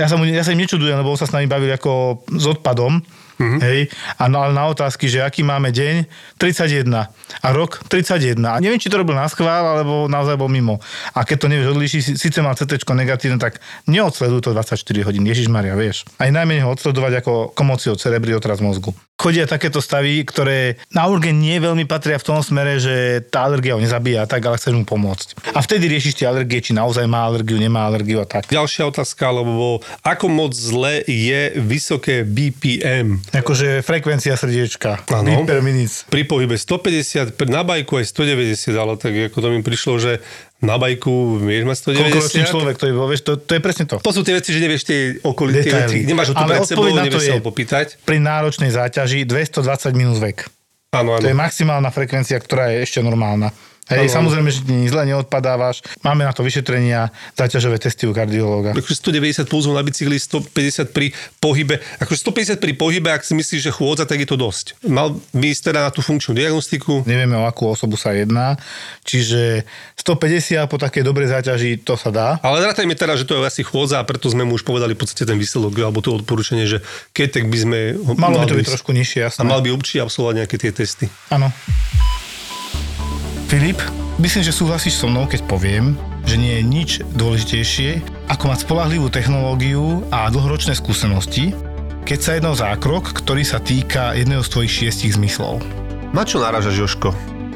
Ja 0.00 0.08
sa, 0.08 0.16
mu, 0.16 0.24
ja 0.24 0.40
sa 0.40 0.52
im 0.56 0.60
nečudujem, 0.64 0.96
lebo 0.96 1.16
sa 1.20 1.28
s 1.28 1.32
nami 1.36 1.48
bavil 1.48 1.72
ako 1.76 2.24
s 2.32 2.44
odpadom, 2.48 3.04
mm-hmm. 3.38 3.60
hej, 3.62 3.80
a 4.18 4.24
ale 4.28 4.52
na 4.52 4.68
otázky, 4.68 5.08
že 5.08 5.24
aký 5.24 5.46
máme 5.46 5.72
deň, 5.72 6.04
31 6.36 7.08
a 7.42 7.48
rok 7.54 7.80
31. 7.88 8.38
A 8.44 8.58
neviem, 8.60 8.78
či 8.78 8.90
to 8.90 9.00
robil 9.00 9.16
na 9.16 9.30
schvál, 9.30 9.78
alebo 9.78 10.10
naozaj 10.10 10.36
bol 10.36 10.50
mimo. 10.50 10.82
A 11.16 11.24
keď 11.24 11.36
to 11.40 11.50
nevieš 11.50 11.68
odlíšiť, 11.72 12.00
sí- 12.02 12.18
síce 12.18 12.38
mal 12.44 12.58
CT 12.58 12.82
negatívne, 12.84 13.38
tak 13.40 13.62
neodsleduj 13.88 14.44
to 14.44 14.50
24 14.52 15.06
hodín. 15.06 15.24
Ježiš 15.24 15.48
Maria, 15.48 15.78
vieš. 15.78 16.04
Aj 16.20 16.28
najmenej 16.28 16.66
ho 16.66 16.74
odsledovať 16.74 17.22
ako 17.24 17.32
komóciu 17.54 17.96
cerebri 17.96 18.34
otraz 18.34 18.60
mozgu. 18.60 18.92
Chodia 19.18 19.50
takéto 19.50 19.82
stavy, 19.82 20.22
ktoré 20.22 20.78
na 20.94 21.10
urgen 21.10 21.42
nie 21.42 21.58
veľmi 21.58 21.90
patria 21.90 22.22
v 22.22 22.26
tom 22.30 22.38
smere, 22.38 22.78
že 22.78 23.18
tá 23.26 23.50
alergia 23.50 23.74
ho 23.74 23.82
nezabíja 23.82 24.30
tak, 24.30 24.46
ale 24.46 24.54
chceš 24.54 24.78
mu 24.78 24.86
pomôcť. 24.86 25.50
A 25.52 25.58
vtedy 25.58 25.90
riešiš 25.90 26.22
tie 26.22 26.30
alergie, 26.30 26.62
či 26.62 26.70
naozaj 26.70 27.02
má 27.10 27.26
alergiu, 27.26 27.58
nemá 27.58 27.90
alergiu 27.90 28.22
a 28.22 28.26
tak. 28.30 28.46
Ďalšia 28.46 28.86
otázka, 28.86 29.26
lebo 29.34 29.82
ako 30.06 30.26
moc 30.30 30.54
zle 30.54 31.02
je 31.02 31.50
vysoké 31.58 32.22
BPM? 32.22 33.18
Akože 33.34 33.82
frekvencia 33.82 34.38
srdiečka. 34.38 35.02
Minutes. 35.66 36.06
Pri 36.06 36.22
pohybe 36.22 36.54
150, 36.54 37.34
pri- 37.34 37.50
na 37.50 37.66
bajku 37.66 37.98
aj 37.98 38.06
190, 38.14 38.78
ale 38.78 38.94
tak 38.94 39.34
ako 39.34 39.38
to 39.42 39.48
mi 39.50 39.66
prišlo, 39.66 39.98
že 39.98 40.12
na 40.58 40.74
bajku 40.74 41.38
vieš 41.38 41.70
mať 41.70 41.76
Koľkoročný 41.94 42.42
190. 42.42 42.50
človek, 42.50 42.74
to 42.82 42.84
je, 42.90 42.92
vieš, 42.94 43.22
to, 43.22 43.32
to 43.38 43.52
je 43.54 43.60
presne 43.62 43.84
to. 43.86 43.96
To 44.02 44.10
sú 44.10 44.26
tie 44.26 44.34
veci, 44.34 44.50
že 44.50 44.58
nevieš 44.58 44.82
tie 44.82 45.00
okolité 45.22 45.70
veci, 45.70 46.02
nemáš 46.02 46.34
ho 46.34 46.34
tu 46.34 46.44
pred 46.44 46.66
sebou, 46.66 46.90
nevieš 46.90 47.30
sa 47.30 47.34
ho 47.38 47.42
popýtať. 47.42 47.86
Pri 48.02 48.18
náročnej 48.18 48.74
záťaži 48.74 49.22
220 49.22 49.94
minus 49.94 50.18
vek. 50.18 50.50
Áno, 50.90 51.20
To 51.20 51.28
je 51.28 51.36
áno. 51.36 51.42
maximálna 51.44 51.92
frekvencia, 51.94 52.40
ktorá 52.42 52.74
je 52.74 52.82
ešte 52.82 52.98
normálna. 53.04 53.54
Hej, 53.88 54.06
áno. 54.06 54.14
samozrejme, 54.20 54.48
že 54.48 54.60
ti 54.62 54.84
zle 54.84 55.02
neodpadávaš. 55.04 55.80
Máme 56.00 56.22
na 56.22 56.30
to 56.30 56.40
vyšetrenia, 56.40 57.08
záťažové 57.32 57.76
testy 57.76 58.04
u 58.04 58.12
kardiológa. 58.12 58.72
Akože 58.72 58.94
190 58.94 59.44
pulzov 59.44 59.72
na 59.72 59.80
bicykli, 59.80 60.14
150 60.14 60.92
pri 60.92 61.10
pohybe. 61.36 61.80
Akože 61.96 62.20
150 62.22 62.56
pri 62.58 62.72
pohybe, 62.74 63.08
ak 63.08 63.24
si 63.24 63.32
myslíš, 63.32 63.60
že 63.60 63.72
chôdza, 63.72 64.04
tak 64.04 64.20
je 64.20 64.28
to 64.28 64.36
dosť. 64.36 64.76
Mal 64.84 65.16
by 65.32 65.46
ísť 65.48 65.62
teda 65.66 65.80
na 65.82 65.90
tú 65.90 66.00
funkčnú 66.00 66.32
diagnostiku. 66.32 67.02
Nevieme, 67.02 67.34
o 67.34 67.44
akú 67.44 67.66
osobu 67.66 67.96
sa 67.96 68.12
jedná. 68.12 68.60
Čiže 69.02 69.64
150 69.96 70.64
po 70.66 70.76
takej 70.76 71.02
dobrej 71.02 71.32
záťaži, 71.32 71.80
to 71.80 71.96
sa 71.96 72.08
dá. 72.08 72.28
Ale 72.40 72.60
rátajme 72.60 72.92
teda, 72.92 73.14
že 73.14 73.24
to 73.24 73.34
je 73.34 73.42
asi 73.42 73.62
chôdza 73.62 73.98
a 73.98 74.04
preto 74.04 74.28
sme 74.28 74.44
mu 74.44 74.52
už 74.52 74.62
povedali 74.62 74.92
v 74.92 75.00
podstate 75.00 75.24
ten 75.24 75.36
výsledok 75.36 75.72
alebo 75.78 75.98
to 75.98 76.12
odporúčanie, 76.12 76.68
že 76.68 76.84
keď 77.10 77.28
tak 77.34 77.44
by 77.46 77.56
sme... 77.56 77.78
ho- 77.96 78.14
Malo 78.14 78.36
by 78.38 78.46
to 78.46 78.56
byť 78.56 78.68
trošku 78.68 78.92
nižšie, 78.92 79.20
A 79.20 79.32
jasné. 79.32 79.42
mal 79.42 79.58
by 79.58 79.70
určite 79.70 80.04
absolvovať 80.04 80.34
nejaké 80.38 80.56
tie 80.56 80.72
testy. 80.72 81.06
Áno. 81.28 81.48
Filip, 83.48 83.80
myslím, 84.20 84.44
že 84.44 84.52
súhlasíš 84.52 85.00
so 85.00 85.08
mnou, 85.08 85.24
keď 85.24 85.40
poviem, 85.48 85.96
že 86.28 86.36
nie 86.36 86.60
je 86.60 86.68
nič 86.68 86.90
dôležitejšie, 87.16 88.04
ako 88.28 88.44
mať 88.52 88.68
spolahlivú 88.68 89.08
technológiu 89.08 90.04
a 90.12 90.28
dlhoročné 90.28 90.76
skúsenosti, 90.76 91.56
keď 92.04 92.18
sa 92.20 92.36
jednou 92.36 92.52
zákrok, 92.52 93.08
ktorý 93.08 93.40
sa 93.48 93.56
týka 93.56 94.12
jedného 94.12 94.44
z 94.44 94.52
tvojich 94.52 94.72
šiestich 94.84 95.16
zmyslov. 95.16 95.64
Na 96.12 96.28
čo 96.28 96.44
náražaš, 96.44 96.76
Joško? 96.76 97.08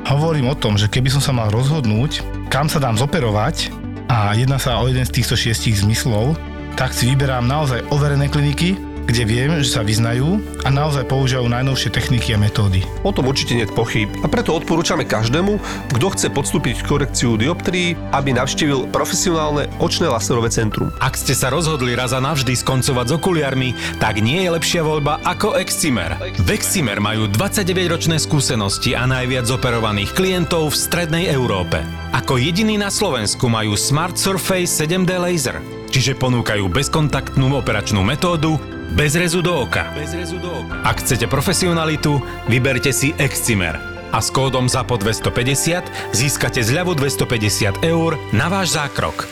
Hovorím 0.08 0.48
o 0.48 0.56
tom, 0.56 0.80
že 0.80 0.88
keby 0.88 1.12
som 1.12 1.20
sa 1.20 1.36
mal 1.36 1.52
rozhodnúť, 1.52 2.24
kam 2.48 2.72
sa 2.72 2.80
dám 2.80 2.96
zoperovať 2.96 3.68
a 4.08 4.32
jedná 4.32 4.56
sa 4.56 4.80
o 4.80 4.88
jeden 4.88 5.04
z 5.04 5.20
týchto 5.20 5.36
šiestich 5.36 5.84
zmyslov, 5.84 6.40
tak 6.72 6.96
si 6.96 7.12
vyberám 7.12 7.44
naozaj 7.44 7.84
overené 7.92 8.32
kliniky, 8.32 8.80
kde 9.06 9.22
viem, 9.26 9.50
že 9.60 9.74
sa 9.74 9.82
vyznajú 9.82 10.38
a 10.62 10.68
naozaj 10.70 11.10
používajú 11.10 11.50
najnovšie 11.50 11.90
techniky 11.90 12.34
a 12.34 12.38
metódy. 12.38 12.86
O 13.02 13.10
tom 13.10 13.26
určite 13.26 13.58
nie 13.58 13.66
je 13.66 13.74
pochyb. 13.74 14.08
A 14.22 14.30
preto 14.30 14.54
odporúčame 14.54 15.02
každému, 15.02 15.58
kto 15.96 16.06
chce 16.14 16.28
podstúpiť 16.30 16.86
korekciu 16.86 17.34
dioptrií, 17.34 17.98
aby 18.14 18.36
navštívil 18.36 18.88
profesionálne 18.94 19.66
očné 19.82 20.06
laserové 20.06 20.52
centrum. 20.54 20.94
Ak 21.02 21.18
ste 21.18 21.34
sa 21.34 21.50
rozhodli 21.50 21.98
raz 21.98 22.14
a 22.14 22.22
navždy 22.22 22.54
skoncovať 22.54 23.06
s 23.10 23.14
okuliarmi, 23.18 23.68
tak 23.98 24.22
nie 24.22 24.46
je 24.46 24.54
lepšia 24.54 24.82
voľba 24.86 25.18
ako 25.26 25.58
Excimer. 25.58 26.14
V 26.38 26.48
Excimer 26.54 27.02
majú 27.02 27.26
29-ročné 27.26 28.22
skúsenosti 28.22 28.94
a 28.94 29.08
najviac 29.08 29.50
operovaných 29.50 30.14
klientov 30.14 30.72
v 30.72 30.78
strednej 30.78 31.24
Európe. 31.32 31.82
Ako 32.12 32.36
jediný 32.36 32.76
na 32.76 32.92
Slovensku 32.92 33.48
majú 33.48 33.74
Smart 33.74 34.20
Surface 34.20 34.68
7D 34.68 35.16
laser, 35.16 35.58
čiže 35.88 36.14
ponúkajú 36.20 36.68
bezkontaktnú 36.68 37.56
operačnú 37.56 38.04
metódu 38.04 38.60
bez 38.92 39.16
rezu 39.16 39.42
do 39.42 39.60
oka. 39.60 39.92
Bez 39.96 40.12
rezu 40.14 40.36
do 40.38 40.52
oka. 40.52 40.76
Ak 40.84 41.00
chcete 41.00 41.24
profesionalitu, 41.24 42.20
vyberte 42.44 42.92
si 42.92 43.16
Excimer 43.16 43.80
a 44.12 44.20
s 44.20 44.28
kódom 44.28 44.68
ZAPO 44.68 45.00
250 45.00 46.12
získate 46.12 46.60
zľavu 46.60 46.92
250 46.92 47.80
eur 47.80 48.20
na 48.36 48.52
váš 48.52 48.76
zákrok. 48.76 49.24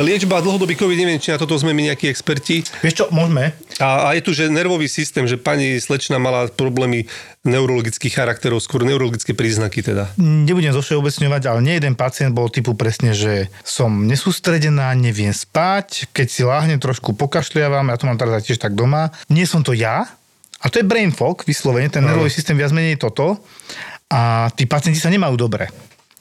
Liečba 0.00 0.40
dlhodobý 0.40 0.80
COVID, 0.80 0.96
neviem, 0.96 1.20
či 1.20 1.28
na 1.28 1.36
toto 1.36 1.52
sme 1.60 1.76
my 1.76 1.92
nejakí 1.92 2.08
experti. 2.08 2.64
Vieš 2.80 2.94
čo, 2.94 3.04
môžeme? 3.12 3.52
A, 3.80 4.06
a 4.06 4.14
je 4.14 4.20
tu, 4.20 4.30
že 4.30 4.46
nervový 4.46 4.86
systém, 4.86 5.24
že 5.24 5.34
pani 5.34 5.76
slečna 5.76 6.16
mala 6.16 6.46
problémy 6.46 7.08
neurologických 7.42 8.12
charakterov, 8.12 8.60
skôr 8.60 8.84
neurologické 8.84 9.32
príznaky 9.32 9.80
teda. 9.82 10.12
Nebudem 10.20 10.70
zo 10.70 10.84
všeobecňovať, 10.84 11.42
ale 11.46 11.60
nie 11.60 11.74
jeden 11.74 11.96
pacient 11.96 12.30
bol 12.30 12.46
typu 12.46 12.76
presne, 12.76 13.10
že 13.10 13.48
som 13.60 14.04
nesústredená, 14.04 14.92
neviem 14.92 15.32
spať, 15.32 16.12
keď 16.12 16.26
si 16.28 16.42
láhnem 16.44 16.76
trošku 16.76 17.16
pokašliavam, 17.16 17.88
ja 17.88 17.96
to 17.96 18.04
mám 18.04 18.20
teraz 18.20 18.44
tiež 18.44 18.60
tak 18.60 18.76
doma. 18.76 19.08
Nie 19.26 19.48
som 19.48 19.64
to 19.64 19.72
ja, 19.72 20.04
a 20.60 20.68
to 20.68 20.76
je 20.76 20.84
brain 20.84 21.08
fog, 21.08 21.40
vyslovene, 21.42 21.88
ten 21.88 22.04
nervový 22.04 22.28
systém 22.28 22.52
viac 22.52 22.68
menej 22.70 23.00
toto. 23.00 23.40
A 24.12 24.52
tí 24.52 24.68
pacienti 24.68 25.00
sa 25.00 25.08
nemajú 25.08 25.40
dobre. 25.40 25.72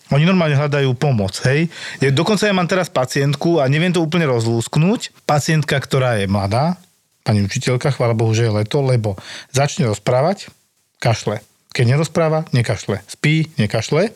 Oni 0.10 0.24
normálne 0.24 0.56
hľadajú 0.56 0.95
pomoc, 0.95 1.38
hej. 1.43 1.67
Je- 2.00 2.10
Dokonca 2.10 2.45
ja 2.45 2.54
mám 2.54 2.65
teraz 2.65 2.88
pacientku 2.88 3.60
a 3.60 3.67
neviem 3.67 3.91
to 3.91 4.00
úplne 4.00 4.26
rozlúsknuť. 4.26 5.26
Pacientka, 5.26 5.76
ktorá 5.76 6.17
je 6.17 6.26
mladá, 6.26 6.80
pani 7.29 7.45
učiteľka, 7.45 7.93
chvála 7.93 8.17
Bohu, 8.17 8.33
že 8.33 8.49
je 8.49 8.57
leto, 8.57 8.81
lebo 8.81 9.13
začne 9.53 9.85
rozprávať, 9.85 10.49
kašle. 10.97 11.45
Keď 11.77 11.85
nerozpráva, 11.93 12.49
nekašle. 12.49 13.05
Spí, 13.05 13.53
nekašle. 13.61 14.09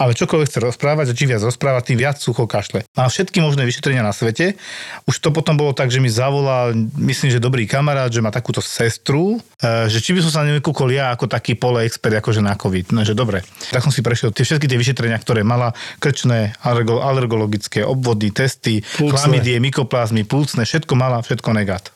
Ale 0.00 0.18
čokoľvek 0.18 0.48
chce 0.50 0.58
rozprávať, 0.66 1.14
čím 1.14 1.30
viac 1.30 1.44
rozpráva, 1.46 1.78
tým 1.78 1.94
viac 1.94 2.18
sucho 2.18 2.48
kašle. 2.48 2.82
Má 2.98 3.06
všetky 3.06 3.38
možné 3.38 3.62
vyšetrenia 3.62 4.02
na 4.02 4.10
svete. 4.10 4.58
Už 5.06 5.22
to 5.22 5.30
potom 5.30 5.54
bolo 5.54 5.70
tak, 5.76 5.94
že 5.94 6.02
mi 6.02 6.10
zavolal, 6.10 6.74
myslím, 6.98 7.30
že 7.30 7.38
dobrý 7.38 7.70
kamarát, 7.70 8.10
že 8.10 8.18
má 8.18 8.34
takúto 8.34 8.58
sestru, 8.58 9.38
e, 9.62 9.86
že 9.86 10.02
či 10.02 10.10
by 10.10 10.26
som 10.26 10.32
sa 10.34 10.42
nevykúkol 10.42 10.90
ja 10.90 11.14
ako 11.14 11.30
taký 11.30 11.54
pole 11.54 11.86
expert 11.86 12.18
akože 12.18 12.42
na 12.42 12.58
COVID. 12.58 12.90
No, 12.90 13.06
že 13.06 13.14
dobre. 13.14 13.46
Tak 13.70 13.86
som 13.86 13.94
si 13.94 14.02
prešiel 14.02 14.34
tie 14.34 14.42
všetky 14.42 14.66
tie 14.66 14.80
vyšetrenia, 14.80 15.22
ktoré 15.22 15.46
mala, 15.46 15.70
krčné, 16.02 16.58
alergo, 16.66 16.98
alergologické, 16.98 17.86
obvody, 17.86 18.34
testy, 18.34 18.82
Plúcne. 18.98 19.14
chlamydie, 19.14 19.62
mykoplazmy, 19.62 20.26
plúcne, 20.26 20.66
všetko 20.66 20.98
mala, 20.98 21.22
všetko 21.22 21.54
negát. 21.54 21.94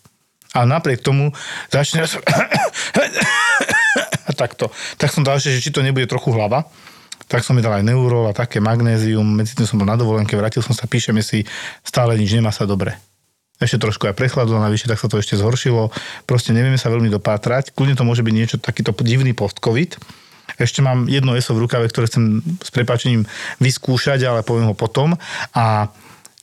A 0.51 0.67
napriek 0.67 1.03
tomu 1.03 1.31
začne 1.71 2.03
takto. 4.41 4.73
Tak 4.97 5.13
som 5.13 5.23
dal, 5.23 5.39
že 5.39 5.61
či 5.61 5.71
to 5.71 5.85
nebude 5.85 6.09
trochu 6.09 6.33
hlava. 6.33 6.65
Tak 7.31 7.47
som 7.47 7.55
mi 7.55 7.63
dal 7.63 7.79
aj 7.79 7.87
neurol 7.87 8.27
a 8.27 8.35
také 8.35 8.59
magnézium. 8.59 9.23
Medzi 9.23 9.55
tým 9.55 9.69
som 9.69 9.79
bol 9.79 9.87
na 9.87 9.95
dovolenke, 9.95 10.35
vrátil 10.35 10.67
som 10.67 10.75
sa, 10.75 10.91
píšeme 10.91 11.23
si, 11.23 11.47
stále 11.87 12.19
nič, 12.19 12.35
nemá 12.35 12.51
sa 12.51 12.67
dobre. 12.67 12.99
Ešte 13.61 13.77
trošku 13.77 14.09
aj 14.09 14.17
prechladlo 14.17 14.57
navyše, 14.57 14.89
tak 14.89 14.97
sa 14.97 15.07
to 15.07 15.21
ešte 15.21 15.37
zhoršilo. 15.37 15.93
Proste 16.25 16.57
nevieme 16.57 16.81
sa 16.81 16.89
veľmi 16.89 17.13
dopátrať. 17.13 17.77
Kľudne 17.77 17.95
to 17.95 18.09
môže 18.09 18.25
byť 18.25 18.35
niečo 18.35 18.57
takýto 18.57 18.97
divný 19.05 19.37
post-covid. 19.37 20.01
Ešte 20.57 20.83
mám 20.83 21.07
jedno 21.07 21.37
ESO 21.37 21.55
v 21.55 21.69
rukave, 21.69 21.87
ktoré 21.87 22.11
chcem 22.11 22.43
s 22.59 22.73
prepáčením 22.73 23.29
vyskúšať, 23.63 24.27
ale 24.27 24.43
poviem 24.43 24.73
ho 24.73 24.75
potom. 24.75 25.15
A 25.55 25.93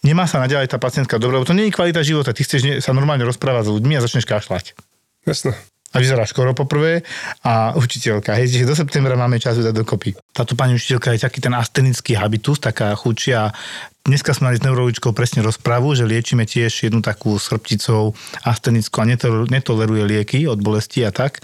nemá 0.06 0.30
sa 0.30 0.42
naďalej 0.42 0.70
tá 0.70 0.78
pacientka 0.78 1.18
dobre, 1.22 1.40
lebo 1.40 1.48
to 1.48 1.58
nie 1.58 1.70
je 1.70 1.76
kvalita 1.76 2.06
života. 2.06 2.36
Ty 2.36 2.42
chceš 2.44 2.84
sa 2.84 2.92
normálne 2.94 3.26
rozprávať 3.26 3.70
s 3.70 3.74
ľuďmi 3.74 3.94
a 3.98 4.04
začneš 4.04 4.26
kašľať. 4.30 4.78
Jasné. 5.26 5.54
A 5.96 6.04
vyzerá 6.04 6.28
škoro 6.28 6.52
poprvé 6.52 7.08
a 7.48 7.72
učiteľka. 7.74 8.36
Hej, 8.36 8.54
čiže 8.54 8.70
do 8.70 8.76
septembra 8.76 9.16
máme 9.16 9.40
čas 9.40 9.56
dať 9.56 9.72
dokopy. 9.72 10.20
Táto 10.36 10.54
pani 10.54 10.76
učiteľka 10.76 11.16
je 11.16 11.24
taký 11.24 11.40
ten 11.40 11.56
astenický 11.56 12.20
habitus, 12.20 12.60
taká 12.60 12.92
chučia. 13.00 13.56
Dneska 14.04 14.36
sme 14.36 14.52
mali 14.52 14.60
s 14.60 14.66
neurologičkou 14.68 15.16
presne 15.16 15.48
rozpravu, 15.48 15.96
že 15.96 16.04
liečíme 16.04 16.44
tiež 16.44 16.92
jednu 16.92 17.00
takú 17.00 17.40
s 17.40 17.48
chrbticou 17.48 18.12
astenickú 18.44 19.00
a 19.00 19.06
netol- 19.08 19.48
netoleruje 19.48 20.04
lieky 20.04 20.44
od 20.46 20.60
bolesti 20.60 21.08
a 21.08 21.12
tak 21.16 21.40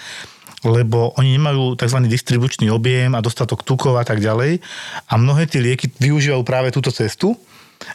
lebo 0.64 1.12
oni 1.20 1.36
nemajú 1.36 1.76
tzv. 1.76 2.00
distribučný 2.08 2.72
objem 2.72 3.12
a 3.14 3.20
dostatok 3.20 3.68
tukov 3.68 4.00
a 4.00 4.08
tak 4.08 4.24
ďalej. 4.24 4.64
A 5.12 5.14
mnohé 5.20 5.44
tie 5.44 5.60
lieky 5.60 5.92
využívajú 6.00 6.40
práve 6.48 6.72
túto 6.72 6.88
cestu. 6.88 7.36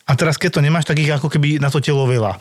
A 0.08 0.12
teraz, 0.16 0.40
keď 0.40 0.58
to 0.58 0.64
nemáš, 0.64 0.88
tak 0.88 1.00
ich 1.00 1.10
ako 1.10 1.28
keby 1.28 1.62
na 1.62 1.72
to 1.72 1.78
telo 1.78 2.04
veľa. 2.08 2.36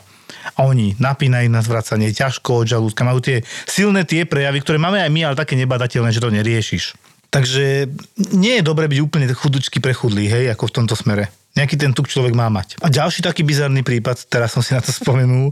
A 0.56 0.60
oni 0.68 0.96
napínajú 1.00 1.48
na 1.48 1.64
zvracanie, 1.64 2.12
ťažko 2.12 2.64
od 2.64 2.66
žalúdka, 2.68 3.06
majú 3.06 3.20
tie 3.22 3.44
silné 3.64 4.04
tie 4.04 4.28
prejavy, 4.28 4.60
ktoré 4.60 4.76
máme 4.80 5.00
aj 5.00 5.10
my, 5.12 5.20
ale 5.24 5.40
také 5.40 5.56
nebadateľné, 5.56 6.10
že 6.12 6.20
to 6.22 6.32
neriešiš. 6.32 6.98
Takže 7.28 7.92
nie 8.32 8.60
je 8.60 8.64
dobre 8.64 8.88
byť 8.88 8.98
úplne 9.04 9.28
chudučky 9.28 9.84
prechudlý, 9.84 10.28
hej, 10.32 10.44
ako 10.56 10.72
v 10.72 10.74
tomto 10.80 10.96
smere. 10.96 11.28
Nejaký 11.58 11.74
ten 11.74 11.90
tuk 11.90 12.06
človek 12.06 12.38
má 12.38 12.46
mať. 12.46 12.78
A 12.78 12.86
ďalší 12.86 13.26
taký 13.26 13.42
bizarný 13.42 13.82
prípad, 13.82 14.30
teraz 14.30 14.54
som 14.54 14.62
si 14.62 14.78
na 14.78 14.78
to 14.78 14.94
spomenul, 14.94 15.50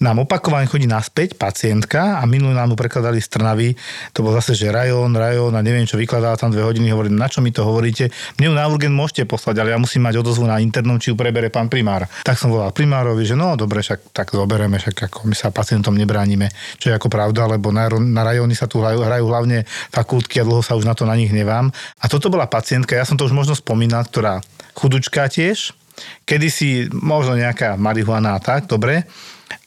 nám 0.00 0.24
opakovane 0.24 0.64
chodí 0.64 0.88
naspäť 0.88 1.36
pacientka 1.36 2.16
a 2.16 2.24
minulý 2.24 2.56
nám 2.56 2.72
mu 2.72 2.76
prekladali 2.80 3.20
z 3.20 3.28
Trnavy, 3.36 3.76
to 4.16 4.24
bol 4.24 4.32
zase, 4.32 4.56
že 4.56 4.72
rajón, 4.72 5.12
rajón 5.12 5.52
a 5.52 5.60
neviem 5.60 5.84
čo, 5.84 6.00
vykladala 6.00 6.40
tam 6.40 6.56
dve 6.56 6.64
hodiny, 6.64 6.88
hovorím, 6.96 7.20
na 7.20 7.28
čo 7.28 7.44
mi 7.44 7.52
to 7.52 7.68
hovoríte, 7.68 8.08
mne 8.40 8.48
ju 8.48 8.54
na 8.56 8.64
urgent 8.64 8.96
môžete 8.96 9.28
poslať, 9.28 9.60
ale 9.60 9.76
ja 9.76 9.78
musím 9.78 10.08
mať 10.08 10.24
odozvu 10.24 10.48
na 10.48 10.56
internom, 10.56 10.96
či 10.96 11.12
ju 11.12 11.20
prebere 11.20 11.52
pán 11.52 11.68
primár. 11.68 12.08
Tak 12.24 12.40
som 12.40 12.48
volal 12.48 12.72
primárovi, 12.72 13.28
že 13.28 13.36
no 13.36 13.52
dobre, 13.52 13.84
však 13.84 14.16
tak 14.16 14.32
zobereme, 14.32 14.80
však 14.80 15.12
ako 15.12 15.28
my 15.28 15.36
sa 15.36 15.52
pacientom 15.52 15.92
nebránime, 15.92 16.48
čo 16.80 16.88
je 16.88 16.96
ako 16.96 17.12
pravda, 17.12 17.44
lebo 17.44 17.68
na, 17.68 17.92
na 17.92 18.24
rajóny 18.24 18.56
sa 18.56 18.64
tu 18.64 18.80
hrajú, 18.80 19.04
hrajú 19.04 19.28
hlavne 19.28 19.68
fakultky 19.92 20.40
a 20.40 20.48
dlho 20.48 20.64
sa 20.64 20.80
už 20.80 20.88
na 20.88 20.96
to 20.96 21.04
na 21.04 21.12
nich 21.12 21.28
nevám. 21.28 21.68
A 22.00 22.08
toto 22.08 22.32
bola 22.32 22.48
pacientka, 22.48 22.96
ja 22.96 23.04
som 23.04 23.20
to 23.20 23.28
už 23.28 23.36
možno 23.36 23.52
spomínal, 23.52 24.08
ktorá 24.08 24.40
chudučka 24.76 25.28
tiež, 25.28 25.76
kedysi 26.24 26.88
možno 26.92 27.36
nejaká 27.36 27.76
marihuana 27.76 28.36
a 28.36 28.40
tak, 28.40 28.66
dobre, 28.66 29.04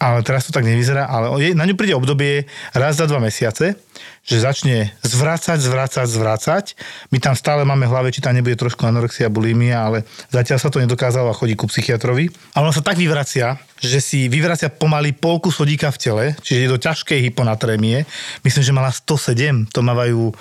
ale 0.02 0.26
teraz 0.26 0.50
to 0.50 0.52
tak 0.52 0.66
nevyzerá, 0.66 1.06
ale 1.06 1.54
na 1.54 1.66
ňu 1.66 1.78
príde 1.78 1.94
obdobie 1.94 2.50
raz 2.74 2.98
za 2.98 3.06
dva 3.06 3.22
mesiace, 3.22 3.78
že 4.26 4.42
začne 4.42 4.90
zvracať, 5.06 5.62
zvracať, 5.62 6.08
zvracať. 6.10 6.66
My 7.14 7.22
tam 7.22 7.38
stále 7.38 7.62
máme 7.62 7.86
v 7.86 7.94
hlave, 7.94 8.10
či 8.10 8.26
tam 8.26 8.34
nebude 8.34 8.58
trošku 8.58 8.82
anorexia, 8.82 9.30
bulimia, 9.30 9.86
ale 9.86 10.02
zatiaľ 10.34 10.58
sa 10.58 10.74
to 10.74 10.82
nedokázalo 10.82 11.30
a 11.30 11.38
chodí 11.38 11.54
ku 11.54 11.70
psychiatrovi. 11.70 12.34
A 12.58 12.66
ona 12.66 12.74
sa 12.74 12.82
tak 12.82 12.98
vyvracia, 12.98 13.62
že 13.78 14.02
si 14.02 14.26
vyvracia 14.26 14.74
pomaly 14.74 15.14
polku 15.14 15.54
sodíka 15.54 15.94
v 15.94 16.02
tele, 16.02 16.26
čiže 16.42 16.60
je 16.66 16.74
do 16.74 16.82
ťažkej 16.82 17.20
hyponatrémie. 17.30 18.10
Myslím, 18.42 18.64
že 18.66 18.74
mala 18.74 18.90
107, 18.90 19.70
to 19.70 19.86
mávajú 19.86 20.34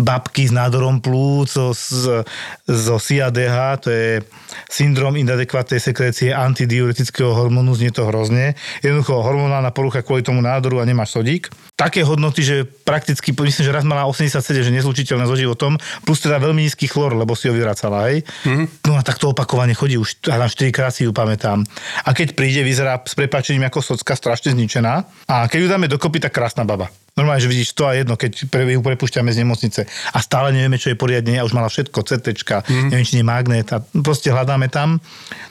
babky 0.00 0.48
s 0.48 0.52
nádorom 0.52 0.98
plúc, 1.04 1.52
zo, 1.52 1.76
z, 1.76 2.24
zo 2.66 2.96
CADH, 2.96 3.56
to 3.84 3.88
je 3.92 4.24
syndrom 4.66 5.14
inadekvátnej 5.14 5.78
sekrécie 5.78 6.34
antidiuretického 6.34 7.30
hormónu, 7.32 7.76
znie 7.76 7.92
to 7.94 8.08
hrozne. 8.08 8.58
Jednoducho 8.80 9.20
hormonálna 9.20 9.70
porucha 9.70 10.02
kvôli 10.02 10.24
tomu 10.24 10.40
nádoru 10.42 10.82
a 10.82 10.88
nemáš 10.88 11.14
sodík. 11.20 11.52
Také 11.78 12.04
hodnoty, 12.04 12.44
že 12.44 12.56
prakticky, 12.66 13.32
myslím, 13.32 13.64
že 13.64 13.72
raz 13.72 13.88
mala 13.88 14.04
87, 14.04 14.44
že 14.60 14.68
nezlučiteľné 14.68 15.24
so 15.24 15.32
životom, 15.32 15.80
plus 16.04 16.20
teda 16.20 16.36
veľmi 16.36 16.68
nízky 16.68 16.84
chlor, 16.84 17.16
lebo 17.16 17.32
si 17.32 17.48
ho 17.48 17.56
vyvracala, 17.56 18.12
hej. 18.12 18.20
Mm-hmm. 18.44 18.66
No 18.84 19.00
a 19.00 19.02
takto 19.06 19.32
opakovane 19.32 19.72
chodí, 19.72 19.96
už 19.96 20.28
na 20.28 20.44
4 20.44 20.76
krát 20.76 20.92
si 20.92 21.08
ju 21.08 21.12
pamätám. 21.16 21.64
A 22.04 22.12
keď 22.12 22.36
príde, 22.36 22.60
vyzerá 22.60 23.00
s 23.00 23.16
prepáčením 23.16 23.64
ako 23.64 23.80
socka, 23.80 24.12
strašne 24.12 24.52
zničená. 24.52 25.08
A 25.24 25.48
keď 25.48 25.58
ju 25.64 25.68
dáme 25.72 25.88
dokopy, 25.88 26.20
tak 26.20 26.36
krásna 26.36 26.68
baba. 26.68 26.92
Normálne, 27.18 27.42
že 27.42 27.50
vidíš 27.50 27.74
to 27.74 27.86
a 27.90 27.96
jedno, 27.98 28.14
keď 28.14 28.46
pre, 28.48 28.62
ju 28.70 28.80
prepúšťame 28.80 29.30
z 29.34 29.42
nemocnice 29.42 29.80
a 29.86 30.18
stále 30.22 30.54
nevieme, 30.54 30.78
čo 30.78 30.94
je 30.94 30.96
poriadne, 30.96 31.36
a 31.36 31.46
už 31.46 31.52
mala 31.52 31.66
všetko, 31.66 32.06
CT, 32.06 32.26
mm. 32.32 32.88
neviem, 32.94 33.06
či 33.06 33.18
nie 33.18 33.26
magnet 33.26 33.66
a 33.74 33.82
proste 33.82 34.30
hľadáme 34.30 34.70
tam. 34.70 35.02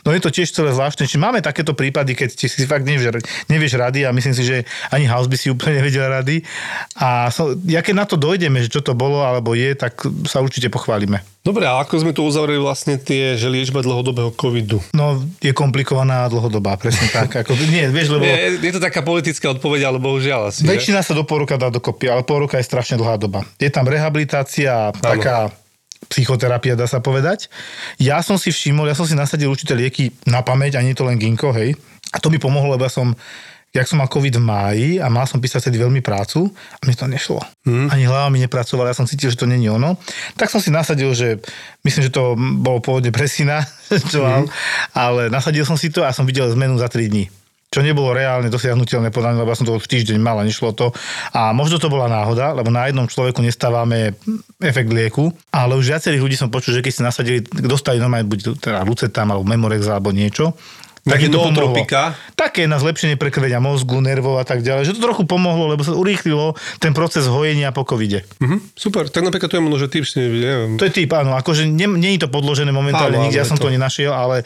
No 0.07 0.15
je 0.15 0.23
to 0.23 0.31
tiež 0.31 0.49
celé 0.49 0.71
zvláštne, 0.71 1.05
či 1.05 1.19
máme 1.19 1.43
takéto 1.43 1.75
prípady, 1.75 2.15
keď 2.15 2.29
ti 2.31 2.47
si 2.47 2.63
fakt 2.63 2.87
nevieš, 2.87 3.19
nevieš 3.51 3.75
rady 3.75 4.07
a 4.07 4.15
myslím 4.15 4.35
si, 4.35 4.43
že 4.47 4.57
ani 4.89 5.05
House 5.05 5.27
by 5.27 5.37
si 5.37 5.51
úplne 5.51 5.77
nevedel 5.83 6.07
rady. 6.07 6.41
A 6.99 7.27
so, 7.29 7.53
ja 7.67 7.83
keď 7.83 7.93
na 7.95 8.05
to 8.07 8.15
dojdeme, 8.15 8.63
že 8.63 8.71
čo 8.71 8.81
to 8.81 8.95
bolo 8.95 9.21
alebo 9.21 9.51
je, 9.53 9.75
tak 9.75 9.99
sa 10.25 10.39
určite 10.39 10.71
pochválime. 10.71 11.21
Dobre, 11.39 11.63
a 11.63 11.79
ako 11.79 12.03
sme 12.03 12.11
tu 12.11 12.27
uzavreli 12.27 12.59
vlastne 12.59 12.99
tie, 12.99 13.39
že 13.39 13.47
liečba 13.47 13.79
dlhodobého 13.79 14.35
covidu? 14.35 14.83
No, 14.91 15.23
je 15.39 15.55
komplikovaná 15.55 16.27
a 16.27 16.31
dlhodobá, 16.31 16.75
presne 16.75 17.07
tak. 17.07 17.31
Ako, 17.31 17.55
nie, 17.71 17.87
vieš, 17.87 18.11
lebo... 18.11 18.27
Je, 18.27 18.59
je 18.59 18.73
to 18.75 18.83
taká 18.83 18.99
politická 18.99 19.55
odpoveď, 19.55 19.87
ale 19.87 20.03
bohužiaľ 20.03 20.51
asi. 20.51 20.67
Väčšina 20.67 20.99
sa 20.99 21.15
do 21.15 21.23
pol 21.23 21.47
roka 21.47 21.55
dá 21.55 21.71
dokopy, 21.71 22.11
ale 22.11 22.27
pol 22.27 22.43
roka 22.43 22.59
je 22.59 22.67
strašne 22.67 22.99
dlhá 22.99 23.15
doba. 23.15 23.47
Je 23.55 23.71
tam 23.71 23.87
rehabilitácia, 23.87 24.91
taká 24.99 25.47
psychoterapia, 26.11 26.75
dá 26.75 26.91
sa 26.91 26.99
povedať. 26.99 27.47
Ja 28.03 28.19
som 28.19 28.35
si 28.35 28.51
všimol, 28.51 28.91
ja 28.91 28.95
som 28.99 29.07
si 29.07 29.15
nasadil 29.15 29.47
určité 29.47 29.79
lieky 29.79 30.11
na 30.27 30.43
pamäť, 30.43 30.75
ani 30.75 30.91
to 30.91 31.07
len 31.07 31.15
ginko, 31.15 31.55
hej. 31.55 31.71
A 32.11 32.19
to 32.19 32.27
mi 32.27 32.35
pomohlo, 32.35 32.75
lebo 32.75 32.83
ja 32.83 32.91
som 32.91 33.15
jak 33.69 33.85
som 33.85 34.01
mal 34.01 34.09
COVID 34.09 34.41
v 34.41 34.43
máji 34.43 34.89
a 34.97 35.07
mal 35.13 35.29
som 35.29 35.37
písať 35.37 35.69
vtedy 35.69 35.77
veľmi 35.77 36.01
prácu 36.01 36.49
a 36.49 36.81
mi 36.89 36.97
to 36.97 37.05
nešlo. 37.05 37.41
Mm. 37.69 37.87
Ani 37.93 38.03
hlava 38.09 38.27
mi 38.33 38.41
nepracovala, 38.41 38.91
ja 38.91 38.97
som 38.97 39.05
cítil, 39.05 39.29
že 39.29 39.37
to 39.37 39.45
není 39.45 39.69
ono. 39.69 39.97
Tak 40.35 40.49
som 40.49 40.57
si 40.57 40.73
nasadil, 40.73 41.13
že 41.13 41.37
myslím, 41.85 42.09
že 42.09 42.11
to 42.13 42.33
bolo 42.37 42.81
pôvodne 42.81 43.13
pre 43.13 43.29
syna, 43.29 43.61
čo 44.11 44.25
mal, 44.25 44.49
ale 44.97 45.29
nasadil 45.29 45.63
som 45.63 45.77
si 45.77 45.93
to 45.93 46.01
a 46.01 46.09
som 46.09 46.25
videl 46.25 46.49
zmenu 46.49 46.77
za 46.81 46.89
3 46.89 47.09
dní 47.09 47.25
čo 47.69 47.85
nebolo 47.85 48.17
reálne 48.17 48.49
dosiahnutelné 48.49 49.13
podľa 49.13 49.29
mňa, 49.29 49.41
lebo 49.45 49.53
ja 49.53 49.59
som 49.61 49.69
to 49.69 49.77
v 49.77 49.85
týždeň 49.93 50.17
mal 50.17 50.41
a 50.41 50.43
nešlo 50.43 50.73
to. 50.73 50.89
A 51.37 51.53
možno 51.53 51.77
to 51.77 51.85
bola 51.85 52.09
náhoda, 52.09 52.49
lebo 52.57 52.73
na 52.73 52.89
jednom 52.89 53.05
človeku 53.05 53.45
nestávame 53.45 54.17
efekt 54.57 54.89
lieku, 54.89 55.29
ale 55.53 55.77
už 55.77 55.93
viacerých 55.93 56.23
ľudí 56.25 56.33
som 56.33 56.49
počul, 56.49 56.73
že 56.73 56.81
keď 56.81 56.93
si 56.93 57.05
nasadili, 57.05 57.39
dostali 57.45 58.01
normálne 58.01 58.25
buď 58.25 58.57
teda 58.57 58.81
Lucetam 58.81 59.29
alebo 59.29 59.45
Memorex 59.45 59.85
alebo 59.85 60.09
niečo, 60.09 60.57
Také 61.01 61.27
pomohlo. 61.27 61.49
nootropika. 61.49 62.15
Také 62.33 62.65
na 62.65 62.75
zlepšenie 62.75 63.15
prekrvenia 63.15 63.57
mozgu, 63.57 63.99
nervov 63.99 64.35
a 64.35 64.45
tak 64.45 64.59
ďalej, 64.59 64.83
že 64.83 64.91
to 64.93 65.01
trochu 65.01 65.23
pomohlo, 65.23 65.67
lebo 65.67 65.81
sa 65.81 65.91
urýchlilo 65.91 66.53
ten 66.77 66.91
proces 66.91 67.25
hojenia 67.25 67.69
po 67.69 67.83
covide. 67.83 68.27
Mhm, 68.39 68.73
super, 68.73 69.07
tak 69.07 69.23
napríklad 69.23 69.47
to 69.47 69.57
je 69.57 69.63
možno, 69.63 69.77
že 69.77 69.87
typ 69.87 70.03
si 70.03 70.19
neviem. 70.19 70.75
To 70.75 70.83
je 70.83 70.93
typ, 70.93 71.09
áno, 71.11 71.33
akože 71.33 71.65
nie, 71.65 71.87
nie 71.87 72.15
je 72.15 72.25
to 72.25 72.29
podložené 72.29 72.69
momentálne, 72.69 73.15
Áno, 73.15 73.25
nikde 73.25 73.39
ja 73.39 73.47
som 73.47 73.55
to. 73.55 73.67
to 73.67 73.73
nenašiel, 73.73 74.11
ale 74.11 74.43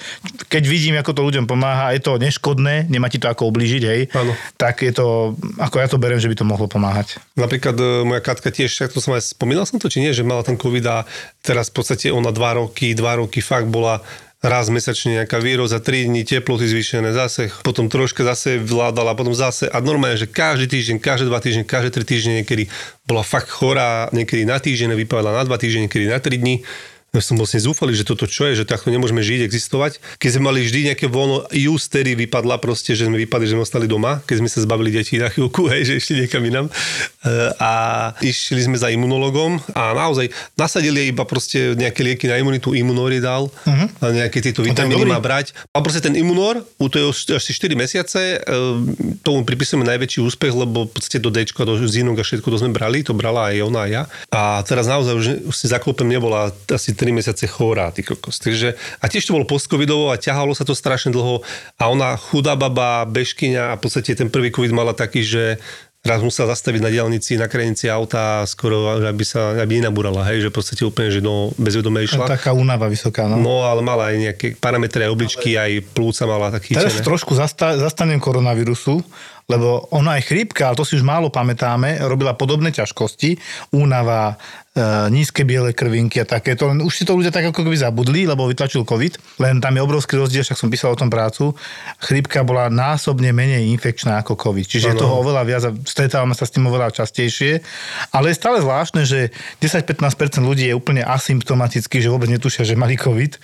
keď 0.47 0.63
vidím, 0.63 0.95
ako 0.95 1.11
to 1.11 1.21
ľuďom 1.23 1.45
pomáha, 1.45 1.93
je 1.93 2.01
to 2.01 2.17
neškodné, 2.17 2.87
nemá 2.87 3.09
ti 3.09 3.17
to 3.17 3.27
ako 3.27 3.49
ublížiť, 3.49 3.83
hej, 3.83 4.01
Áno. 4.13 4.33
tak 4.55 4.81
je 4.81 4.93
to, 4.93 5.33
ako 5.57 5.75
ja 5.77 5.87
to 5.89 5.97
beriem, 5.97 6.21
že 6.21 6.29
by 6.29 6.37
to 6.37 6.45
mohlo 6.45 6.65
pomáhať. 6.65 7.17
Napríklad 7.33 7.75
e, 7.75 7.85
moja 8.03 8.21
Katka 8.21 8.49
tiež, 8.49 8.71
to 8.89 8.99
som 8.99 9.13
aj 9.13 9.33
spomínal 9.33 9.65
som 9.65 9.77
to, 9.77 9.89
či 9.89 9.99
nie, 9.99 10.13
že 10.13 10.23
mala 10.23 10.41
ten 10.41 10.55
COVID 10.55 10.85
a 10.87 11.03
teraz 11.41 11.69
v 11.69 11.81
podstate 11.81 12.07
ona 12.09 12.29
dva 12.29 12.57
roky, 12.57 12.93
dva 12.93 13.19
roky 13.19 13.41
fakt 13.41 13.67
bola 13.67 13.99
raz 14.43 14.67
mesačne 14.67 15.23
nejaká 15.23 15.39
výroza, 15.39 15.79
3 15.79 16.11
dní 16.11 16.27
teploty 16.27 16.67
zvýšené, 16.67 17.15
zase, 17.15 17.47
potom 17.63 17.87
troška 17.87 18.27
zase 18.27 18.59
vládala, 18.59 19.15
potom 19.15 19.31
zase 19.31 19.71
a 19.71 19.79
normálne, 19.79 20.19
že 20.19 20.27
každý 20.27 20.67
týždeň, 20.67 20.99
každé 20.99 21.31
dva 21.31 21.39
týždne, 21.39 21.63
každé 21.63 21.89
tri 21.95 22.03
týždne 22.03 22.43
niekedy 22.43 22.67
bola 23.07 23.23
fakt 23.23 23.47
chorá, 23.47 24.11
niekedy 24.11 24.43
na 24.43 24.59
týždeň, 24.59 24.99
vypadala 24.99 25.39
na 25.39 25.43
dva 25.47 25.55
týždne, 25.55 25.87
niekedy 25.87 26.11
na 26.11 26.19
tri 26.19 26.35
dní. 26.35 26.59
Ja 27.13 27.21
som 27.21 27.37
vlastne 27.37 27.61
zúfalý, 27.61 27.93
že 27.93 28.09
toto 28.09 28.25
čo 28.25 28.49
je, 28.49 28.57
že 28.57 28.65
takto 28.65 28.89
nemôžeme 28.89 29.21
žiť, 29.21 29.45
existovať. 29.45 30.01
Keď 30.17 30.29
sme 30.33 30.49
mali 30.49 30.65
vždy 30.65 30.89
nejaké 30.89 31.05
voľno, 31.05 31.45
Justery 31.53 32.17
vypadla 32.17 32.57
proste, 32.57 32.97
že 32.97 33.05
sme 33.05 33.21
vypadli, 33.21 33.45
že 33.45 33.53
sme 33.53 33.61
ostali 33.61 33.85
doma, 33.85 34.25
keď 34.25 34.41
sme 34.41 34.49
sa 34.49 34.65
zbavili 34.65 34.89
detí 34.89 35.21
na 35.21 35.29
chvíľku, 35.29 35.61
hej, 35.77 35.85
že 35.85 35.93
ešte 36.01 36.13
niekam 36.17 36.41
inám. 36.41 36.65
E, 36.65 36.73
A 37.61 37.71
išli 38.17 38.65
sme 38.65 38.81
za 38.81 38.89
imunologom 38.89 39.61
a 39.77 39.93
naozaj 39.93 40.33
nasadili 40.57 41.13
iba 41.13 41.21
proste 41.21 41.77
nejaké 41.77 42.01
lieky 42.01 42.25
na 42.25 42.41
imunitu, 42.41 42.73
imunoridál 42.73 43.45
uh-huh. 43.45 43.87
a 44.01 44.05
nejaké 44.09 44.41
tieto 44.41 44.65
vitamíny 44.65 45.05
má 45.05 45.21
brať. 45.21 45.53
A 45.69 45.85
proste 45.85 46.01
ten 46.01 46.17
imunor, 46.17 46.65
u 46.81 46.89
to 46.89 46.97
je 46.97 47.37
asi 47.37 47.53
4 47.53 47.77
mesiace, 47.77 48.41
e, 48.41 48.57
tomu 49.21 49.45
pripisujeme 49.45 49.85
najväčší 49.85 50.17
úspech, 50.17 50.49
lebo 50.49 50.89
podstate 50.89 51.21
do 51.21 51.29
D, 51.29 51.45
do 51.45 51.77
zinok 51.85 52.21
a 52.21 52.25
všetko 52.25 52.49
to 52.49 52.57
sme 52.57 52.73
brali, 52.73 53.05
to 53.05 53.13
brala 53.13 53.53
aj 53.53 53.69
ona 53.69 53.81
a 53.85 53.91
ja. 54.01 54.03
A 54.33 54.65
teraz 54.65 54.89
naozaj 54.89 55.13
už 55.45 55.53
si 55.53 55.69
zaklopem 55.69 56.09
nebola 56.09 56.49
asi 56.73 57.02
3 57.03 57.11
mesiace 57.11 57.43
chorá, 57.51 57.91
ty 57.91 57.99
kokos. 58.07 58.39
Takže, 58.39 58.79
a 59.03 59.05
tiež 59.11 59.27
to 59.27 59.35
bolo 59.35 59.43
post-covidovo 59.43 60.07
a 60.07 60.15
ťahalo 60.15 60.55
sa 60.55 60.63
to 60.63 60.71
strašne 60.71 61.11
dlho 61.11 61.43
a 61.75 61.83
ona 61.91 62.15
chudá 62.15 62.55
baba, 62.55 63.03
bežkyňa 63.03 63.75
a 63.75 63.77
v 63.77 63.81
podstate 63.83 64.15
ten 64.15 64.31
prvý 64.31 64.55
covid 64.55 64.71
mala 64.71 64.95
taký, 64.95 65.19
že 65.19 65.59
raz 66.03 66.19
musela 66.19 66.51
zastaviť 66.51 66.83
na 66.83 66.91
diálnici, 66.91 67.39
na 67.39 67.47
krajnici 67.47 67.87
auta 67.87 68.43
a 68.43 68.47
skoro, 68.47 68.99
aby 69.07 69.23
sa 69.23 69.55
aby 69.55 69.79
nenabúrala, 69.79 70.27
hej, 70.27 70.43
že 70.43 70.51
v 70.51 70.55
podstate 70.59 70.81
úplne, 70.83 71.07
že 71.07 71.23
do 71.23 71.55
bezvedomia 71.55 72.03
išla. 72.03 72.27
Taká 72.27 72.51
únava 72.51 72.91
vysoká, 72.91 73.23
no. 73.31 73.39
No, 73.39 73.63
ale 73.63 73.79
mala 73.79 74.11
aj 74.11 74.15
nejaké 74.19 74.47
parametre, 74.59 75.07
aj 75.07 75.11
obličky, 75.15 75.55
aj 75.55 75.79
plúca 75.95 76.27
mala 76.27 76.51
tak 76.51 76.67
Teraz 76.67 76.99
trošku 76.99 77.39
zasta- 77.39 77.79
zastanem 77.79 78.19
koronavírusu, 78.19 78.99
lebo 79.47 79.91
ona 79.91 80.15
aj 80.19 80.31
chrípka, 80.31 80.71
ale 80.71 80.79
to 80.79 80.87
si 80.87 80.95
už 80.95 81.03
málo 81.03 81.27
pamätáme, 81.27 81.99
robila 82.07 82.31
podobné 82.31 82.71
ťažkosti, 82.71 83.35
únava, 83.75 84.39
e, 84.71 85.11
nízke 85.11 85.43
biele 85.43 85.75
krvinky 85.75 86.23
a 86.23 86.25
takéto, 86.25 86.71
len 86.71 86.79
už 86.79 86.93
si 86.95 87.03
to 87.03 87.11
ľudia 87.11 87.27
tak 87.27 87.51
ako 87.51 87.67
keby 87.67 87.75
zabudli, 87.75 88.23
lebo 88.23 88.47
vytlačil 88.47 88.87
COVID, 88.87 89.43
len 89.43 89.59
tam 89.59 89.75
je 89.75 89.81
obrovský 89.83 90.15
rozdiel, 90.15 90.47
však 90.47 90.55
som 90.55 90.71
písal 90.71 90.95
o 90.95 90.99
tom 90.99 91.11
prácu, 91.11 91.51
chrípka 91.99 92.47
bola 92.47 92.71
násobne 92.71 93.35
menej 93.35 93.67
infekčná 93.75 94.23
ako 94.23 94.39
COVID, 94.39 94.65
čiže 94.65 94.95
je 94.95 95.01
toho 95.03 95.19
oveľa 95.19 95.43
viac 95.43 95.63
a 95.67 95.71
stretávame 95.83 96.33
sa 96.39 96.47
s 96.47 96.55
tým 96.55 96.63
oveľa 96.71 96.95
častejšie, 97.03 97.59
ale 98.15 98.31
je 98.31 98.39
stále 98.39 98.63
zvláštne, 98.63 99.03
že 99.03 99.35
10-15% 99.59 100.39
ľudí 100.39 100.71
je 100.71 100.75
úplne 100.75 101.03
asymptomatický, 101.03 101.99
že 101.99 102.07
vôbec 102.07 102.31
netušia, 102.31 102.63
že 102.63 102.79
mali 102.79 102.95
COVID, 102.95 103.37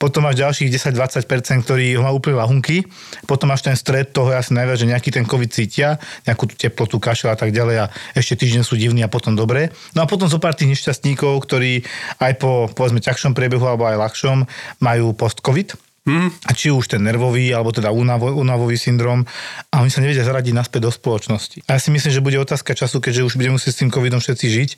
potom 0.00 0.24
máš 0.24 0.40
ďalších 0.40 0.72
10-20%, 0.72 1.64
ktorí 1.68 2.00
ho 2.00 2.02
majú 2.02 2.16
úplne 2.16 2.40
lahunky, 2.40 2.88
potom 3.28 3.52
máš 3.52 3.60
ten 3.60 3.76
stred 3.76 4.10
toho 4.14 4.32
je 4.32 4.40
asi 4.40 4.52
najviac, 4.56 4.76
že 4.80 4.86
nejaký 4.88 5.10
ten 5.10 5.24
COVID 5.34 5.50
cítia, 5.50 5.98
nejakú 6.22 6.46
tú 6.46 6.54
teplotu, 6.54 7.02
kašel 7.02 7.34
a 7.34 7.38
tak 7.38 7.50
ďalej 7.50 7.76
a 7.82 7.86
ešte 8.14 8.38
týždeň 8.46 8.62
sú 8.62 8.78
divní 8.78 9.02
a 9.02 9.10
potom 9.10 9.34
dobre. 9.34 9.74
No 9.98 10.06
a 10.06 10.10
potom 10.10 10.30
zo 10.30 10.38
pár 10.38 10.54
tých 10.54 10.78
nešťastníkov, 10.78 11.42
ktorí 11.42 11.82
aj 12.22 12.32
po 12.38 12.70
povedzme 12.70 13.02
ťažšom 13.02 13.34
priebehu 13.34 13.66
alebo 13.66 13.90
aj 13.90 13.98
ľahšom 13.98 14.46
majú 14.78 15.10
post-COVID. 15.18 15.74
Mm. 16.04 16.28
A 16.28 16.52
či 16.52 16.68
už 16.68 16.84
ten 16.84 17.00
nervový, 17.00 17.48
alebo 17.56 17.72
teda 17.72 17.88
únavo, 17.88 18.28
únavový 18.28 18.76
syndrom 18.76 19.24
a 19.72 19.80
oni 19.80 19.88
sa 19.88 20.04
nevedia 20.04 20.20
zaradiť 20.20 20.52
naspäť 20.52 20.84
do 20.84 20.92
spoločnosti. 20.92 21.64
A 21.64 21.76
ja 21.76 21.80
si 21.80 21.88
myslím, 21.88 22.12
že 22.12 22.20
bude 22.20 22.36
otázka 22.36 22.76
času, 22.76 23.00
keďže 23.00 23.24
už 23.24 23.34
budeme 23.40 23.56
musieť 23.56 23.72
s 23.72 23.80
tým 23.80 23.88
covidom 23.88 24.20
všetci 24.20 24.46
žiť, 24.52 24.70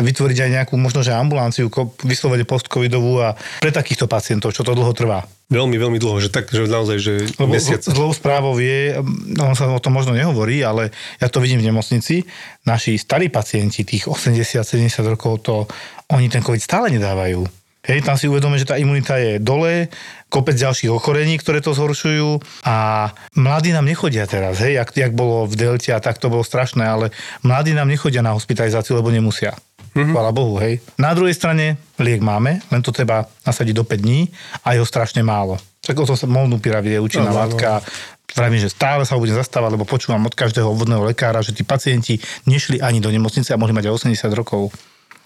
vytvoriť 0.00 0.38
aj 0.40 0.50
nejakú 0.56 0.80
možno, 0.80 1.04
že 1.04 1.12
ambulanciu, 1.12 1.68
vyslovene 2.00 2.48
post-covidovú 2.48 3.20
a 3.20 3.36
pre 3.60 3.76
takýchto 3.76 4.08
pacientov, 4.08 4.56
čo 4.56 4.64
to 4.64 4.72
dlho 4.72 4.96
trvá. 4.96 5.28
Veľmi, 5.50 5.76
veľmi 5.82 5.98
dlho, 5.98 6.22
že 6.22 6.30
tak, 6.30 6.46
že 6.46 6.70
naozaj, 6.70 6.96
že 7.02 7.14
Lebo 7.34 7.50
mesiac. 7.50 7.82
zl- 7.82 7.90
zlou 7.90 8.14
správou 8.14 8.54
je, 8.62 8.94
on 9.42 9.58
sa 9.58 9.66
o 9.66 9.82
tom 9.82 9.98
možno 9.98 10.14
nehovorí, 10.14 10.62
ale 10.62 10.94
ja 11.18 11.26
to 11.26 11.42
vidím 11.42 11.58
v 11.58 11.74
nemocnici, 11.74 12.22
naši 12.62 12.94
starí 12.94 13.26
pacienti, 13.34 13.82
tých 13.82 14.06
80-70 14.06 15.02
rokov, 15.10 15.42
to 15.42 15.66
oni 16.14 16.30
ten 16.30 16.46
COVID 16.46 16.62
stále 16.62 16.86
nedávajú. 16.94 17.42
Hej, 17.80 18.04
tam 18.04 18.14
si 18.20 18.28
uvedome, 18.28 18.60
že 18.60 18.68
tá 18.68 18.76
imunita 18.76 19.16
je 19.16 19.40
dole, 19.40 19.88
kopec 20.28 20.52
ďalších 20.52 20.92
ochorení, 20.92 21.40
ktoré 21.40 21.64
to 21.64 21.72
zhoršujú 21.72 22.62
a 22.68 23.08
mladí 23.40 23.72
nám 23.72 23.88
nechodia 23.88 24.28
teraz, 24.28 24.60
hej, 24.60 24.78
jak, 24.78 24.92
jak 24.92 25.12
bolo 25.16 25.48
v 25.48 25.56
Delte 25.56 25.96
a 25.96 25.98
tak 25.98 26.20
to 26.20 26.28
bolo 26.28 26.44
strašné, 26.44 26.84
ale 26.84 27.08
mladí 27.40 27.72
nám 27.72 27.88
nechodia 27.88 28.20
na 28.20 28.36
hospitalizáciu, 28.36 29.00
lebo 29.00 29.08
nemusia. 29.08 29.56
Mm-hmm. 29.90 30.12
Chvala 30.14 30.30
Bohu, 30.30 30.54
hej. 30.62 30.78
Na 30.96 31.10
druhej 31.12 31.34
strane 31.34 31.74
liek 31.98 32.22
máme, 32.22 32.62
len 32.70 32.80
to 32.80 32.94
treba 32.94 33.26
nasadiť 33.42 33.74
do 33.74 33.82
5 33.82 33.98
dní 33.98 34.30
a 34.62 34.74
je 34.74 34.78
ho 34.78 34.86
strašne 34.86 35.20
málo. 35.20 35.58
Tak 35.82 35.98
o 35.98 36.06
tom 36.06 36.14
sa 36.14 36.30
molnupiravir 36.30 36.94
je 36.94 37.00
účinná 37.02 37.30
Áno, 37.30 37.34
áno. 37.34 37.42
látka. 37.50 37.82
Vravím, 38.30 38.62
že 38.62 38.70
stále 38.70 39.02
sa 39.02 39.18
ho 39.18 39.22
budem 39.22 39.34
zastávať, 39.34 39.74
lebo 39.74 39.82
počúvam 39.82 40.22
od 40.22 40.38
každého 40.38 40.70
obvodného 40.70 41.02
lekára, 41.02 41.42
že 41.42 41.50
tí 41.50 41.66
pacienti 41.66 42.22
nešli 42.46 42.78
ani 42.78 43.02
do 43.02 43.10
nemocnice 43.10 43.50
a 43.50 43.58
mohli 43.58 43.74
mať 43.74 43.90
aj 43.90 44.06
80 44.06 44.30
rokov. 44.38 44.70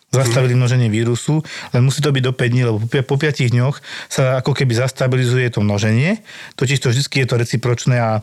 Zastavili 0.09 0.55
množenie 0.55 0.87
vírusu, 0.89 1.43
len 1.75 1.83
musí 1.83 1.99
to 1.99 2.15
byť 2.15 2.23
do 2.23 2.33
5 2.33 2.53
dní, 2.55 2.63
lebo 2.65 2.79
po 2.81 2.89
pi- 2.89 3.05
po 3.05 3.19
5 3.19 3.51
dňoch 3.51 3.77
sa 4.09 4.39
ako 4.41 4.55
keby 4.57 4.73
zastabilizuje 4.73 5.51
to 5.53 5.61
množenie. 5.61 6.23
Totiž 6.57 6.79
to 6.81 6.89
vždy 6.89 7.03
je 7.05 7.27
to 7.29 7.37
recipročné 7.37 7.99
a, 7.99 8.23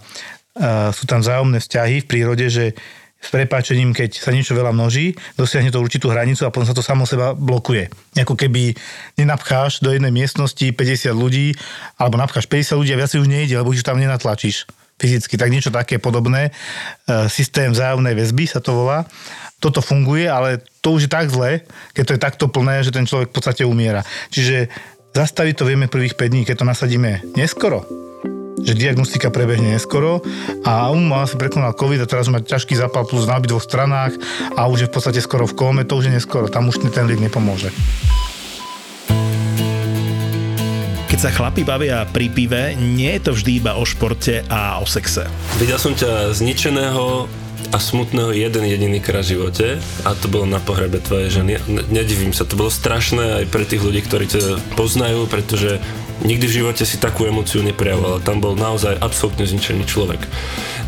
a 0.57 0.89
sú 0.95 1.03
tam 1.05 1.19
vzájomné 1.21 1.59
vzťahy 1.59 2.01
v 2.01 2.09
prírode, 2.09 2.47
že 2.49 2.73
s 3.21 3.29
prepáčením, 3.29 3.93
keď 3.93 4.17
sa 4.17 4.33
niečo 4.33 4.57
veľa 4.57 4.73
množí, 4.73 5.13
dosiahne 5.37 5.69
to 5.69 5.77
určitú 5.77 6.09
hranicu 6.09 6.41
a 6.43 6.49
potom 6.49 6.65
sa 6.65 6.73
to 6.73 6.81
samo 6.81 7.05
seba 7.05 7.37
blokuje. 7.37 7.93
Ako 8.17 8.33
keby 8.33 8.73
nenapcháš 9.21 9.85
do 9.85 9.93
jednej 9.93 10.09
miestnosti 10.09 10.73
50 10.73 11.13
ľudí, 11.13 11.53
alebo 12.01 12.17
napcháš 12.17 12.49
50 12.49 12.81
ľudí 12.81 12.91
a 12.97 12.99
viac 12.99 13.13
už 13.13 13.29
nejde, 13.29 13.53
lebo 13.61 13.69
už 13.69 13.85
tam 13.85 14.01
nenatlačíš 14.01 14.65
fyzicky. 14.97 15.37
Tak 15.37 15.53
niečo 15.53 15.69
také 15.69 16.01
podobné. 16.01 16.49
E, 16.49 16.51
Systém 17.29 17.69
vzájomnej 17.69 18.17
väzby 18.17 18.49
sa 18.49 18.57
to 18.57 18.73
volá. 18.73 19.05
Toto 19.61 19.85
funguje, 19.85 20.25
ale 20.25 20.65
to 20.81 20.97
už 20.97 21.05
je 21.05 21.11
tak 21.13 21.29
zle, 21.29 21.61
keď 21.93 22.03
to 22.05 22.13
je 22.17 22.25
takto 22.25 22.45
plné, 22.49 22.81
že 22.81 22.89
ten 22.89 23.05
človek 23.05 23.29
v 23.29 23.35
podstate 23.37 23.61
umiera. 23.61 24.01
Čiže 24.33 24.69
zastaviť 25.13 25.53
to 25.61 25.69
vieme 25.69 25.85
prvých 25.85 26.17
5 26.17 26.33
dní, 26.33 26.41
keď 26.49 26.65
to 26.65 26.65
nasadíme 26.65 27.21
neskoro, 27.37 27.85
že 28.61 28.73
diagnostika 28.77 29.33
prebehne 29.33 29.75
neskoro 29.75 30.21
a 30.63 30.89
um 30.93 31.01
mal 31.01 31.25
si 31.25 31.35
prekonal 31.35 31.73
COVID 31.73 32.05
a 32.05 32.09
teraz 32.09 32.29
má 32.29 32.39
ťažký 32.39 32.77
zápal 32.77 33.03
plus 33.09 33.25
na 33.25 33.37
obidvoch 33.37 33.63
stranách 33.63 34.15
a 34.55 34.69
už 34.69 34.85
je 34.85 34.89
v 34.89 34.93
podstate 34.93 35.19
skoro 35.19 35.49
v 35.49 35.57
kóme, 35.57 35.81
to 35.83 35.97
už 35.97 36.09
je 36.09 36.15
neskoro, 36.15 36.47
tam 36.47 36.69
už 36.69 36.81
ten 36.93 37.05
liek 37.09 37.19
nepomôže. 37.19 37.73
Keď 41.11 41.19
sa 41.19 41.29
chlapi 41.35 41.67
bavia 41.67 42.07
pri 42.07 42.31
pive, 42.31 42.71
nie 42.79 43.11
je 43.19 43.21
to 43.27 43.31
vždy 43.35 43.59
iba 43.59 43.75
o 43.75 43.83
športe 43.83 44.47
a 44.47 44.79
o 44.79 44.87
sexe. 44.87 45.27
Videl 45.59 45.75
som 45.75 45.91
ťa 45.91 46.31
zničeného 46.31 47.27
a 47.71 47.77
smutného 47.79 48.35
jeden 48.35 48.63
jediný 48.67 48.99
krát 48.99 49.23
v 49.23 49.37
živote 49.37 49.67
a 50.03 50.09
to 50.17 50.27
bolo 50.27 50.43
na 50.43 50.59
pohrebe 50.59 50.99
tvojej 50.99 51.39
ženy. 51.39 51.61
Ne- 51.71 51.87
Nedivím 51.87 52.35
sa, 52.35 52.43
to 52.43 52.59
bolo 52.59 52.67
strašné 52.67 53.43
aj 53.43 53.45
pre 53.47 53.63
tých 53.63 53.79
ľudí, 53.79 54.03
ktorí 54.03 54.25
ťa 54.27 54.75
poznajú, 54.75 55.27
pretože 55.31 55.79
nikdy 56.21 56.45
v 56.47 56.57
živote 56.63 56.83
si 56.85 57.01
takú 57.01 57.25
emóciu 57.25 57.65
neprejavoval. 57.65 58.21
Tam 58.21 58.41
bol 58.41 58.53
naozaj 58.53 58.97
absolútne 59.01 59.45
zničený 59.45 59.85
človek. 59.85 60.21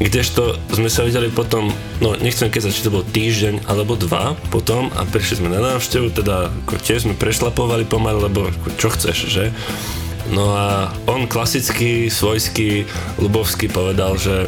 Kdežto 0.01 0.57
sme 0.73 0.89
sa 0.89 1.05
videli 1.05 1.29
potom, 1.29 1.69
no 2.01 2.17
nechcem 2.17 2.49
keď 2.49 2.69
či 2.69 2.86
to 2.86 2.93
bol 2.93 3.05
týždeň 3.05 3.69
alebo 3.69 3.97
dva 3.97 4.34
potom 4.49 4.89
a 4.97 5.05
prišli 5.05 5.43
sme 5.43 5.53
na 5.53 5.61
návštevu, 5.61 6.13
teda 6.13 6.49
ako 6.65 6.73
tiež 6.81 7.05
sme 7.09 7.15
prešlapovali 7.17 7.86
pomaly, 7.86 8.29
lebo 8.29 8.49
ako, 8.49 8.67
čo 8.77 8.88
chceš, 8.93 9.17
že? 9.29 9.45
No 10.31 10.55
a 10.55 10.95
on 11.05 11.27
klasicky, 11.27 12.07
svojský, 12.07 12.88
ľubovský 13.19 13.67
povedal, 13.67 14.15
že 14.15 14.47